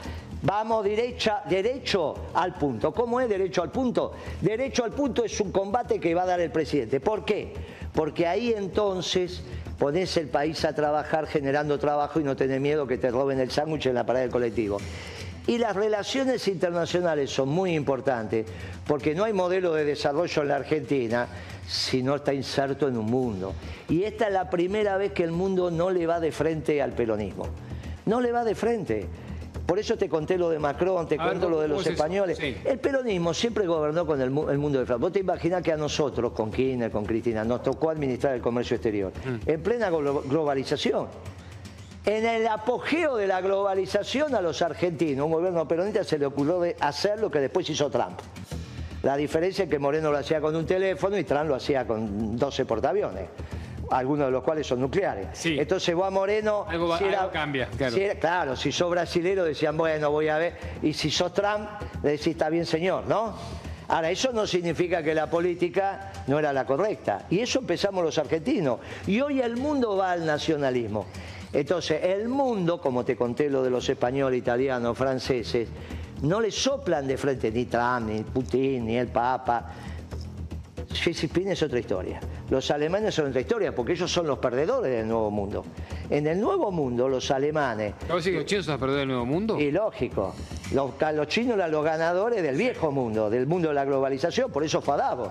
Vamos 0.45 0.85
derecho 0.85 2.15
al 2.35 2.55
punto. 2.55 2.93
¿Cómo 2.93 3.21
es 3.21 3.29
derecho 3.29 3.63
al 3.63 3.71
punto? 3.71 4.13
Derecho 4.41 4.83
al 4.83 4.91
punto 4.91 5.25
es 5.25 5.39
un 5.41 5.53
combate 5.53 6.01
que 6.01 6.15
va 6.15 6.23
a 6.23 6.27
dar 6.27 6.41
el 6.41 6.51
presidente. 6.51 6.99
¿Por 6.99 7.25
qué? 7.25 7.53
Porque 7.95 8.27
ahí 8.27 8.53
entonces 8.57 9.43
pones 9.79 10.17
el 10.17 10.29
país 10.29 10.65
a 10.65 10.75
trabajar 10.75 11.27
generando 11.27 11.79
trabajo 11.79 12.19
y 12.19 12.25
no 12.25 12.37
tenés 12.37 12.61
miedo 12.61 12.87
que 12.87 12.99
te 12.99 13.11
roben 13.11 13.39
el 13.39 13.51
sándwich 13.51 13.87
en 13.87 13.95
la 13.95 14.05
parada 14.05 14.25
del 14.25 14.33
colectivo. 14.33 14.79
Y 15.47 15.59
las 15.59 15.75
relaciones 15.75 16.47
internacionales 16.47 17.31
son 17.31 17.49
muy 17.49 17.75
importantes 17.75 18.47
porque 18.87 19.15
no 19.15 19.25
hay 19.25 19.33
modelo 19.33 19.73
de 19.73 19.85
desarrollo 19.85 20.43
en 20.43 20.49
la 20.49 20.57
Argentina 20.57 21.27
si 21.67 22.03
no 22.03 22.17
está 22.17 22.33
inserto 22.33 22.89
en 22.89 22.97
un 22.97 23.07
mundo. 23.07 23.55
Y 23.89 24.05
esta 24.05 24.27
es 24.27 24.33
la 24.33 24.49
primera 24.51 24.97
vez 24.97 25.13
que 25.13 25.25
el 25.25 25.33
mundo 25.33 25.71
no 25.71 25.91
le 25.91 26.07
va 26.07 26.21
de 26.21 26.33
frente 26.33 26.81
al 26.81 26.93
peronismo. 26.93 27.49
No 28.07 28.21
le 28.21 28.33
va 28.33 28.45
de 28.45 28.55
frente. 28.55 29.07
Por 29.67 29.79
eso 29.79 29.97
te 29.97 30.09
conté 30.09 30.37
lo 30.37 30.51
de 30.51 30.59
Macron, 30.59 31.07
te 31.07 31.17
cuento 31.17 31.49
lo 31.49 31.61
de 31.61 31.69
los 31.69 31.87
españoles. 31.87 32.39
El 32.41 32.79
peronismo 32.79 33.33
siempre 33.33 33.67
gobernó 33.67 34.07
con 34.07 34.21
el, 34.21 34.31
mundo 34.31 34.79
de 34.79 34.87
Francia. 34.87 34.97
Vos 34.97 35.13
te 35.13 35.21
imaginás 35.21 35.63
que 35.63 35.73
a 35.73 35.77
nosotros, 35.77 36.33
con 36.33 36.51
Kirchner, 36.51 36.91
con 36.91 37.05
Cristina, 37.05 37.45
nos 37.45 37.63
tocó 37.63 37.91
administrar 37.91 38.35
el 38.35 38.41
comercio 38.41 38.77
exterior. 38.77 39.13
Mm. 39.25 39.49
En 39.49 39.63
plena 39.63 39.89
globalización. 39.91 41.07
En 42.05 42.27
el 42.27 42.49
apogeo 42.49 43.17
de 43.17 43.29
la 43.29 43.41
globalización 43.41 44.35
a 44.35 44.41
los 44.41 44.61
argentinos, 44.61 45.27
un 45.27 45.33
gobierno 45.33 45.69
peronista 45.69 46.03
se 46.03 46.19
le 46.19 46.27
ocurrió 46.27 46.63
hacer 46.81 47.21
lo 47.21 47.31
que 47.31 47.39
después 47.39 47.69
hizo 47.71 47.91
Trump. 47.91 48.19
La 49.03 49.17
diferencia 49.17 49.65
es 49.65 49.71
que 49.71 49.79
Moreno 49.79 50.11
lo 50.11 50.19
hacía 50.19 50.41
con 50.41 50.55
un 50.55 50.67
teléfono 50.67 51.17
y 51.17 51.25
Trump 51.25 51.49
lo 51.49 51.55
hacía 51.55 51.87
con 51.87 52.37
12 52.37 52.65
portaaviones 52.65 53.29
algunos 53.91 54.27
de 54.27 54.33
los 54.33 54.43
cuales 54.43 54.67
son 54.67 54.81
nucleares. 54.81 55.45
Entonces 55.45 55.95
vos 55.95 56.07
a 56.07 56.11
Moreno... 56.11 56.65
Algo, 56.67 56.97
si 56.97 57.05
cambia, 57.33 57.69
claro. 57.77 57.95
Si 57.95 58.09
claro, 58.19 58.57
si 58.57 58.73
sos 58.73 58.91
brasilero 58.91 59.45
decían, 59.45 59.77
bueno, 59.77 60.11
voy 60.11 60.29
a 60.29 60.39
ver, 60.39 60.57
y 60.83 60.93
si 60.95 61.11
sos 61.11 61.35
Trump, 61.35 61.69
le 62.03 62.13
decís, 62.13 62.29
está 62.29 62.49
bien 62.49 62.65
señor, 62.65 63.07
¿no? 63.07 63.35
Ahora, 63.89 64.11
eso 64.11 64.33
no 64.33 64.47
significa 64.47 65.03
que 65.03 65.15
la 65.15 65.29
política 65.29 66.13
no 66.27 66.39
era 66.39 66.51
la 66.53 66.65
correcta. 66.65 67.27
Y 67.29 67.41
eso 67.41 67.59
empezamos 67.59 68.03
los 68.03 68.17
argentinos. 68.17 68.79
Y 69.07 69.21
hoy 69.21 69.43
el 69.43 69.59
mundo 69.59 69.97
va 69.97 70.13
al 70.13 70.25
nacionalismo. 70.25 71.07
Entonces, 71.53 72.01
el 72.03 72.29
mundo, 72.29 72.81
como 72.81 73.05
te 73.05 73.15
conté 73.15 73.51
lo 73.51 73.63
de 73.63 73.71
los 73.71 73.89
españoles, 73.89 74.39
italianos, 74.39 74.97
franceses, 74.97 75.69
no 76.23 76.41
le 76.41 76.51
soplan 76.51 77.07
de 77.07 77.17
frente 77.17 77.51
ni 77.51 77.67
Trump, 77.67 78.09
ni 78.09 78.23
Putin, 78.23 78.87
ni 78.87 78.97
el 78.97 79.09
Papa. 79.09 79.73
Es 80.91 81.63
otra 81.63 81.79
historia. 81.79 82.21
Los 82.53 82.71
alemanes 82.71 83.15
son 83.15 83.29
otra 83.29 83.41
historia, 83.41 83.75
porque 83.75 83.93
ellos 83.93 84.13
son 84.13 84.27
los 84.27 84.39
perdedores 84.39 84.93
del 84.93 85.09
nuevo 85.09 85.31
mundo. 85.31 85.65
En 86.11 86.27
el 86.27 86.39
nuevo 86.39 86.71
mundo, 86.71 87.09
los 87.09 87.31
alemanes... 87.31 87.95
¿Vos 88.07 88.23
que 88.23 88.33
los 88.33 88.45
chinos 88.45 88.67
son 88.67 88.73
los 88.73 88.81
perdedores 88.81 89.01
del 89.01 89.09
nuevo 89.09 89.25
mundo? 89.25 89.59
Y 89.59 89.71
lógico. 89.71 90.35
Los, 90.73 91.29
chinos 91.29 91.55
eran 91.55 91.71
los 91.71 91.83
ganadores 91.83 92.43
del 92.43 92.55
viejo 92.55 92.91
mundo, 92.91 93.31
del 93.31 93.47
mundo 93.47 93.69
de 93.69 93.75
la 93.75 93.87
globalización, 93.87 94.53
por 94.53 94.65
eso 94.65 94.83
fue 94.83 94.97
a 94.97 94.97
Davos. 94.99 95.31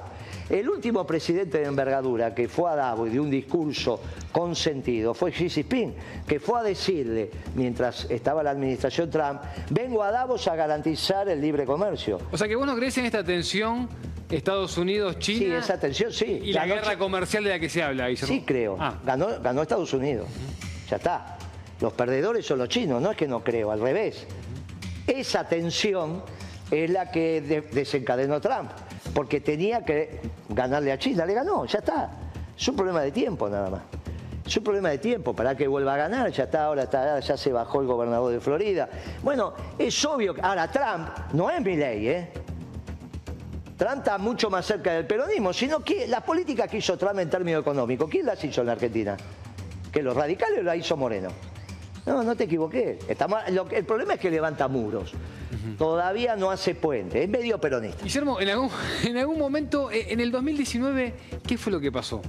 El 0.50 0.68
último 0.68 1.06
presidente 1.06 1.60
de 1.60 1.66
envergadura 1.66 2.34
que 2.34 2.48
fue 2.48 2.72
a 2.72 2.76
Davos 2.76 3.08
y 3.10 3.12
dio 3.12 3.22
un 3.22 3.30
discurso 3.30 4.02
consentido 4.32 5.14
fue 5.14 5.32
Xi 5.32 5.48
Jinping, 5.48 5.94
que 6.28 6.40
fue 6.40 6.60
a 6.60 6.64
decirle, 6.64 7.30
mientras 7.54 8.10
estaba 8.10 8.42
la 8.42 8.50
administración 8.50 9.12
Trump, 9.12 9.42
vengo 9.70 10.02
a 10.02 10.10
Davos 10.10 10.48
a 10.48 10.56
garantizar 10.56 11.30
el 11.30 11.40
libre 11.40 11.66
comercio. 11.66 12.18
O 12.32 12.38
sea 12.38 12.48
que 12.48 12.56
vos 12.56 12.66
no 12.66 12.76
crees 12.76 12.98
en 12.98 13.06
esta 13.06 13.24
tensión 13.24 13.88
Estados 14.32 14.78
Unidos, 14.78 15.20
China. 15.20 15.40
Sí, 15.40 15.52
esa 15.52 15.80
tensión, 15.80 16.12
sí. 16.12 16.40
Y 16.44 16.54
la 16.54 16.66
guerra 16.66 16.98
comercial 17.12 17.44
de 17.44 17.50
la 17.50 17.60
que 17.60 17.68
se 17.68 17.84
habla. 17.84 18.08
Sí, 18.16 18.44
creo. 18.46 18.78
Ah. 18.80 18.94
Ganó, 19.04 19.28
ganó 19.42 19.62
Estados 19.62 19.94
Unidos. 19.94 20.28
Ya 20.90 20.96
está. 20.96 21.38
Los 21.82 21.92
perdedores 21.94 22.46
son 22.46 22.60
los 22.60 22.70
chinos, 22.70 23.02
no 23.02 23.12
es 23.12 23.18
que 23.18 23.28
no 23.28 23.44
creo, 23.44 23.72
al 23.72 23.82
revés. 23.82 24.26
Esa 25.06 25.48
tensión 25.48 26.24
es 26.70 26.90
la 26.90 27.12
que 27.12 27.42
desencadenó 27.72 28.40
Trump, 28.40 28.72
porque 29.14 29.42
tenía 29.42 29.84
que 29.84 30.22
ganarle 30.48 30.92
a 30.92 30.98
China, 30.98 31.26
le 31.26 31.34
ganó, 31.34 31.66
ya 31.66 31.80
está. 31.80 32.12
Es 32.58 32.68
un 32.68 32.76
problema 32.76 33.02
de 33.02 33.12
tiempo 33.12 33.50
nada 33.50 33.70
más. 33.70 33.82
Es 34.46 34.56
un 34.58 34.64
problema 34.64 34.90
de 34.90 35.00
tiempo, 35.00 35.36
para 35.36 35.56
que 35.56 35.68
vuelva 35.68 35.96
a 35.96 35.98
ganar, 35.98 36.32
ya 36.32 36.46
está, 36.46 36.66
ahora 36.66 36.84
está, 36.84 37.20
ya 37.20 37.36
se 37.36 37.52
bajó 37.52 37.82
el 37.82 37.88
gobernador 37.88 38.32
de 38.32 38.40
Florida. 38.40 38.88
Bueno, 39.24 39.54
es 39.78 40.06
obvio 40.06 40.34
que 40.34 40.42
ahora 40.42 40.70
Trump 40.70 41.10
no 41.34 41.50
es 41.50 41.62
mi 41.62 41.76
ley, 41.76 42.08
¿eh? 42.08 42.32
Trump 43.82 43.98
está 43.98 44.20
mucho 44.20 44.52
más 44.52 44.64
cerca 44.64 44.94
del 44.94 45.08
peronismo, 45.08 45.52
sino 45.52 45.80
que 45.80 46.08
la 46.08 46.22
política 46.22 46.68
que 46.68 46.78
hizo 46.78 46.96
Trump 47.00 47.18
en 47.18 47.32
términos 47.32 47.62
económicos, 47.62 48.08
¿quién 48.12 48.28
las 48.28 48.44
hizo 48.44 48.62
en 48.62 48.68
la 48.68 48.74
Argentina? 48.74 49.18
¿Que 49.92 50.04
los 50.04 50.16
radicales 50.16 50.60
o 50.60 50.62
la 50.62 50.76
hizo 50.76 50.96
Moreno? 50.96 51.30
No, 52.06 52.22
no 52.22 52.36
te 52.36 52.44
equivoqué. 52.44 53.00
el 53.08 53.86
problema 53.86 54.14
es 54.14 54.20
que 54.20 54.30
levanta 54.30 54.68
muros. 54.68 55.14
Todavía 55.80 56.36
no 56.36 56.52
hace 56.52 56.76
puente, 56.76 57.24
es 57.24 57.30
medio 57.30 57.60
peronista. 57.60 58.04
Guillermo, 58.04 58.40
en 58.40 58.50
algún, 58.50 58.70
en 59.04 59.18
algún 59.18 59.40
momento, 59.40 59.90
eh, 59.90 60.06
en 60.10 60.20
el 60.20 60.30
2019, 60.30 61.14
¿qué 61.48 61.58
fue 61.58 61.72
lo 61.72 61.80
que 61.80 61.92
pasó? 61.92 62.22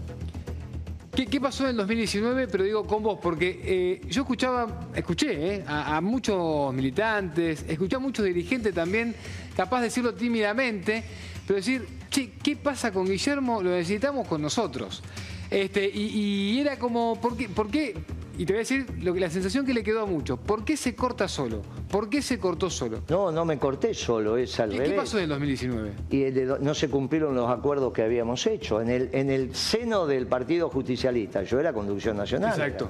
¿Qué, 1.15 1.39
pasó 1.39 1.65
en 1.65 1.71
el 1.73 1.77
2019? 1.77 2.49
Pero 2.49 2.65
digo 2.65 2.87
con 2.87 3.03
vos, 3.03 3.19
porque 3.21 3.61
eh, 3.63 4.01
yo 4.09 4.23
escuchaba, 4.23 4.89
escuché 4.95 5.57
eh, 5.57 5.65
a, 5.67 6.01
muchos 6.01 6.73
militantes, 6.73 7.67
escuché 7.69 7.97
a 7.97 7.99
muchos 7.99 8.25
dirigentes 8.25 8.73
también, 8.73 9.15
capaz 9.55 9.81
de 9.81 9.85
decirlo 9.89 10.15
tímidamente, 10.15 11.05
pero 11.47 11.57
decir, 11.57 11.87
che, 12.11 12.33
¿qué 12.43 12.57
pasa 12.57 12.93
con 12.93 13.07
Guillermo? 13.07 13.63
Lo 13.63 13.71
necesitamos 13.71 14.27
con 14.27 14.43
nosotros. 14.43 15.03
Este, 15.51 15.91
y, 15.93 16.59
era 16.59 16.79
como, 16.79 17.21
¿por 17.21 17.37
qué, 17.37 17.49
¿por 17.49 17.71
qué? 17.71 17.95
Y 18.39 18.47
te 18.47 18.55
voy 18.55 18.59
a 18.59 18.61
decir 18.61 18.87
lo 19.03 19.13
que, 19.13 19.21
la 19.21 19.29
sensación 19.29 19.67
que 19.67 19.75
le 19.75 19.83
quedó 19.83 20.01
a 20.01 20.07
muchos. 20.07 20.39
¿Por 20.39 20.65
qué 20.65 20.79
se 20.79 20.95
corta 20.95 21.29
solo? 21.29 21.61
¿Por 21.91 22.09
qué 22.09 22.23
se 22.23 22.39
cortó 22.39 22.71
solo? 22.71 23.03
No, 23.11 23.31
no 23.31 23.45
me 23.45 23.59
corté 23.59 23.93
solo, 23.93 24.39
es 24.39 24.59
al 24.59 24.71
¿Qué, 24.71 24.83
¿Qué 24.83 24.91
pasó 24.93 25.19
en 25.19 25.25
el 25.25 25.29
2019? 25.31 25.93
Y 26.11 26.25
no 26.65 26.75
se 26.75 26.89
cumplieron 26.89 27.35
los 27.35 27.51
acuerdos 27.51 27.93
que 27.93 28.03
habíamos 28.03 28.47
hecho. 28.47 28.81
En 28.81 28.89
el, 28.89 29.11
en 29.13 29.31
el 29.31 29.55
seno 29.55 30.07
del 30.07 30.27
Partido 30.27 30.71
Justicialista, 30.71 31.43
yo 31.43 31.61
era 31.61 31.75
Conducción 31.75 32.17
Nacional. 32.17 32.53
Exacto. 32.53 32.89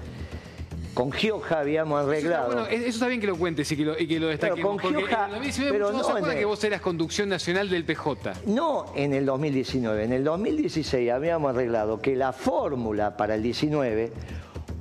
Con 0.94 1.10
Gioja 1.10 1.60
habíamos 1.60 2.02
arreglado. 2.02 2.50
Eso 2.50 2.58
está, 2.58 2.68
bueno, 2.68 2.82
eso 2.82 2.88
está 2.88 3.06
bien 3.08 3.20
que 3.20 3.26
lo 3.26 3.36
cuentes 3.36 3.70
y 3.72 3.76
que 3.76 3.84
lo, 3.84 3.98
y 3.98 4.06
que 4.06 4.20
lo 4.20 4.28
destaquemos. 4.28 4.76
Pero 4.82 4.94
con 4.94 5.02
Gioja, 5.02 5.24
en 5.24 5.24
el 5.24 5.30
2019 5.30 5.72
pero 5.72 5.92
no, 5.92 6.04
se 6.04 6.36
que 6.36 6.44
vos 6.44 6.64
eras 6.64 6.80
conducción 6.80 7.28
nacional 7.28 7.70
del 7.70 7.84
PJ. 7.84 8.32
No 8.46 8.86
en 8.94 9.14
el 9.14 9.24
2019. 9.24 10.04
En 10.04 10.12
el 10.12 10.24
2016 10.24 11.10
habíamos 11.10 11.54
arreglado 11.54 12.00
que 12.00 12.14
la 12.14 12.32
fórmula 12.32 13.16
para 13.16 13.34
el 13.34 13.42
19 13.42 14.12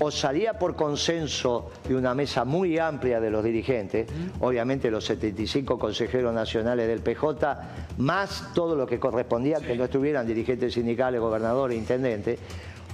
o 0.03 0.09
salía 0.09 0.57
por 0.57 0.76
consenso 0.76 1.70
de 1.88 1.95
una 1.95 2.16
mesa 2.16 2.43
muy 2.43 2.80
amplia 2.80 3.20
de 3.20 3.30
los 3.30 3.43
dirigentes, 3.43 4.07
obviamente 4.39 4.89
los 4.89 5.05
75 5.05 5.78
consejeros 5.78 6.34
nacionales 6.34 6.88
del 6.88 7.01
PJ, 7.01 7.62
más 7.99 8.51
todo 8.55 8.76
lo 8.76 8.88
que 8.88 8.99
correspondía 8.99 9.59
que 9.59 9.76
no 9.76 9.84
estuvieran 9.84 10.26
dirigentes 10.26 10.74
sindicales, 10.74 11.22
gobernadores, 11.22 11.78
intendentes, 11.78 12.39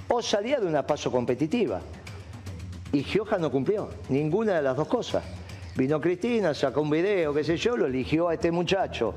o 0.08 0.20
salía 0.20 0.60
de 0.60 0.66
una 0.66 0.86
paso 0.86 1.10
competitiva. 1.10 1.80
Y 2.92 3.02
Gioja 3.02 3.38
no 3.38 3.50
cumplió 3.50 3.88
ninguna 4.08 4.54
de 4.54 4.62
las 4.62 4.76
dos 4.76 4.88
cosas. 4.88 5.22
Vino 5.76 6.00
Cristina, 6.00 6.54
sacó 6.54 6.80
un 6.80 6.90
video, 6.90 7.32
qué 7.32 7.44
sé 7.44 7.56
yo, 7.56 7.76
lo 7.76 7.86
eligió 7.86 8.28
a 8.28 8.34
este 8.34 8.50
muchacho 8.50 9.14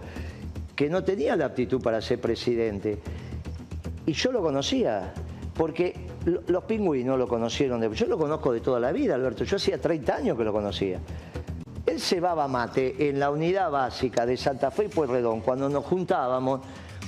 que 0.76 0.89
no 0.89 1.03
tenía 1.03 1.36
la 1.36 1.45
aptitud 1.45 1.82
para 1.82 2.01
ser 2.01 2.19
presidente. 2.19 2.99
Y 4.05 4.13
yo 4.13 4.32
lo 4.32 4.41
conocía, 4.41 5.13
porque 5.55 5.95
los 6.47 6.63
pingüinos 6.63 7.17
lo 7.17 7.28
conocieron. 7.28 7.80
De, 7.80 7.93
yo 7.93 8.05
lo 8.07 8.17
conozco 8.17 8.51
de 8.51 8.61
toda 8.61 8.80
la 8.80 8.91
vida, 8.91 9.15
Alberto. 9.15 9.43
Yo 9.43 9.57
hacía 9.57 9.80
30 9.80 10.15
años 10.15 10.38
que 10.38 10.43
lo 10.43 10.51
conocía. 10.51 10.99
Él 11.86 11.99
cebaba 11.99 12.47
mate 12.47 13.09
en 13.09 13.19
la 13.19 13.32
unidad 13.32 13.72
básica 13.72 14.26
de 14.26 14.38
Santa 14.38 14.69
Fe 14.72 14.86
y 14.86 14.88
Pueyrredón, 14.88 15.41
cuando 15.41 15.67
nos 15.67 15.86
juntábamos 15.86 16.61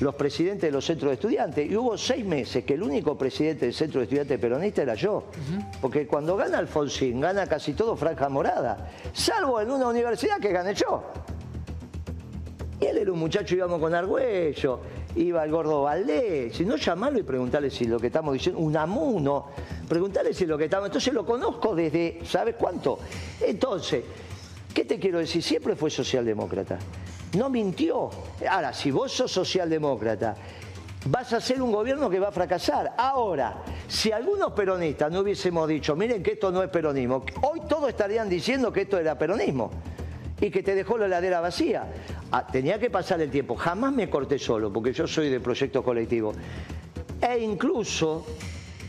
los 0.03 0.15
presidentes 0.15 0.63
de 0.63 0.71
los 0.71 0.85
centros 0.85 1.09
de 1.09 1.13
estudiantes. 1.15 1.69
Y 1.69 1.75
hubo 1.75 1.97
seis 1.97 2.25
meses 2.25 2.65
que 2.65 2.73
el 2.73 2.83
único 2.83 3.17
presidente 3.17 3.65
del 3.65 3.73
centro 3.73 3.99
de 3.99 4.03
estudiantes 4.03 4.37
peronista 4.39 4.81
era 4.81 4.95
yo. 4.95 5.25
Porque 5.81 6.05
cuando 6.05 6.35
gana 6.35 6.57
Alfonsín, 6.57 7.21
gana 7.21 7.47
casi 7.47 7.73
todo 7.73 7.95
franja 7.95 8.27
morada. 8.29 8.91
Salvo 9.13 9.61
en 9.61 9.71
una 9.71 9.87
universidad 9.87 10.39
que 10.39 10.51
gané 10.51 10.73
yo. 10.75 11.03
Y 12.81 12.85
él 12.85 12.97
era 12.97 13.13
un 13.13 13.19
muchacho, 13.19 13.55
íbamos 13.55 13.79
con 13.79 13.95
Argüello 13.95 14.81
iba 15.15 15.43
el 15.43 15.51
gordo 15.51 15.83
Valdés, 15.83 16.55
si 16.55 16.65
no 16.65 16.75
llamarlo 16.75 17.19
y 17.19 17.23
preguntarle 17.23 17.69
si 17.69 17.85
lo 17.85 17.99
que 17.99 18.07
estamos 18.07 18.33
diciendo, 18.33 18.59
un 18.59 18.75
amuno, 18.75 19.45
preguntarle 19.87 20.33
si 20.33 20.45
lo 20.45 20.57
que 20.57 20.65
estamos, 20.65 20.87
entonces 20.87 21.13
lo 21.13 21.25
conozco 21.25 21.75
desde, 21.75 22.21
¿sabes 22.25 22.55
cuánto? 22.55 22.99
Entonces, 23.39 24.03
¿qué 24.73 24.85
te 24.85 24.99
quiero 24.99 25.19
decir? 25.19 25.43
Siempre 25.43 25.75
fue 25.75 25.91
socialdemócrata, 25.91 26.79
no 27.33 27.49
mintió. 27.49 28.09
Ahora, 28.49 28.73
si 28.73 28.91
vos 28.91 29.11
sos 29.11 29.31
socialdemócrata, 29.31 30.35
vas 31.05 31.33
a 31.33 31.41
ser 31.41 31.61
un 31.61 31.71
gobierno 31.71 32.09
que 32.09 32.19
va 32.19 32.29
a 32.29 32.31
fracasar. 32.31 32.93
Ahora, 32.97 33.63
si 33.87 34.11
algunos 34.11 34.53
peronistas 34.53 35.11
no 35.11 35.19
hubiésemos 35.19 35.67
dicho, 35.67 35.95
miren 35.95 36.23
que 36.23 36.33
esto 36.33 36.51
no 36.51 36.63
es 36.63 36.69
peronismo, 36.69 37.25
hoy 37.41 37.61
todos 37.67 37.89
estarían 37.89 38.29
diciendo 38.29 38.71
que 38.71 38.81
esto 38.81 38.97
era 38.97 39.17
peronismo 39.17 39.71
y 40.39 40.49
que 40.49 40.63
te 40.63 40.75
dejó 40.75 40.97
la 40.97 41.05
heladera 41.05 41.41
vacía. 41.41 41.91
Ah, 42.31 42.45
tenía 42.45 42.79
que 42.79 42.89
pasar 42.89 43.21
el 43.21 43.29
tiempo. 43.29 43.55
Jamás 43.55 43.93
me 43.93 44.09
corté 44.09 44.39
solo, 44.39 44.71
porque 44.71 44.93
yo 44.93 45.07
soy 45.07 45.29
de 45.29 45.39
proyecto 45.39 45.83
colectivo. 45.83 46.33
E 47.21 47.39
incluso, 47.39 48.25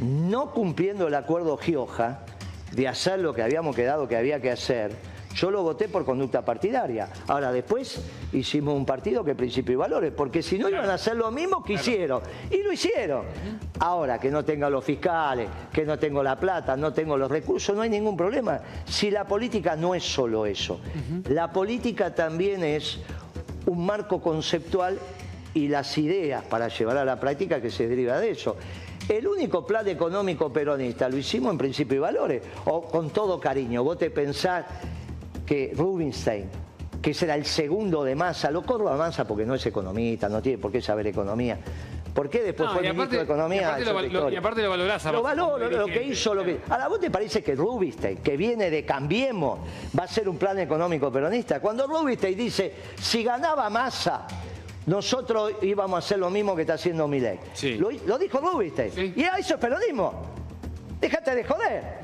no 0.01 0.51
cumpliendo 0.51 1.07
el 1.07 1.15
acuerdo 1.15 1.57
Gioja, 1.57 2.25
de 2.73 2.89
hacer 2.89 3.21
lo 3.21 3.33
que 3.33 3.43
habíamos 3.43 3.77
quedado 3.77 4.09
que 4.09 4.17
había 4.17 4.41
que 4.41 4.51
hacer, 4.51 4.93
yo 5.35 5.51
lo 5.51 5.63
voté 5.63 5.89
por 5.89 6.05
conducta 6.05 6.45
partidaria. 6.45 7.09
Ahora, 7.27 7.51
después 7.51 8.01
hicimos 8.33 8.75
un 8.75 8.87
partido 8.87 9.25
que 9.25 9.35
principio 9.35 9.73
y 9.73 9.77
valores, 9.77 10.13
porque 10.13 10.43
si 10.43 10.59
no 10.59 10.69
iban 10.69 10.89
a 10.89 10.95
hacer 10.95 11.17
lo 11.17 11.31
mismo 11.31 11.63
que 11.63 11.75
hicieron. 11.75 12.23
Y 12.51 12.63
lo 12.63 12.73
hicieron. 12.73 13.25
Ahora, 13.81 14.19
que 14.19 14.31
no 14.31 14.45
tenga 14.45 14.71
los 14.71 14.85
fiscales, 14.85 15.49
que 15.73 15.85
no 15.85 15.99
tengo 15.99 16.23
la 16.23 16.39
plata, 16.39 16.77
no 16.77 16.93
tengo 16.93 17.17
los 17.17 17.31
recursos, 17.31 17.75
no 17.75 17.83
hay 17.83 17.91
ningún 17.91 18.17
problema. 18.17 18.61
Si 18.87 19.11
la 19.11 19.27
política 19.27 19.77
no 19.77 19.95
es 19.95 20.05
solo 20.05 20.47
eso. 20.47 20.81
La 21.29 21.53
política 21.53 22.15
también 22.15 22.63
es 22.63 23.01
un 23.67 23.85
marco 23.85 24.21
conceptual 24.21 24.99
y 25.55 25.69
las 25.69 25.97
ideas 25.99 26.45
para 26.45 26.69
llevar 26.69 26.97
a 26.97 27.05
la 27.05 27.19
práctica 27.19 27.61
que 27.61 27.71
se 27.71 27.89
deriva 27.89 28.19
de 28.19 28.31
eso. 28.31 28.57
El 29.09 29.27
único 29.27 29.67
plan 29.67 29.87
económico 29.87 30.51
peronista 30.53 31.09
lo 31.09 31.19
hicimos 31.19 31.53
en 31.53 31.59
principio 31.59 31.97
y 31.97 32.01
valores, 32.01 32.43
o 32.65 32.83
con 32.83 33.11
todo 33.11 33.39
cariño. 33.39 33.85
Vos 33.85 33.99
te 33.99 34.11
pensás 34.11 34.65
que 35.47 35.73
Rubinstein, 35.75 36.49
que 37.03 37.13
será 37.15 37.35
el 37.35 37.45
segundo 37.45 38.03
de 38.05 38.15
Massa, 38.15 38.51
lo 38.51 38.63
corro 38.63 38.89
a 38.89 38.97
Massa 38.97 39.27
porque 39.27 39.45
no 39.45 39.55
es 39.55 39.67
economista, 39.67 40.29
no 40.29 40.41
tiene 40.41 40.59
por 40.59 40.73
qué 40.73 40.81
saber 40.81 41.07
economía. 41.07 41.59
¿Por 42.15 42.31
qué 42.31 42.43
después 42.43 42.71
fue 42.71 42.83
ministro 42.83 43.19
de 43.19 43.25
Economía? 43.25 43.77
Y 43.81 43.89
aparte, 43.89 44.11
lo, 44.11 44.31
y 44.31 44.37
aparte 44.37 44.63
lo 44.63 44.71
valorás. 44.71 45.05
Lo 45.07 45.21
valoro, 45.21 45.69
lo 45.69 45.87
que 45.87 46.01
hizo. 46.05 46.33
Lo 46.33 46.45
que... 46.45 46.61
Ahora, 46.69 46.87
¿vos 46.87 47.01
te 47.01 47.11
parece 47.11 47.43
que 47.43 47.57
Rubinstein, 47.57 48.19
que 48.19 48.37
viene 48.37 48.71
de 48.71 48.85
Cambiemos, 48.85 49.59
va 49.99 50.05
a 50.05 50.09
ser 50.09 50.29
un 50.29 50.39
plan 50.39 50.57
económico 50.61 51.11
peronista? 51.11 51.59
Cuando 51.59 51.89
Rubinstein 51.89 52.39
dice, 52.39 52.73
si 53.01 53.25
ganaba 53.25 53.69
Massa, 53.69 54.29
nosotros 54.87 55.55
íbamos 55.63 55.97
a 55.97 55.99
hacer 55.99 56.19
lo 56.19 56.31
mismo 56.31 56.55
que 56.55 56.63
está 56.63 56.75
haciendo 56.75 57.09
Milei. 57.09 57.41
Lo, 58.07 58.17
dijo 58.17 58.39
Rubinstein. 58.39 59.15
Y 59.17 59.23
eso 59.23 59.55
es 59.55 59.61
peronismo. 59.61 60.23
Déjate 61.01 61.35
de 61.35 61.45
joder. 61.45 62.04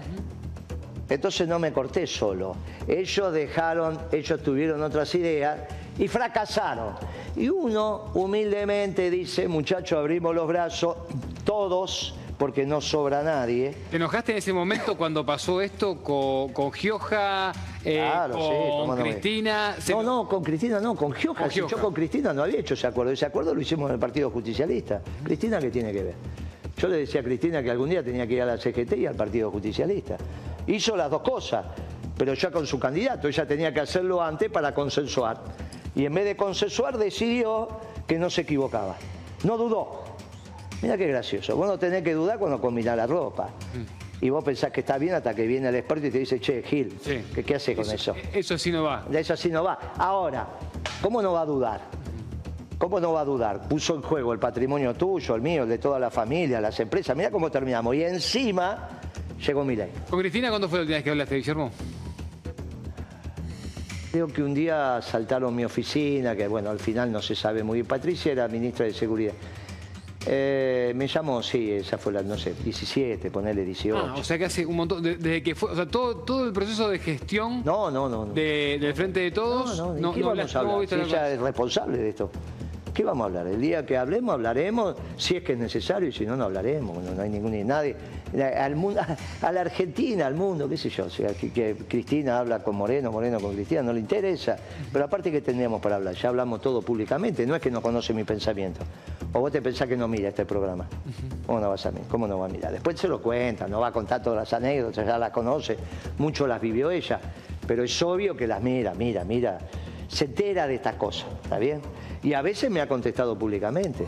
Entonces 1.11 1.49
no 1.49 1.59
me 1.59 1.73
corté 1.73 2.07
solo. 2.07 2.57
Ellos 2.87 3.33
dejaron, 3.33 3.99
ellos 4.13 4.43
tuvieron 4.43 4.83
otras 4.83 5.13
ideas 5.17 5.59
y 5.99 6.09
fracasaron. 6.09 6.95
Y 7.37 7.49
uno 7.49 8.11
humildemente 8.15 9.11
dice, 9.11 9.49
muchachos, 9.49 9.99
abrimos 9.99 10.35
los 10.35 10.47
brazos, 10.47 10.97
todos, 11.45 12.15
porque 12.39 12.65
no 12.65 12.81
sobra 12.81 13.23
nadie. 13.23 13.75
¿Te 13.91 13.97
enojaste 13.97 14.33
en 14.33 14.39
ese 14.39 14.53
momento 14.53 14.97
cuando 14.97 15.27
pasó 15.27 15.61
esto 15.61 16.03
con, 16.03 16.73
Gioja, 16.73 17.53
eh, 17.85 18.09
con 18.33 18.97
Cristina? 18.97 19.77
No, 19.91 20.03
no, 20.03 20.29
con 20.29 20.43
Cristina 20.43 20.81
no, 20.81 20.95
con 20.95 21.13
Gioja. 21.13 21.49
yo 21.49 21.69
con 21.69 21.93
Cristina 21.93 22.33
no 22.33 22.45
había 22.45 22.61
hecho 22.61 22.75
ese 22.75 22.87
acuerdo. 22.87 23.13
Ese 23.13 23.27
acuerdo 23.27 23.53
lo 23.53 23.61
hicimos 23.61 23.91
en 23.91 23.95
el 23.95 24.01
Partido 24.01 24.31
Justicialista. 24.31 25.03
Cristina, 25.23 25.59
¿qué 25.59 25.71
tiene 25.71 25.93
que 25.93 26.03
ver? 26.03 26.15
Yo 26.79 26.89
le 26.89 26.97
decía 26.97 27.21
a 27.21 27.25
Cristina 27.25 27.63
que 27.63 27.71
algún 27.71 27.91
día 27.91 28.03
tenía 28.03 28.27
que 28.27 28.35
ir 28.35 28.41
a 28.41 28.47
la 28.47 28.57
CGT 28.57 28.95
y 28.97 29.07
al 29.07 29.15
Partido 29.15 29.51
Justicialista. 29.51 30.17
Hizo 30.71 30.97
las 30.97 31.11
dos 31.11 31.23
cosas, 31.23 31.65
pero 32.17 32.35
ya 32.35 32.51
con 32.51 32.67
su 32.67 32.79
candidato. 32.79 33.27
Ella 33.27 33.47
tenía 33.47 33.75
que 33.75 33.81
hacerlo 33.81 34.23
antes 34.23 34.51
para 34.51 34.73
consensuar. 34.73 35.39
Y 35.97 36.05
en 36.05 36.15
vez 36.15 36.25
de 36.25 36.37
consensuar 36.37 36.97
decidió 36.97 37.69
que 38.07 38.19
no 38.19 38.31
se 38.31 38.43
equivocaba. 38.43 38.97
No 39.43 39.57
dudó. 39.57 40.05
Mira 40.83 40.97
qué 40.97 41.09
gracioso. 41.09 41.57
Vos 41.57 41.67
no 41.67 41.79
tenés 41.79 42.05
que 42.05 42.15
dudar 42.15 42.39
cuando 42.39 42.61
combinás 42.61 42.97
la 42.97 43.07
ropa. 43.07 43.49
Mm. 43.75 44.25
Y 44.25 44.31
vos 44.31 44.45
pensás 44.45 44.71
que 44.71 44.81
está 44.81 44.97
bien 44.99 45.15
hasta 45.15 45.35
que 45.35 45.47
viene 45.47 45.69
el 45.71 45.75
experto 45.75 46.07
y 46.07 46.11
te 46.11 46.19
dice, 46.19 46.39
che, 46.39 46.63
Gil, 46.63 46.99
¿qué, 47.45 47.55
hace 47.55 47.75
con 47.75 47.91
eso? 47.91 48.15
Eso 48.33 48.57
sí 48.57 48.71
no 48.71 48.85
va. 48.85 49.07
Eso 49.11 49.37
sí 49.37 49.49
no 49.49 49.65
va. 49.65 49.95
Ahora, 49.97 50.47
¿cómo 51.03 51.21
no 51.21 51.33
va 51.33 51.41
a 51.41 51.47
dudar? 51.47 51.81
¿Cómo 52.79 53.01
no 53.01 53.13
va 53.15 53.23
a 53.23 53.25
dudar? 53.25 53.67
Puso 53.67 53.95
en 53.95 54.03
juego 54.03 54.33
el 54.33 54.39
patrimonio 54.39 54.95
tuyo, 54.95 55.35
el 55.35 55.43
mío, 55.43 55.65
el 55.65 55.69
de 55.69 55.79
toda 55.79 55.99
la 55.99 56.11
familia, 56.11 56.61
las 56.61 56.79
empresas. 56.81 57.17
Mira 57.17 57.31
cómo 57.31 57.51
terminamos. 57.51 57.95
Y 57.97 58.05
encima 58.05 59.00
llegó 59.47 59.65
mi 59.65 59.77
ley. 59.77 59.91
¿Con 60.09 60.21
Cristina 60.21 60.49
cuándo 60.51 60.69
fue 60.69 60.79
la 60.79 60.83
última 60.83 60.97
vez 60.97 61.05
que 61.05 61.11
hablaste, 61.11 61.37
Guillermo? 61.37 61.71
Creo 64.13 64.27
que 64.27 64.43
un 64.43 64.55
día 64.55 65.01
saltaron 65.03 65.55
mi 65.55 65.65
oficina, 65.65 66.35
que 66.35 66.49
bueno, 66.49 66.71
al 66.71 66.81
final 66.81 67.13
no 67.13 67.23
se 67.23 67.35
sabe 67.37 67.63
muy 67.63 67.77
bien. 67.77 67.87
Patricia 67.87 68.33
era 68.33 68.49
ministra 68.49 68.87
de 68.87 68.93
Seguridad. 68.93 69.33
Eh, 70.27 70.93
me 70.95 71.07
llamó, 71.07 71.43
sí, 71.43 71.71
esa 71.73 71.97
fue 71.97 72.13
la, 72.13 72.23
no 72.23 72.37
sé, 72.37 72.55
17, 72.63 73.31
ponerle 73.31 73.65
18. 73.65 73.97
Ah, 73.97 74.15
o 74.19 74.25
sea 74.25 74.37
que 74.37 74.45
hace 74.45 74.67
un 74.67 74.77
montón, 74.77 75.03
desde 75.03 75.43
que 75.43 75.55
fue, 75.55 75.71
o 75.71 75.75
sea, 75.75 75.87
todo, 75.87 76.17
todo 76.17 76.45
el 76.45 76.53
proceso 76.53 76.91
de 76.91 76.99
gestión 76.99 77.63
no, 77.65 77.91
no, 77.91 78.09
no, 78.09 78.27
del 78.27 78.93
Frente 78.95 79.21
de 79.21 79.31
Todos. 79.31 79.79
No, 79.79 79.95
no, 79.95 80.13
¿qué 80.13 80.23
vamos 80.23 80.55
a 80.55 80.59
hablar? 80.61 80.89
Si 80.89 80.95
ella 80.95 81.31
es 81.31 81.41
responsable 81.41 81.99
de 81.99 82.09
esto. 82.11 82.31
¿Qué 82.93 83.05
vamos 83.05 83.25
a 83.25 83.27
hablar? 83.29 83.47
El 83.47 83.61
día 83.61 83.87
que 83.87 83.97
hablemos, 83.97 84.35
hablaremos, 84.35 84.97
si 85.17 85.37
es 85.37 85.43
que 85.43 85.53
es 85.55 85.59
necesario, 85.59 86.09
y 86.09 86.13
si 86.13 86.27
no, 86.27 86.37
no 86.37 86.45
hablaremos. 86.45 87.03
No, 87.03 87.23
hay 87.23 87.31
ningún 87.31 87.67
nadie. 87.67 87.97
Al 88.57 88.77
mundo, 88.77 89.01
a 89.43 89.53
la 89.53 89.63
Argentina, 89.63 90.27
al 90.27 90.35
mundo, 90.35 90.69
qué 90.69 90.77
sé 90.77 90.89
yo. 90.91 91.07
O 91.07 91.11
sea, 91.11 91.35
que, 91.35 91.77
Cristina 91.89 92.39
habla 92.39 92.61
con 92.61 92.77
Moreno, 92.77 93.11
Moreno 93.11 93.41
con 93.41 93.55
Cristina, 93.55 93.83
no 93.83 93.93
le 93.93 94.01
interesa. 94.01 94.57
Pero 94.93 95.05
aparte, 95.05 95.33
¿qué 95.33 95.41
tendríamos 95.41 95.81
para 95.81 95.97
hablar? 95.97 96.15
Ya 96.15 96.29
hablamos 96.29 96.61
todo 96.61 96.83
públicamente, 96.83 97.47
no 97.47 97.55
es 97.55 97.63
que 97.63 97.71
no 97.71 97.83
conoce 97.83 98.15
mi 98.15 98.25
pensamiento. 98.25 98.81
O 99.33 99.41
vos 99.41 99.53
te 99.53 99.63
pensás 99.63 99.89
que 99.89 99.97
no 99.97 100.09
mira 100.09 100.29
este 100.29 100.45
programa. 100.45 100.87
¿Cómo 101.47 101.61
no 101.61 101.71
vas 101.71 101.87
a 101.87 101.93
¿Cómo 102.09 102.27
no 102.27 102.39
va 102.39 102.47
a 102.47 102.49
mirar? 102.49 102.73
Después 102.73 102.99
se 102.99 103.09
lo 103.09 103.21
cuenta, 103.21 103.67
no 103.69 103.81
va 103.81 103.89
a 103.89 103.93
contar 103.93 104.23
todas 104.23 104.39
las 104.41 104.53
anécdotas, 104.53 105.07
ya 105.07 105.19
las 105.19 105.31
conoce, 105.31 105.77
mucho 106.19 106.47
las 106.47 106.61
vivió 106.61 106.91
ella. 106.91 107.21
Pero 107.67 107.85
es 107.85 108.03
obvio 108.03 108.37
que 108.37 108.47
las 108.47 108.63
mira, 108.63 108.95
mira, 108.95 109.25
mira. 109.25 109.59
Se 110.09 110.25
entera 110.25 110.67
de 110.67 110.75
estas 110.75 110.97
cosas, 110.97 111.27
¿está 111.45 111.59
bien? 111.59 111.81
Y 112.23 112.35
a 112.35 112.43
veces 112.43 112.71
me 112.71 112.81
ha 112.81 112.89
contestado 112.89 113.39
públicamente. 113.39 114.05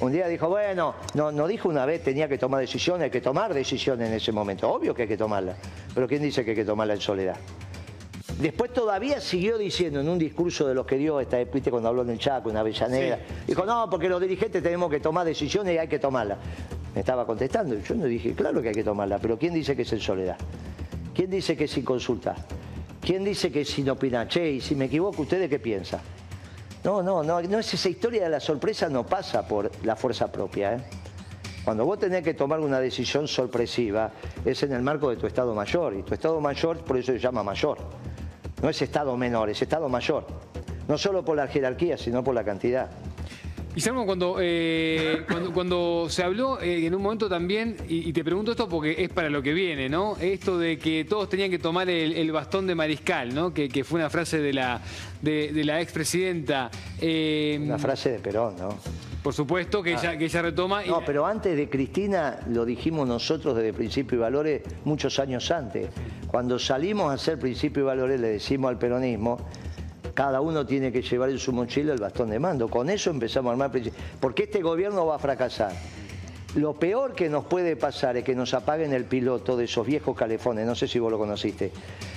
Un 0.00 0.12
día 0.12 0.28
dijo, 0.28 0.48
bueno, 0.48 0.94
no, 1.14 1.32
no 1.32 1.46
dijo 1.48 1.68
una 1.68 1.84
vez 1.86 2.02
tenía 2.02 2.28
que 2.28 2.38
tomar 2.38 2.60
decisiones, 2.60 3.04
hay 3.04 3.10
que 3.10 3.20
tomar 3.20 3.52
decisiones 3.52 4.08
en 4.08 4.14
ese 4.14 4.30
momento. 4.30 4.70
Obvio 4.70 4.94
que 4.94 5.02
hay 5.02 5.08
que 5.08 5.16
tomarlas, 5.16 5.56
pero 5.94 6.06
¿quién 6.06 6.22
dice 6.22 6.44
que 6.44 6.50
hay 6.50 6.56
que 6.56 6.64
tomarla 6.64 6.94
en 6.94 7.00
soledad? 7.00 7.36
Después 8.40 8.72
todavía 8.72 9.20
siguió 9.20 9.58
diciendo 9.58 10.00
en 10.00 10.08
un 10.08 10.16
discurso 10.16 10.68
de 10.68 10.74
los 10.74 10.86
que 10.86 10.96
dio, 10.96 11.18
esta, 11.18 11.42
¿viste? 11.42 11.72
cuando 11.72 11.88
habló 11.88 12.02
en 12.02 12.10
el 12.10 12.18
Chaco, 12.18 12.50
en 12.50 12.56
Avellaneda, 12.56 13.18
dijo, 13.44 13.64
no, 13.64 13.90
porque 13.90 14.08
los 14.08 14.20
dirigentes 14.20 14.62
tenemos 14.62 14.88
que 14.88 15.00
tomar 15.00 15.26
decisiones 15.26 15.74
y 15.74 15.78
hay 15.78 15.88
que 15.88 15.98
tomarlas. 15.98 16.38
Me 16.94 17.00
estaba 17.00 17.26
contestando 17.26 17.74
yo 17.80 17.94
no 17.96 18.06
dije, 18.06 18.34
claro 18.34 18.62
que 18.62 18.68
hay 18.68 18.74
que 18.74 18.84
tomarla, 18.84 19.18
pero 19.18 19.36
¿quién 19.36 19.54
dice 19.54 19.74
que 19.74 19.82
es 19.82 19.92
en 19.92 20.00
soledad? 20.00 20.36
¿Quién 21.12 21.30
dice 21.30 21.56
que 21.56 21.64
es 21.64 21.72
sin 21.72 21.84
consulta? 21.84 22.36
¿Quién 23.00 23.24
dice 23.24 23.50
que 23.50 23.62
es 23.62 23.68
sin 23.70 23.90
opinar? 23.90 24.28
Che, 24.28 24.52
y 24.52 24.60
si 24.60 24.76
me 24.76 24.84
equivoco, 24.84 25.22
¿ustedes 25.22 25.48
qué 25.48 25.58
piensan? 25.58 26.00
No, 26.84 27.02
no, 27.02 27.22
no, 27.22 27.42
no 27.42 27.58
es 27.58 27.74
esa 27.74 27.88
historia 27.88 28.24
de 28.24 28.30
la 28.30 28.40
sorpresa 28.40 28.88
no 28.88 29.04
pasa 29.04 29.46
por 29.46 29.70
la 29.84 29.96
fuerza 29.96 30.30
propia. 30.30 30.74
¿eh? 30.74 30.78
Cuando 31.64 31.84
vos 31.84 31.98
tenés 31.98 32.22
que 32.22 32.34
tomar 32.34 32.60
una 32.60 32.80
decisión 32.80 33.28
sorpresiva, 33.28 34.10
es 34.44 34.62
en 34.62 34.72
el 34.72 34.82
marco 34.82 35.10
de 35.10 35.16
tu 35.16 35.26
estado 35.26 35.54
mayor. 35.54 35.94
Y 35.94 36.02
tu 36.02 36.14
estado 36.14 36.40
mayor, 36.40 36.78
por 36.78 36.96
eso 36.96 37.12
se 37.12 37.18
llama 37.18 37.42
mayor. 37.42 37.78
No 38.62 38.70
es 38.70 38.80
estado 38.80 39.16
menor, 39.16 39.50
es 39.50 39.60
estado 39.60 39.88
mayor. 39.88 40.26
No 40.86 40.96
solo 40.96 41.24
por 41.24 41.36
la 41.36 41.46
jerarquía, 41.46 41.98
sino 41.98 42.24
por 42.24 42.34
la 42.34 42.44
cantidad. 42.44 42.88
Y 43.78 44.04
cuando, 44.04 44.38
eh, 44.40 45.22
cuando, 45.30 45.52
cuando, 45.52 46.06
se 46.10 46.24
habló 46.24 46.60
eh, 46.60 46.84
en 46.84 46.94
un 46.96 47.00
momento 47.00 47.28
también, 47.28 47.76
y, 47.88 48.12
te 48.12 48.24
pregunto 48.24 48.50
esto 48.50 48.68
porque 48.68 48.96
es 48.98 49.08
para 49.08 49.30
lo 49.30 49.40
que 49.40 49.54
viene, 49.54 49.88
¿no? 49.88 50.16
Esto 50.20 50.58
de 50.58 50.80
que 50.80 51.04
todos 51.04 51.28
tenían 51.28 51.48
que 51.48 51.60
tomar 51.60 51.88
el, 51.88 52.32
bastón 52.32 52.66
de 52.66 52.74
mariscal, 52.74 53.32
¿no? 53.32 53.54
Que, 53.54 53.84
fue 53.84 54.00
una 54.00 54.10
frase 54.10 54.40
de 54.40 54.52
la, 54.52 54.80
de, 55.22 55.62
la 55.64 55.80
expresidenta. 55.80 56.72
Eh, 57.00 57.56
una 57.62 57.78
frase 57.78 58.10
de 58.10 58.18
Perón, 58.18 58.56
¿no? 58.58 58.76
Por 59.22 59.32
supuesto 59.32 59.80
que, 59.80 59.92
ella, 59.92 60.18
que 60.18 60.24
ella 60.24 60.42
retoma. 60.42 60.82
No, 60.82 61.02
pero 61.06 61.24
antes 61.24 61.56
de 61.56 61.68
Cristina 61.68 62.40
lo 62.48 62.64
dijimos 62.64 63.06
nosotros 63.06 63.54
desde 63.56 63.72
Principio 63.72 64.18
y 64.18 64.20
Valores 64.20 64.62
muchos 64.84 65.20
años 65.20 65.52
antes. 65.52 65.88
Cuando 66.26 66.58
salimos 66.58 67.12
a 67.12 67.14
hacer 67.14 67.38
Principio 67.38 67.84
y 67.84 67.86
Valores 67.86 68.20
le 68.20 68.28
decimos 68.28 68.70
al 68.70 68.78
peronismo 68.78 69.38
cada 70.18 70.40
uno 70.40 70.66
tiene 70.66 70.90
que 70.90 71.00
llevar 71.00 71.30
en 71.30 71.38
su 71.38 71.52
mochila 71.52 71.92
el 71.92 72.00
bastón 72.00 72.30
de 72.30 72.40
mando. 72.40 72.66
Con 72.68 72.90
eso 72.90 73.08
empezamos 73.08 73.50
a 73.50 73.52
armar... 73.52 73.70
Porque 74.18 74.42
este 74.42 74.60
gobierno 74.60 75.06
va 75.06 75.14
a 75.14 75.18
fracasar. 75.20 75.70
Lo 76.56 76.74
peor 76.74 77.14
que 77.14 77.28
nos 77.28 77.44
puede 77.44 77.76
pasar 77.76 78.16
es 78.16 78.24
que 78.24 78.34
nos 78.34 78.52
apaguen 78.52 78.92
el 78.92 79.04
piloto 79.04 79.56
de 79.56 79.66
esos 79.66 79.86
viejos 79.86 80.16
calefones, 80.16 80.66
no 80.66 80.74
sé 80.74 80.88
si 80.88 80.98
vos 80.98 81.12
lo 81.12 81.18
conociste. 81.18 81.70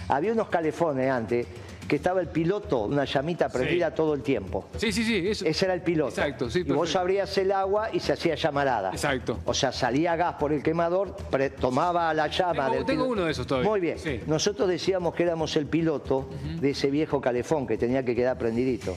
Había 0.08 0.32
unos 0.32 0.48
calefones 0.48 1.12
antes 1.12 1.46
que 1.92 1.98
estaba 1.98 2.22
el 2.22 2.30
piloto, 2.30 2.84
una 2.84 3.04
llamita 3.04 3.50
prendida 3.50 3.94
todo 3.94 4.14
el 4.14 4.22
tiempo. 4.22 4.70
Sí, 4.78 4.94
sí, 4.94 5.04
sí. 5.04 5.28
Ese 5.46 5.66
era 5.66 5.74
el 5.74 5.82
piloto. 5.82 6.12
Exacto, 6.12 6.50
sí. 6.50 6.64
Y 6.66 6.72
vos 6.72 6.96
abrías 6.96 7.38
el 7.38 7.52
agua 7.52 7.90
y 7.92 8.00
se 8.00 8.14
hacía 8.14 8.36
llamarada. 8.36 8.92
Exacto. 8.92 9.40
O 9.44 9.54
sea, 9.54 9.74
salía 9.74 10.16
gas 10.16 10.36
por 10.36 10.54
el 10.54 10.64
quemador, 10.64 11.18
tomaba 11.60 12.14
la 12.14 12.28
llama 12.28 12.72
tengo, 12.72 12.86
Tengo 12.86 13.06
uno 13.08 13.26
de 13.26 13.32
esos 13.32 13.46
todavía. 13.46 13.70
Muy 13.70 13.82
bien. 13.82 13.98
Nosotros 14.26 14.70
decíamos 14.70 15.14
que 15.14 15.24
éramos 15.24 15.54
el 15.58 15.66
piloto 15.66 16.30
de 16.62 16.70
ese 16.70 16.90
viejo 16.90 17.20
calefón 17.20 17.68
que 17.68 17.78
tenía 17.78 18.06
que 18.06 18.16
quedar 18.16 18.38
prendidito 18.38 18.96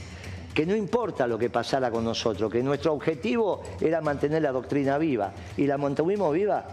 que 0.54 0.64
no 0.64 0.76
importa 0.76 1.26
lo 1.26 1.36
que 1.36 1.50
pasara 1.50 1.90
con 1.90 2.04
nosotros, 2.04 2.48
que 2.48 2.62
nuestro 2.62 2.92
objetivo 2.92 3.60
era 3.80 4.00
mantener 4.00 4.40
la 4.40 4.52
doctrina 4.52 4.98
viva. 4.98 5.32
Y 5.56 5.66
la 5.66 5.78
mantuvimos 5.78 6.32
viva 6.32 6.64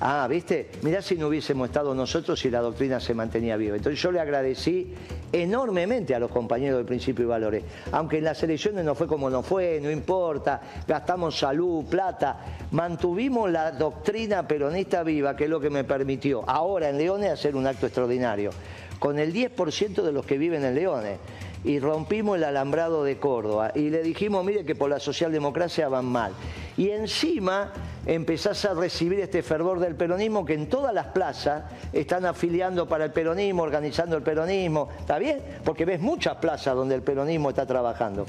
Ah, 0.00 0.26
¿viste? 0.28 0.70
Mirá 0.82 1.00
si 1.00 1.16
no 1.16 1.28
hubiésemos 1.28 1.68
estado 1.68 1.94
nosotros 1.94 2.44
y 2.44 2.50
la 2.50 2.60
doctrina 2.60 2.98
se 2.98 3.14
mantenía 3.14 3.56
viva. 3.56 3.76
Entonces 3.76 4.02
yo 4.02 4.10
le 4.10 4.18
agradecí 4.18 4.92
enormemente 5.32 6.14
a 6.14 6.18
los 6.18 6.30
compañeros 6.30 6.78
de 6.78 6.84
Principio 6.84 7.24
y 7.24 7.28
Valores. 7.28 7.64
Aunque 7.92 8.18
en 8.18 8.24
las 8.24 8.42
elecciones 8.42 8.84
no 8.84 8.96
fue 8.96 9.06
como 9.06 9.30
no 9.30 9.42
fue, 9.42 9.78
no 9.80 9.90
importa, 9.90 10.60
gastamos 10.86 11.38
salud, 11.38 11.84
plata, 11.84 12.38
mantuvimos 12.72 13.50
la 13.50 13.70
doctrina 13.70 14.46
peronista 14.46 15.04
viva, 15.04 15.36
que 15.36 15.44
es 15.44 15.50
lo 15.50 15.60
que 15.60 15.70
me 15.70 15.84
permitió 15.84 16.42
ahora 16.48 16.88
en 16.88 16.98
Leones 16.98 17.30
hacer 17.30 17.54
un 17.54 17.66
acto 17.66 17.86
extraordinario, 17.86 18.50
con 18.98 19.18
el 19.18 19.32
10% 19.32 20.02
de 20.02 20.12
los 20.12 20.26
que 20.26 20.38
viven 20.38 20.64
en 20.64 20.74
Leones 20.74 21.18
y 21.64 21.80
rompimos 21.80 22.36
el 22.36 22.44
alambrado 22.44 23.04
de 23.04 23.18
Córdoba 23.18 23.72
y 23.74 23.90
le 23.90 24.02
dijimos, 24.02 24.44
mire 24.44 24.64
que 24.64 24.74
por 24.74 24.90
la 24.90 25.00
socialdemocracia 25.00 25.88
van 25.88 26.04
mal. 26.04 26.32
Y 26.76 26.90
encima 26.90 27.72
empezás 28.06 28.64
a 28.66 28.74
recibir 28.74 29.20
este 29.20 29.42
fervor 29.42 29.80
del 29.80 29.94
peronismo 29.94 30.44
que 30.44 30.54
en 30.54 30.68
todas 30.68 30.92
las 30.92 31.06
plazas 31.06 31.64
están 31.92 32.26
afiliando 32.26 32.86
para 32.86 33.06
el 33.06 33.12
peronismo, 33.12 33.62
organizando 33.62 34.16
el 34.16 34.22
peronismo, 34.22 34.88
¿está 34.98 35.18
bien? 35.18 35.40
Porque 35.64 35.84
ves 35.84 36.00
muchas 36.00 36.36
plazas 36.36 36.74
donde 36.74 36.94
el 36.96 37.02
peronismo 37.02 37.48
está 37.48 37.66
trabajando. 37.66 38.26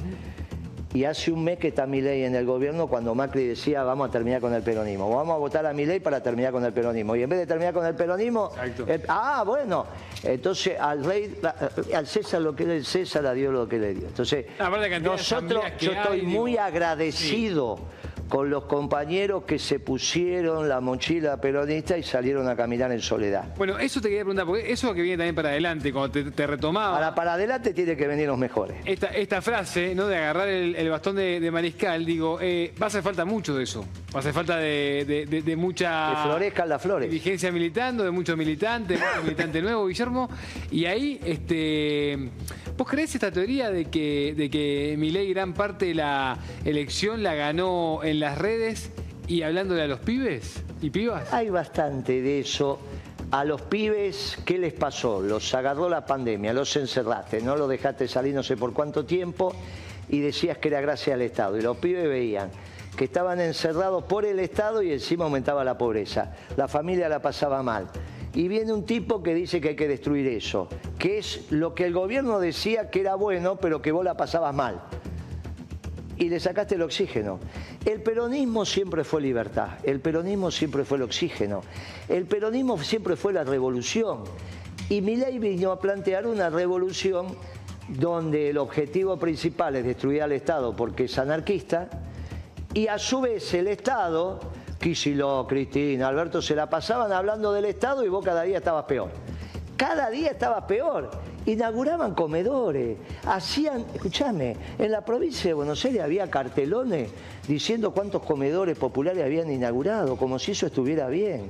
Y 0.96 1.04
hace 1.04 1.30
un 1.30 1.44
mes 1.44 1.60
que 1.60 1.68
está 1.68 1.86
ley 1.86 2.24
en 2.24 2.36
el 2.36 2.46
gobierno 2.46 2.88
cuando 2.88 3.14
Macri 3.14 3.46
decía 3.46 3.84
vamos 3.84 4.08
a 4.08 4.12
terminar 4.12 4.40
con 4.40 4.54
el 4.54 4.64
peronismo. 4.64 5.14
Vamos 5.14 5.36
a 5.36 5.38
votar 5.38 5.66
a 5.66 5.74
ley 5.74 6.00
para 6.00 6.24
terminar 6.24 6.54
con 6.54 6.64
el 6.64 6.72
peronismo. 6.72 7.18
Y 7.18 7.24
en 7.24 7.30
vez 7.30 7.40
de 7.40 7.48
terminar 7.48 7.74
con 7.74 7.86
el 7.86 7.96
peronismo... 7.96 8.52
Eh, 8.88 9.04
ah, 9.10 9.44
bueno. 9.46 9.86
Entonces 10.24 10.80
al 10.80 11.04
rey, 11.04 11.38
eh, 11.44 11.96
al 11.96 12.08
César 12.08 12.42
lo 12.42 12.56
que 12.56 12.66
le 12.66 12.82
César, 12.82 13.26
a 13.26 13.34
Dios 13.34 13.54
lo 13.54 13.68
que 13.68 13.78
le 13.78 13.94
dio. 13.94 14.08
Entonces 14.08 14.46
nosotros, 15.02 15.66
yo 15.80 15.92
estoy 15.92 16.22
muy 16.22 16.58
agradecido 16.58 17.78
con 18.30 18.50
los 18.50 18.66
compañeros 18.66 19.44
que 19.44 19.60
se 19.60 19.80
pusieron 19.80 20.68
la 20.68 20.82
mochila 20.82 21.40
peronista 21.40 21.98
y 21.98 22.04
salieron 22.04 22.48
a 22.48 22.56
caminar 22.56 22.92
en 22.92 23.02
soledad. 23.02 23.54
Bueno, 23.58 23.78
eso 23.78 24.02
te 24.02 24.10
quería 24.10 24.24
preguntar, 24.24 24.46
porque 24.46 24.72
eso 24.72 24.94
que 24.94 25.02
viene 25.02 25.18
también 25.18 25.36
para 25.36 25.50
adelante, 25.50 25.94
cuando 25.94 26.32
te, 26.32 26.48
retomaba... 26.48 26.96
Para, 26.96 27.16
para 27.16 27.34
adelante 27.34 27.74
tiene 27.74 27.96
que 27.96 28.08
venir 28.08 28.28
los 28.28 28.38
mejores. 28.38 28.78
Esta, 28.86 29.08
esta 29.08 29.42
frase, 29.42 29.94
¿no? 29.94 30.08
De 30.08 30.18
agarrar 30.18 30.48
el, 30.48 30.90
bastón 30.90 31.16
de, 31.16 31.50
mariscal, 31.52 32.06
digo, 32.06 32.40
eh, 32.42 32.74
va 32.82 32.86
a 32.86 32.88
hacer 32.88 33.04
falta 33.04 33.26
mucho 33.26 33.56
de 33.56 33.64
eso. 33.64 33.86
Va 34.14 34.18
a 34.18 34.20
hacer 34.20 34.34
falta 34.34 34.58
de, 34.58 35.56
mucha... 35.58 36.10
Que 36.10 36.22
florezcan 36.24 36.70
las 36.70 36.82
flores. 36.82 37.10
Dirigencia 37.10 37.52
militando, 37.52 38.04
de 38.04 38.12
muchos 38.12 38.38
militantes, 38.38 39.00
mucho 39.00 39.24
militante 39.24 39.62
nuevo, 39.62 39.88
Guillermo. 39.88 40.30
Y 40.72 40.86
ahí, 40.86 41.20
este... 41.24 42.32
¿Vos 42.78 42.90
creés 42.90 43.16
esta 43.16 43.32
teoría 43.32 43.72
de 43.72 43.86
que, 43.86 44.34
de 44.36 44.50
que 44.50 44.96
Milei 44.98 45.30
gran 45.30 45.54
parte 45.54 45.86
de 45.86 45.96
la 45.96 46.38
elección 46.66 47.24
la 47.24 47.34
ganó 47.34 48.02
en 48.04 48.15
las 48.20 48.38
redes 48.38 48.92
y 49.28 49.42
hablándole 49.42 49.84
a 49.84 49.88
los 49.88 50.00
pibes 50.00 50.64
y 50.82 50.90
pibas? 50.90 51.34
Hay 51.34 51.50
bastante 51.50 52.22
de 52.22 52.40
eso. 52.40 52.80
A 53.32 53.44
los 53.44 53.62
pibes, 53.64 54.38
¿qué 54.46 54.58
les 54.58 54.74
pasó? 54.74 55.22
Los 55.22 55.54
agarró 55.54 55.90
la 55.90 56.06
pandemia, 56.06 56.54
los 56.54 56.76
encerraste, 56.76 57.42
no 57.42 57.56
los 57.56 57.68
dejaste 57.68 58.08
salir 58.08 58.36
no 58.36 58.44
sé 58.44 58.56
por 58.56 58.74
cuánto 58.74 59.06
tiempo 59.06 59.54
y 60.10 60.20
decías 60.20 60.60
que 60.60 60.68
era 60.68 60.82
gracias 60.82 61.16
al 61.16 61.22
Estado. 61.22 61.58
Y 61.58 61.62
los 61.62 61.78
pibes 61.78 62.08
veían 62.08 62.52
que 62.96 63.06
estaban 63.06 63.42
encerrados 63.42 64.04
por 64.06 64.26
el 64.26 64.40
Estado 64.40 64.82
y 64.82 64.92
encima 64.92 65.26
aumentaba 65.26 65.64
la 65.64 65.78
pobreza. 65.78 66.34
La 66.56 66.68
familia 66.68 67.10
la 67.10 67.22
pasaba 67.22 67.62
mal. 67.62 67.88
Y 68.34 68.48
viene 68.48 68.74
un 68.74 68.86
tipo 68.86 69.24
que 69.24 69.34
dice 69.34 69.62
que 69.62 69.70
hay 69.70 69.76
que 69.76 69.88
destruir 69.88 70.28
eso, 70.28 70.68
que 71.00 71.18
es 71.18 71.52
lo 71.52 71.74
que 71.74 71.86
el 71.86 71.94
gobierno 71.94 72.40
decía 72.40 72.90
que 72.90 73.00
era 73.00 73.16
bueno, 73.16 73.56
pero 73.58 73.82
que 73.82 73.92
vos 73.92 74.04
la 74.04 74.18
pasabas 74.18 74.54
mal. 74.54 74.82
Y 76.18 76.30
le 76.30 76.40
sacaste 76.40 76.76
el 76.76 76.82
oxígeno. 76.82 77.40
El 77.86 78.02
peronismo 78.02 78.66
siempre 78.66 79.04
fue 79.04 79.22
libertad, 79.22 79.70
el 79.84 80.00
peronismo 80.00 80.50
siempre 80.52 80.86
fue 80.86 80.98
el 80.98 81.04
oxígeno, 81.04 81.62
el 82.08 82.26
peronismo 82.26 82.78
siempre 82.78 83.16
fue 83.16 83.34
la 83.34 83.44
revolución. 83.44 84.24
Y 84.90 85.02
Milei 85.02 85.40
vino 85.40 85.72
a 85.72 85.80
plantear 85.80 86.28
una 86.28 86.50
revolución 86.50 87.28
donde 87.88 88.50
el 88.50 88.58
objetivo 88.58 89.18
principal 89.18 89.76
es 89.76 89.86
destruir 89.86 90.24
al 90.24 90.32
Estado 90.32 90.76
porque 90.76 91.06
es 91.06 91.18
anarquista 91.18 91.90
y 92.74 92.88
a 92.88 92.98
su 92.98 93.22
vez 93.22 93.54
el 93.54 93.68
Estado 93.68 94.40
Quisilo, 94.80 95.46
Cristina, 95.48 96.10
Alberto 96.10 96.42
se 96.42 96.56
la 96.56 96.70
pasaban 96.70 97.12
hablando 97.12 97.52
del 97.54 97.66
Estado 97.66 98.06
y 98.06 98.10
vos 98.10 98.24
cada 98.24 98.44
día 98.44 98.58
estabas 98.58 98.86
peor. 98.86 99.10
Cada 99.78 100.10
día 100.10 100.32
estabas 100.32 100.66
peor. 100.66 101.10
Inauguraban 101.46 102.16
comedores, 102.16 102.98
hacían, 103.26 103.86
escúchame, 103.94 104.56
en 104.78 104.92
la 104.92 105.04
provincia 105.04 105.50
de 105.50 105.54
Buenos 105.54 105.84
Aires 105.86 106.02
había 106.02 106.30
cartelones 106.30 107.10
diciendo 107.48 107.92
cuántos 107.92 108.24
comedores 108.24 108.78
populares 108.78 109.24
habían 109.24 109.52
inaugurado, 109.52 110.18
como 110.18 110.40
si 110.40 110.52
eso 110.52 110.66
estuviera 110.68 111.08
bien. 111.08 111.50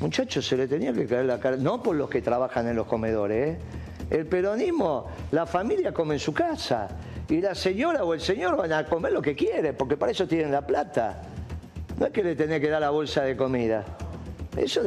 Muchachos, 0.00 0.46
se 0.46 0.56
le 0.56 0.66
tenía 0.66 0.92
que 0.92 1.06
caer 1.06 1.26
la 1.26 1.38
cara, 1.38 1.56
no 1.56 1.82
por 1.82 1.96
los 1.96 2.10
que 2.10 2.20
trabajan 2.20 2.68
en 2.68 2.76
los 2.76 2.86
comedores, 2.86 3.56
¿eh? 3.56 3.58
El 4.10 4.26
peronismo, 4.26 5.06
la 5.30 5.46
familia 5.46 5.92
come 5.92 6.14
en 6.14 6.20
su 6.20 6.34
casa 6.34 6.88
y 7.28 7.40
la 7.40 7.54
señora 7.54 8.04
o 8.04 8.12
el 8.12 8.20
señor 8.20 8.56
van 8.56 8.72
a 8.72 8.84
comer 8.84 9.12
lo 9.12 9.22
que 9.22 9.34
quiere, 9.34 9.72
porque 9.72 9.96
para 9.96 10.12
eso 10.12 10.28
tienen 10.28 10.52
la 10.52 10.66
plata. 10.66 11.22
No 11.98 12.06
es 12.06 12.12
que 12.12 12.22
le 12.22 12.36
tenés 12.36 12.60
que 12.60 12.68
dar 12.68 12.82
la 12.82 12.90
bolsa 12.90 13.22
de 13.22 13.36
comida. 13.36 13.84
Eso 14.56 14.82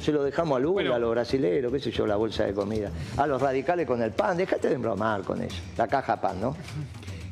se 0.00 0.12
lo 0.12 0.22
dejamos 0.22 0.56
a 0.56 0.60
Lula, 0.60 0.96
a 0.96 0.98
los 0.98 1.10
brasileños, 1.10 1.72
qué 1.72 1.80
sé 1.80 1.90
yo, 1.90 2.06
la 2.06 2.16
bolsa 2.16 2.44
de 2.44 2.54
comida. 2.54 2.90
A 3.16 3.26
los 3.26 3.40
radicales 3.40 3.86
con 3.86 4.02
el 4.02 4.12
pan, 4.12 4.36
déjate 4.36 4.68
de 4.68 4.74
embromar 4.74 5.22
con 5.22 5.42
eso. 5.42 5.56
La 5.76 5.86
caja 5.86 6.20
pan, 6.20 6.40
¿no? 6.40 6.56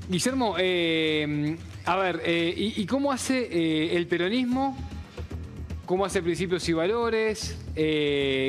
Guillermo, 0.09 0.57
eh, 0.59 1.57
a 1.85 1.97
ver, 1.97 2.23
eh, 2.25 2.55
¿y, 2.57 2.87
cómo 2.87 3.13
hace 3.13 3.41
eh, 3.41 3.97
el 3.97 4.07
peronismo? 4.07 4.77
¿Cómo 5.87 6.05
hace 6.05 6.23
principios 6.23 6.69
y 6.69 6.73
valores? 6.75 7.57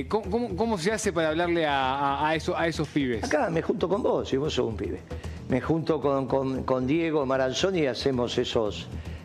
¿cómo, 0.10 0.78
se 0.78 0.92
hace 0.92 1.14
para 1.14 1.30
hablarle 1.30 1.66
a, 1.68 2.34
eso, 2.36 2.58
a 2.58 2.68
esos 2.68 2.88
pibes? 2.88 3.24
Acá 3.24 3.50
me 3.50 3.62
junto 3.62 3.88
con 3.88 4.02
vos, 4.02 4.34
y 4.34 4.38
vos 4.38 4.54
sos 4.54 4.68
un 4.68 4.76
pibe. 4.76 5.00
Me 5.48 5.62
junto 5.62 6.02
con, 6.02 6.28
con 6.64 6.88
Diego 6.88 7.26
Maranzoni 7.26 7.82
y 7.82 7.86
hacemos 7.86 8.38
esos 8.38 8.88
¿Eh? 8.88 9.19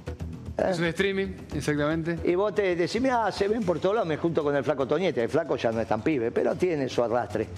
Es 0.56 0.78
un 0.78 0.84
streaming, 0.84 1.28
exactamente. 1.52 2.18
Y 2.24 2.36
vos 2.36 2.54
te 2.54 2.76
decís, 2.76 3.00
mira, 3.00 3.30
se 3.32 3.48
ven 3.48 3.64
por 3.64 3.80
todos 3.80 3.96
lados, 3.96 4.08
me 4.08 4.16
junto 4.16 4.44
con 4.44 4.54
el 4.54 4.62
flaco 4.62 4.86
Toñete. 4.86 5.22
El 5.24 5.28
flaco 5.28 5.56
ya 5.56 5.72
no 5.72 5.80
es 5.80 5.88
tan 5.88 6.02
pibe, 6.02 6.30
pero 6.30 6.54
tiene 6.54 6.88
su 6.88 7.02
arrastre. 7.02 7.48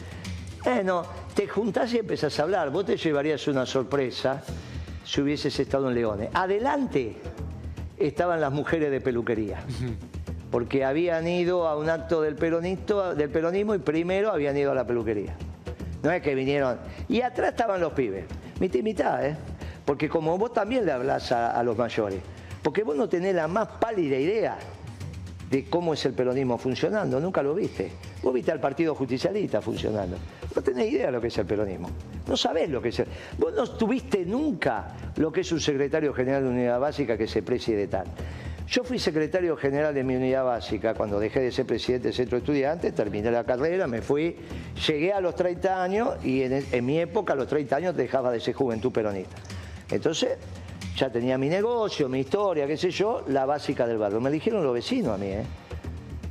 Bueno, 0.65 1.05
te 1.35 1.47
juntás 1.47 1.93
y 1.93 1.99
empezás 1.99 2.39
a 2.41 2.45
hablar. 2.45 2.71
Vos 2.71 2.87
te 2.87 2.97
llevarías 2.97 3.47
una 3.49 3.67
sorpresa 3.67 4.43
si 5.05 5.21
hubieses 5.21 5.59
estado 5.61 5.89
en 5.89 5.95
Leones. 5.95 6.31
Adelante 6.33 7.17
estaban 7.99 8.41
las 8.41 8.53
mujeres 8.53 8.91
de 8.91 9.01
peluquería. 9.01 9.61
Porque 10.51 10.85
habían 10.85 11.29
ido 11.29 11.69
a 11.69 11.77
un 11.77 11.91
acto 11.91 12.23
del, 12.23 12.37
del 12.37 13.31
peronismo 13.31 13.75
y 13.75 13.79
primero 13.79 14.33
habían 14.33 14.57
ido 14.57 14.73
a 14.73 14.75
la 14.75 14.87
peluquería. 14.87 15.37
No 16.03 16.11
es 16.11 16.23
que 16.23 16.35
vinieron. 16.35 16.79
Y 17.09 17.21
atrás 17.21 17.51
estaban 17.51 17.81
los 17.81 17.93
pibes. 17.93 18.25
Mitad 18.59 18.79
y 18.79 18.83
mitad, 18.83 19.27
¿eh? 19.27 19.37
Porque 19.85 20.09
como 20.09 20.39
vos 20.39 20.53
también 20.53 20.87
le 20.87 20.93
hablas 20.93 21.31
a 21.31 21.63
los 21.63 21.77
mayores. 21.77 22.21
Porque 22.67 22.83
vos 22.83 22.97
no 22.97 23.09
tenés 23.09 23.33
la 23.33 23.47
más 23.47 23.69
pálida 23.79 24.19
idea 24.19 24.59
de 25.49 25.67
cómo 25.67 25.95
es 25.95 26.05
el 26.05 26.15
peronismo 26.15 26.59
funcionando, 26.59 27.21
nunca 27.21 27.41
lo 27.41 27.55
viste. 27.55 27.93
Vos 28.25 28.35
viste 28.35 28.51
al 28.51 28.59
Partido 28.59 28.93
Justicialista 28.93 29.61
funcionando. 29.61 30.17
No 30.53 30.63
tenés 30.63 30.93
idea 30.93 31.07
de 31.07 31.13
lo 31.13 31.21
que 31.21 31.29
es 31.29 31.39
el 31.39 31.47
peronismo. 31.47 31.89
No 32.27 32.37
sabés 32.37 32.69
lo 32.69 32.83
que 32.83 32.89
es 32.89 32.99
el... 32.99 33.07
Vos 33.39 33.55
no 33.55 33.69
tuviste 33.69 34.27
nunca 34.27 34.97
lo 35.15 35.31
que 35.31 35.43
es 35.43 35.53
un 35.53 35.61
secretario 35.61 36.13
general 36.13 36.43
de 36.43 36.49
unidad 36.49 36.81
básica 36.81 37.17
que 37.17 37.29
se 37.29 37.41
preside 37.45 37.87
tal. 37.87 38.09
Yo 38.67 38.83
fui 38.83 38.99
secretario 38.99 39.57
general 39.57 39.95
de 39.95 40.03
mi 40.03 40.17
unidad 40.17 40.45
básica 40.45 40.93
cuando 40.95 41.21
dejé 41.21 41.43
de 41.43 41.53
ser 41.53 41.67
presidente 41.67 42.09
del 42.09 42.15
centro 42.15 42.37
de 42.37 42.41
estudiantes, 42.41 42.93
terminé 42.97 43.31
la 43.31 43.45
carrera, 43.45 43.87
me 43.87 44.03
fui, 44.03 44.35
llegué 44.89 45.13
a 45.13 45.21
los 45.21 45.37
30 45.37 45.85
años 45.85 46.17
y 46.25 46.43
en, 46.43 46.67
en 46.73 46.85
mi 46.85 46.99
época 46.99 47.35
a 47.35 47.37
los 47.37 47.47
30 47.47 47.77
años 47.77 47.97
dejaba 47.97 48.33
de 48.33 48.41
ser 48.41 48.55
juventud 48.55 48.91
peronista. 48.91 49.37
Entonces, 49.89 50.37
ya 50.97 51.11
tenía 51.11 51.37
mi 51.37 51.49
negocio, 51.49 52.09
mi 52.09 52.21
historia, 52.21 52.67
qué 52.67 52.77
sé 52.77 52.91
yo, 52.91 53.23
la 53.29 53.45
básica 53.45 53.87
del 53.87 53.99
barrio. 53.99 54.21
Me 54.21 54.31
eligieron 54.31 54.65
los 54.65 54.73
vecinos 54.73 55.15
a 55.15 55.19
mí, 55.19 55.27
¿eh? 55.27 55.45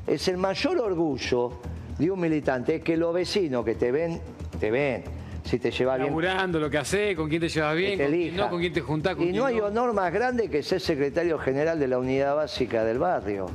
Es 0.08 0.28
el 0.28 0.38
mayor 0.38 0.80
orgullo 0.80 1.60
de 1.98 2.10
un 2.10 2.20
militante, 2.20 2.76
es 2.76 2.84
que 2.84 2.98
los 2.98 3.14
vecinos 3.14 3.64
que 3.64 3.76
te 3.76 3.92
ven, 3.92 4.20
te 4.60 4.72
ven. 4.72 5.04
Si 5.44 5.60
te 5.60 5.70
llevas 5.70 5.98
bien. 5.98 6.08
Laburando 6.08 6.60
lo 6.60 6.72
que 6.72 6.80
haces, 6.80 7.16
con 7.16 7.30
quién 7.30 7.40
te 7.40 7.50
llevas 7.50 7.76
bien, 7.76 8.00
con 8.00 8.10
quién 8.10 8.36
no, 8.36 8.50
con 8.50 8.60
quién 8.60 8.74
te 8.74 8.82
juntás. 8.82 9.16
y 9.20 9.32
no 9.32 9.46
hay 9.46 9.60
honor 9.60 9.94
más 9.94 10.12
grande 10.12 10.50
que 10.50 10.64
ser 10.64 10.82
secretario 10.82 11.38
general 11.38 11.80
de 11.80 11.88
la 11.88 12.00
unidad 12.00 12.36
básica 12.36 12.84
del 12.84 12.98
barrio. 12.98 13.46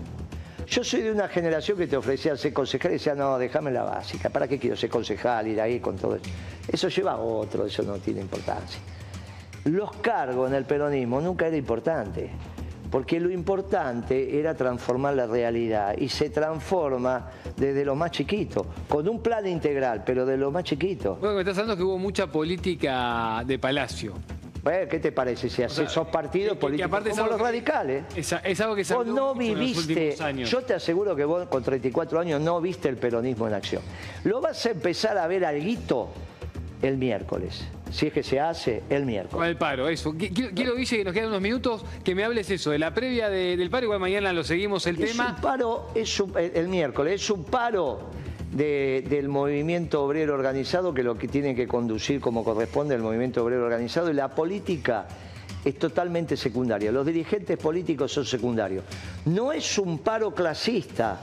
Yo 0.68 0.84
soy 0.84 1.02
de 1.02 1.10
una 1.10 1.26
generación 1.26 1.76
que 1.76 1.88
te 1.88 1.96
ofrecía 1.96 2.36
ser 2.36 2.52
concejal 2.52 2.92
y 2.92 2.94
decía, 2.94 3.16
no, 3.16 3.36
déjame 3.38 3.72
la 3.72 3.82
básica. 3.82 4.30
¿Para 4.30 4.46
qué 4.46 4.60
quiero 4.60 4.76
ser 4.76 4.88
concejal, 4.88 5.48
ir 5.48 5.60
ahí 5.60 5.80
con 5.80 5.96
todo 5.96 6.14
eso? 6.14 6.30
Eso 6.68 6.88
lleva 6.88 7.12
a 7.12 7.16
otro, 7.16 7.66
eso 7.66 7.82
no 7.82 7.94
tiene 7.94 8.20
importancia 8.20 8.78
los 9.64 9.92
cargos 9.96 10.48
en 10.48 10.56
el 10.56 10.64
peronismo 10.64 11.20
nunca 11.20 11.46
era 11.46 11.56
importante, 11.56 12.30
porque 12.90 13.20
lo 13.20 13.30
importante 13.30 14.38
era 14.38 14.54
transformar 14.54 15.14
la 15.14 15.26
realidad 15.26 15.94
y 15.96 16.08
se 16.08 16.30
transforma 16.30 17.30
desde 17.56 17.84
lo 17.84 17.94
más 17.94 18.10
chiquito, 18.10 18.66
con 18.88 19.08
un 19.08 19.22
plan 19.22 19.46
integral, 19.46 20.02
pero 20.04 20.26
de 20.26 20.36
lo 20.36 20.50
más 20.50 20.64
chiquito. 20.64 21.16
Bueno, 21.20 21.36
me 21.36 21.40
estás 21.42 21.58
hablando 21.58 21.76
que 21.76 21.82
hubo 21.82 21.98
mucha 21.98 22.26
política 22.26 23.42
de 23.46 23.58
palacio. 23.58 24.14
¿qué 24.62 24.98
te 24.98 25.12
parece? 25.12 25.48
Si 25.48 25.62
haces 25.62 25.92
partidos 26.12 26.56
políticos 26.58 27.02
como 27.10 27.26
los 27.26 27.40
radicales. 27.40 28.04
Es, 28.14 28.60
algo 28.60 28.74
que 28.74 28.84
se 28.84 28.94
Vos 28.94 29.06
no 29.06 29.34
viviste, 29.34 30.16
yo 30.44 30.62
te 30.62 30.74
aseguro 30.74 31.16
que 31.16 31.24
vos 31.24 31.48
con 31.48 31.62
34 31.62 32.20
años 32.20 32.40
no 32.40 32.60
viste 32.60 32.88
el 32.88 32.96
peronismo 32.96 33.48
en 33.48 33.54
acción. 33.54 33.82
Lo 34.24 34.40
vas 34.40 34.64
a 34.66 34.70
empezar 34.70 35.16
a 35.18 35.26
ver 35.26 35.44
alguito 35.44 36.10
el 36.82 36.96
miércoles. 36.96 37.64
Si 37.90 38.06
es 38.06 38.12
que 38.12 38.22
se 38.22 38.40
hace 38.40 38.82
el 38.88 39.04
miércoles. 39.04 39.34
Con 39.34 39.46
el 39.46 39.56
paro, 39.56 39.88
eso. 39.88 40.14
Quiero, 40.16 40.76
Guille, 40.76 40.98
que 40.98 41.04
nos 41.04 41.12
quedan 41.12 41.28
unos 41.28 41.40
minutos, 41.40 41.84
que 42.04 42.14
me 42.14 42.24
hables 42.24 42.50
eso, 42.50 42.70
de 42.70 42.78
la 42.78 42.94
previa 42.94 43.28
del 43.28 43.68
paro, 43.70 43.84
igual 43.84 44.00
mañana 44.00 44.32
lo 44.32 44.44
seguimos 44.44 44.86
el 44.86 44.96
tema. 44.96 45.34
Un 45.36 45.42
paro, 45.42 45.88
es 45.94 46.22
el 46.36 46.68
miércoles, 46.68 47.20
es 47.20 47.30
un 47.30 47.44
paro 47.44 48.10
del 48.52 49.28
movimiento 49.28 50.04
obrero 50.04 50.34
organizado 50.34 50.92
que 50.92 51.02
lo 51.02 51.16
que 51.16 51.28
tiene 51.28 51.54
que 51.54 51.68
conducir 51.68 52.20
como 52.20 52.42
corresponde 52.42 52.94
el 52.94 53.02
movimiento 53.02 53.44
obrero 53.44 53.64
organizado 53.64 54.10
y 54.10 54.14
la 54.14 54.34
política 54.34 55.06
es 55.64 55.78
totalmente 55.78 56.36
secundaria. 56.36 56.90
Los 56.90 57.06
dirigentes 57.06 57.58
políticos 57.58 58.12
son 58.12 58.24
secundarios. 58.24 58.84
No 59.26 59.52
es 59.52 59.78
un 59.78 59.98
paro 59.98 60.34
clasista 60.34 61.20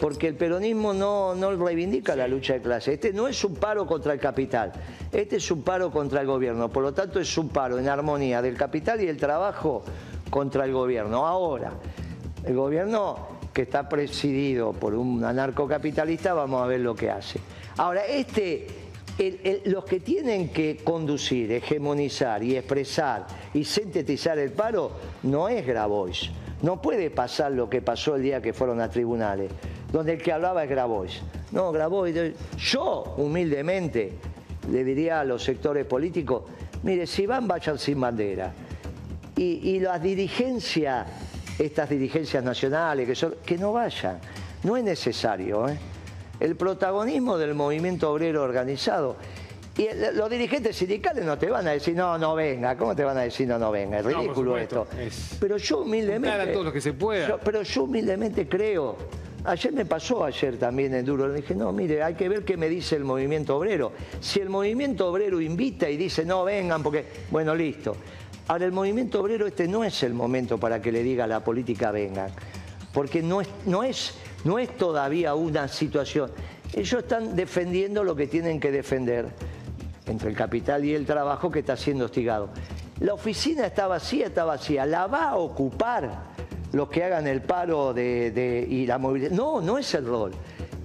porque 0.00 0.28
el 0.28 0.34
peronismo 0.34 0.94
no, 0.94 1.34
no 1.34 1.54
reivindica 1.54 2.16
la 2.16 2.26
lucha 2.26 2.54
de 2.54 2.62
clase. 2.62 2.94
Este 2.94 3.12
no 3.12 3.28
es 3.28 3.44
un 3.44 3.54
paro 3.54 3.86
contra 3.86 4.14
el 4.14 4.18
capital, 4.18 4.72
este 5.12 5.36
es 5.36 5.50
un 5.50 5.62
paro 5.62 5.90
contra 5.90 6.22
el 6.22 6.26
gobierno. 6.26 6.70
Por 6.70 6.82
lo 6.82 6.94
tanto, 6.94 7.20
es 7.20 7.36
un 7.36 7.50
paro 7.50 7.78
en 7.78 7.86
armonía 7.86 8.40
del 8.40 8.56
capital 8.56 9.02
y 9.02 9.08
el 9.08 9.18
trabajo 9.18 9.82
contra 10.30 10.64
el 10.64 10.72
gobierno. 10.72 11.26
Ahora, 11.26 11.72
el 12.44 12.54
gobierno 12.54 13.28
que 13.52 13.62
está 13.62 13.88
presidido 13.88 14.72
por 14.72 14.94
un 14.94 15.22
anarcocapitalista, 15.22 16.32
vamos 16.32 16.62
a 16.62 16.66
ver 16.66 16.80
lo 16.80 16.94
que 16.94 17.10
hace. 17.10 17.38
Ahora, 17.76 18.06
este, 18.06 18.68
los 19.66 19.84
que 19.84 20.00
tienen 20.00 20.48
que 20.48 20.78
conducir, 20.82 21.52
hegemonizar 21.52 22.42
y 22.42 22.56
expresar 22.56 23.26
y 23.52 23.64
sintetizar 23.64 24.38
el 24.38 24.52
paro 24.52 24.92
no 25.24 25.50
es 25.50 25.66
Grabois. 25.66 26.30
No 26.62 26.80
puede 26.80 27.10
pasar 27.10 27.52
lo 27.52 27.68
que 27.68 27.80
pasó 27.82 28.16
el 28.16 28.22
día 28.22 28.42
que 28.42 28.52
fueron 28.52 28.80
a 28.80 28.90
tribunales 28.90 29.50
donde 29.92 30.14
el 30.14 30.22
que 30.22 30.32
hablaba 30.32 30.64
es 30.64 30.70
Grabois. 30.70 31.20
No, 31.52 31.72
Grabois, 31.72 32.14
yo 32.56 33.14
humildemente 33.16 34.12
le 34.70 34.84
diría 34.84 35.20
a 35.20 35.24
los 35.24 35.42
sectores 35.42 35.84
políticos, 35.86 36.44
mire, 36.82 37.06
si 37.06 37.26
van, 37.26 37.48
vayan 37.48 37.78
sin 37.78 38.00
bandera. 38.00 38.52
Y, 39.36 39.80
las 39.80 40.02
dirigencias, 40.02 41.06
estas 41.58 41.88
dirigencias 41.88 42.44
nacionales, 42.44 43.06
que, 43.06 43.14
son, 43.14 43.36
que 43.44 43.56
no 43.56 43.72
vayan. 43.72 44.18
No 44.64 44.76
es 44.76 44.84
necesario. 44.84 45.66
¿eh? 45.66 45.78
El 46.38 46.56
protagonismo 46.56 47.38
del 47.38 47.54
movimiento 47.54 48.12
obrero 48.12 48.42
organizado 48.42 49.16
y 49.78 49.88
los 50.14 50.28
dirigentes 50.28 50.76
sindicales 50.76 51.24
no 51.24 51.38
te 51.38 51.48
van 51.48 51.66
a 51.66 51.70
decir, 51.70 51.96
no, 51.96 52.18
no 52.18 52.34
venga. 52.34 52.76
¿Cómo 52.76 52.94
te 52.94 53.02
van 53.02 53.16
a 53.16 53.22
decir, 53.22 53.48
no, 53.48 53.58
no 53.58 53.70
venga? 53.70 54.00
Es 54.00 54.04
ridículo 54.04 54.58
esto. 54.58 54.86
Pero 55.40 55.56
yo 55.56 55.78
humildemente... 55.78 56.52
todo 56.52 56.64
lo 56.64 56.72
que 56.72 56.82
se 56.82 56.92
pueda. 56.92 57.38
pero 57.38 57.62
yo 57.62 57.84
humildemente 57.84 58.46
creo 58.46 58.96
Ayer 59.44 59.72
me 59.72 59.86
pasó 59.86 60.24
ayer 60.24 60.58
también 60.58 60.94
en 60.94 61.04
Duro, 61.04 61.32
dije, 61.32 61.54
no, 61.54 61.72
mire, 61.72 62.02
hay 62.02 62.14
que 62.14 62.28
ver 62.28 62.44
qué 62.44 62.56
me 62.56 62.68
dice 62.68 62.96
el 62.96 63.04
movimiento 63.04 63.56
obrero. 63.56 63.92
Si 64.20 64.38
el 64.38 64.50
movimiento 64.50 65.08
obrero 65.08 65.40
invita 65.40 65.88
y 65.88 65.96
dice, 65.96 66.24
no, 66.26 66.44
vengan, 66.44 66.82
porque, 66.82 67.06
bueno, 67.30 67.54
listo. 67.54 67.96
Ahora, 68.48 68.66
el 68.66 68.72
movimiento 68.72 69.20
obrero 69.20 69.46
este 69.46 69.66
no 69.66 69.82
es 69.82 70.02
el 70.02 70.12
momento 70.12 70.58
para 70.58 70.82
que 70.82 70.92
le 70.92 71.02
diga 71.02 71.24
a 71.24 71.26
la 71.26 71.42
política 71.42 71.90
vengan, 71.90 72.30
porque 72.92 73.22
no 73.22 73.40
es, 73.40 73.48
no 73.64 73.82
es, 73.82 74.14
no 74.44 74.58
es 74.58 74.76
todavía 74.76 75.34
una 75.34 75.68
situación. 75.68 76.30
Ellos 76.74 77.02
están 77.02 77.34
defendiendo 77.34 78.04
lo 78.04 78.14
que 78.14 78.26
tienen 78.26 78.60
que 78.60 78.70
defender 78.70 79.28
entre 80.06 80.30
el 80.30 80.36
capital 80.36 80.84
y 80.84 80.94
el 80.94 81.06
trabajo 81.06 81.50
que 81.50 81.60
está 81.60 81.76
siendo 81.76 82.04
hostigado. 82.04 82.50
La 83.00 83.14
oficina 83.14 83.66
está 83.66 83.86
vacía, 83.86 84.26
está 84.26 84.44
vacía, 84.44 84.84
la 84.84 85.06
va 85.06 85.30
a 85.30 85.36
ocupar 85.36 86.29
los 86.72 86.88
que 86.88 87.04
hagan 87.04 87.26
el 87.26 87.42
paro 87.42 87.92
de, 87.94 88.66
y 88.68 88.86
la 88.86 88.98
movilidad. 88.98 89.30
No, 89.30 89.60
no 89.60 89.78
es 89.78 89.94
el 89.94 90.06
rol. 90.06 90.32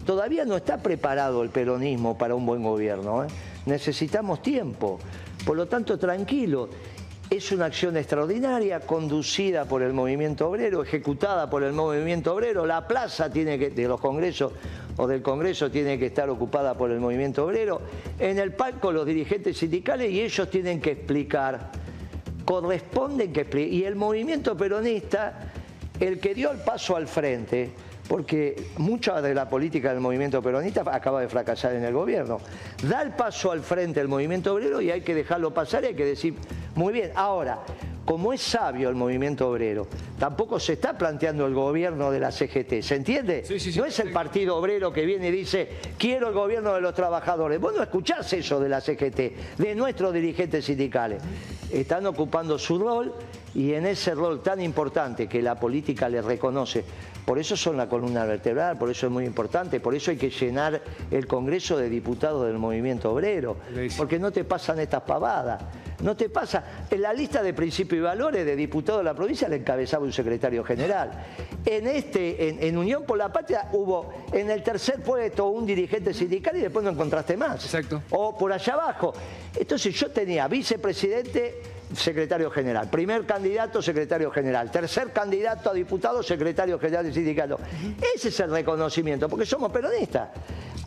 Todavía 0.06 0.46
no 0.46 0.56
está 0.56 0.78
preparado 0.78 1.42
el 1.42 1.50
peronismo 1.50 2.18
para 2.18 2.36
un 2.36 2.46
buen 2.46 2.64
gobierno. 2.64 3.24
¿eh? 3.24 3.28
Necesitamos 3.66 4.42
tiempo. 4.42 5.00
Por 5.46 5.58
lo 5.58 5.68
tanto, 5.68 5.98
tranquilo. 5.98 6.70
Es 7.28 7.52
una 7.52 7.66
acción 7.66 7.98
extraordinaria, 7.98 8.82
conducida 8.82 9.66
por 9.66 9.82
el 9.82 9.94
movimiento 9.94 10.48
obrero, 10.48 10.84
ejecutada 10.84 11.50
por 11.50 11.64
el 11.64 11.74
movimiento 11.74 12.36
obrero. 12.36 12.68
La 12.68 12.88
plaza 12.88 13.32
tiene 13.32 13.58
que, 13.58 13.72
de 13.72 13.88
los 13.88 14.00
congresos 14.00 14.54
o 14.98 15.08
del 15.08 15.22
Congreso 15.22 15.70
tiene 15.70 16.00
que 16.00 16.08
estar 16.08 16.30
ocupada 16.30 16.76
por 16.76 16.92
el 16.92 17.00
movimiento 17.00 17.46
obrero. 17.46 17.82
En 18.20 18.40
el 18.40 18.54
palco 18.54 18.92
los 18.92 19.06
dirigentes 19.06 19.58
sindicales 19.58 20.12
y 20.12 20.22
ellos 20.22 20.50
tienen 20.50 20.80
que 20.80 20.92
explicar, 20.92 21.72
corresponden 22.46 23.34
que 23.34 23.42
explicar. 23.42 23.74
Y 23.74 23.84
el 23.84 23.96
movimiento 23.96 24.56
peronista, 24.56 25.52
el 26.00 26.20
que 26.20 26.34
dio 26.34 26.52
el 26.52 26.58
paso 26.60 26.96
al 26.96 27.08
frente, 27.08 27.72
porque 28.08 28.56
mucha 28.78 29.22
de 29.22 29.34
la 29.34 29.50
política 29.50 29.91
del 29.91 30.00
movimiento 30.00 30.41
peronista 30.41 30.84
acaba 30.91 31.22
de 31.22 31.28
fracasar 31.28 31.74
en 31.74 31.84
el 31.84 31.93
gobierno. 31.93 32.39
Da 32.88 33.02
el 33.02 33.12
paso 33.12 33.52
al 33.52 33.62
frente 33.62 34.00
el 34.00 34.08
movimiento 34.08 34.54
obrero 34.54 34.82
y 34.82 34.91
hay 34.91 35.02
que 35.02 35.16
dejarlo 35.16 35.54
pasar 35.54 35.84
y 35.84 35.88
hay 35.88 35.96
que 35.96 36.06
decir, 36.06 36.36
muy 36.76 36.93
bien, 36.93 37.12
ahora, 37.16 37.60
como 38.06 38.32
es 38.32 38.41
sabio 38.41 38.88
el 38.88 38.95
movimiento 38.95 39.49
obrero, 39.49 39.88
tampoco 40.20 40.60
se 40.60 40.74
está 40.74 40.97
planteando 40.97 41.45
el 41.47 41.53
gobierno 41.56 42.12
de 42.12 42.20
la 42.20 42.32
CGT, 42.32 42.82
¿se 42.82 42.95
entiende? 42.95 43.43
no 43.76 43.86
es 43.86 43.99
el 43.99 44.12
partido 44.12 44.56
obrero 44.56 44.93
que 44.93 45.06
viene 45.06 45.30
y 45.30 45.32
dice, 45.32 45.70
quiero 45.97 46.28
el 46.28 46.34
gobierno 46.34 46.74
de 46.76 46.82
los 46.82 46.93
trabajadores. 46.93 47.60
Vos 47.60 47.74
no 47.76 47.82
escuchás 47.82 48.32
eso 48.34 48.60
de 48.60 48.70
la 48.70 48.80
CGT, 48.80 49.58
de 49.58 49.76
nuestros 49.76 50.14
dirigentes 50.14 50.66
sindicales. 50.66 51.22
Están 51.72 52.06
ocupando 52.06 52.60
su 52.60 52.78
rol 52.78 53.14
y 53.56 53.74
en 53.74 53.88
ese 53.88 54.14
rol 54.14 54.43
tan 54.43 54.62
importante 54.62 55.28
que 55.28 55.41
la 55.41 55.56
política 55.56 56.08
les 56.08 56.24
reconoce, 56.24 56.86
por 57.26 57.40
eso 57.40 57.58
son 57.58 57.76
la 57.76 57.90
columna 57.90 58.24
vertebral, 58.26 58.78
por 58.78 58.90
eso 58.90 59.08
es 59.08 59.12
muy 59.12 59.26
importante, 59.26 59.80
por 59.80 59.96
eso 59.96 60.12
hay 60.12 60.18
que 60.18 60.30
llenar 60.30 60.82
el 61.10 61.26
Congreso 61.26 61.78
de 61.78 61.90
Diputados 61.90 62.46
del 62.46 62.60
Movimiento 62.60 63.12
Obrero, 63.12 63.58
porque 63.98 64.20
no 64.20 64.32
te 64.32 64.44
pasan 64.44 64.80
estas 64.80 65.02
pavadas. 65.02 65.62
No 66.04 66.16
te 66.16 66.30
pasa. 66.30 66.64
En 66.92 67.02
la 67.02 67.14
lista 67.14 67.42
de 67.42 67.54
principios 67.54 68.00
y 68.00 68.02
valores 68.02 68.46
de 68.46 68.56
diputados 68.56 69.00
de 69.00 69.06
la 69.06 69.14
provincia 69.14 69.48
le 69.48 69.56
encabezaba 69.56 70.04
un 70.04 70.12
secretario 70.12 70.64
general. 70.64 71.12
En 71.66 71.88
este, 71.88 72.68
en, 72.68 72.78
Unión 72.78 73.06
por 73.06 73.18
la 73.18 73.32
Patria 73.32 73.70
hubo 73.72 74.14
en 74.32 74.52
el 74.52 74.62
tercer 74.62 75.02
puesto 75.02 75.48
un 75.48 75.66
dirigente 75.66 76.14
sindical 76.14 76.58
y 76.58 76.62
después 76.62 76.84
no 76.84 76.92
encontraste 76.92 77.38
más. 77.38 77.64
Exacto. 77.64 78.04
O 78.12 78.38
por 78.38 78.52
allá 78.52 78.74
abajo. 78.74 79.14
Entonces 79.56 79.96
yo 79.96 80.12
tenía 80.12 80.48
vicepresidente 80.48 81.75
secretario 81.94 82.50
general. 82.50 82.90
Primer 82.90 83.26
candidato, 83.26 83.82
secretario 83.82 84.32
general. 84.32 84.72
Tercer 84.72 85.12
candidato 85.12 85.70
a 85.70 85.74
diputado, 85.74 86.24
secretario 86.24 86.80
general 86.80 87.06
del 87.06 87.14
sindicato. 87.14 87.60
Ese 88.16 88.30
es 88.30 88.40
el 88.40 88.52
reconocimiento, 88.52 89.30
porque 89.30 89.46
somos 89.46 89.72
peronistas. 89.72 90.30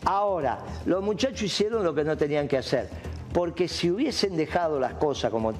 Ahora, 0.05 0.59
los 0.85 1.03
muchachos 1.03 1.43
hicieron 1.43 1.83
lo 1.83 1.93
que 1.93 2.03
no 2.03 2.17
tenían 2.17 2.47
que 2.47 2.57
hacer. 2.57 2.89
Porque 3.33 3.67
si 3.67 3.91
hubiesen 3.91 4.35
dejado 4.35 4.79
las 4.79 4.93
cosas 4.93 5.29
como 5.29 5.53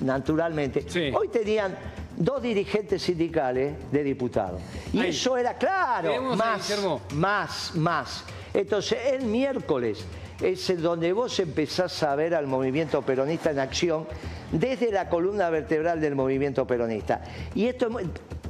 naturalmente, 0.00 0.84
hoy 1.14 1.28
tenían 1.28 1.76
dos 2.16 2.42
dirigentes 2.42 3.02
sindicales 3.02 3.74
de 3.90 4.02
diputados. 4.02 4.60
Y 4.92 5.06
eso 5.06 5.36
era 5.36 5.56
claro, 5.56 6.34
más, 6.34 6.84
más, 7.12 7.74
más. 7.76 8.24
Entonces, 8.52 8.98
el 9.12 9.24
miércoles 9.24 10.04
es 10.42 10.82
donde 10.82 11.12
vos 11.12 11.38
empezás 11.38 12.02
a 12.02 12.14
ver 12.14 12.34
al 12.34 12.46
movimiento 12.46 13.02
peronista 13.02 13.50
en 13.50 13.58
acción 13.60 14.06
desde 14.50 14.90
la 14.90 15.08
columna 15.08 15.48
vertebral 15.50 16.00
del 16.00 16.14
movimiento 16.14 16.66
peronista. 16.66 17.22
Y 17.54 17.66
esto, 17.66 17.88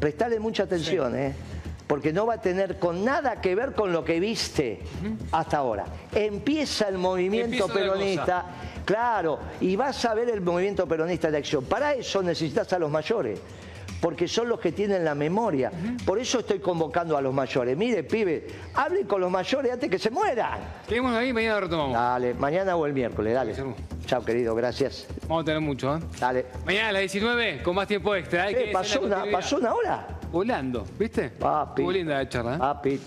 prestale 0.01 0.41
mucha 0.41 0.65
atención, 0.65 1.17
¿eh? 1.17 1.35
porque 1.87 2.13
no 2.13 2.27
va 2.27 2.35
a 2.35 2.41
tener 2.41 2.79
con 2.79 3.05
nada 3.05 3.41
que 3.41 3.55
ver 3.55 3.73
con 3.73 3.93
lo 3.93 4.05
que 4.05 4.19
viste 4.19 4.81
hasta 5.31 5.59
ahora. 5.59 5.85
Empieza 6.15 6.89
el 6.89 6.97
movimiento 6.97 7.69
peronista, 7.69 8.47
claro, 8.85 9.39
y 9.61 9.77
vas 9.77 10.03
a 10.07 10.15
ver 10.15 10.31
el 10.31 10.41
movimiento 10.41 10.87
peronista 10.87 11.31
de 11.31 11.37
acción. 11.37 11.65
Para 11.65 11.95
eso 11.95 12.23
necesitas 12.23 12.73
a 12.73 12.79
los 12.79 12.91
mayores 12.91 13.39
porque 14.03 14.27
son 14.27 14.49
los 14.49 14.59
que 14.59 14.73
tienen 14.73 15.05
la 15.05 15.15
memoria. 15.15 15.71
Por 16.05 16.19
eso 16.19 16.41
estoy 16.41 16.59
convocando 16.59 17.17
a 17.17 17.23
los 17.23 17.33
mayores. 17.33 17.77
Mire, 17.77 18.03
pibe, 18.03 18.49
hablen 18.75 19.07
con 19.07 19.21
los 19.21 19.31
mayores 19.31 19.73
antes 19.73 19.89
que 19.89 19.99
se 19.99 20.11
mueran. 20.11 20.59
Quedemos 20.89 21.15
ahí, 21.15 21.33
mañana 21.33 21.61
retomamos. 21.61 21.95
Dale, 21.95 22.35
mañana 22.35 22.75
o 22.75 22.85
el 22.85 22.93
miércoles, 22.93 23.33
dale. 23.33 23.55
Chao, 24.05 24.25
querido, 24.25 24.57
gracias. 24.57 25.07
Vamos 25.29 25.43
a 25.43 25.45
tener 25.45 25.61
mucho, 25.61 25.97
¿eh? 25.97 26.01
Dale. 26.19 26.47
Mañana 26.67 26.89
a 26.89 26.93
las 26.93 27.03
19, 27.03 27.63
con 27.63 27.77
más 27.77 27.87
tiempo 27.87 28.13
extra. 28.17 28.51
¿eh? 28.51 28.71
pasó, 28.73 29.03
una, 29.03 29.25
pasó 29.31 29.57
una 29.59 29.73
hora. 29.73 30.19
Volando, 30.33 30.85
¿viste? 30.99 31.31
Papi. 31.31 31.83
Muy 31.83 31.95
linda 31.95 32.15
la 32.15 32.29
charla. 32.29 32.57
¿eh? 32.57 32.59
Papi. 32.59 33.01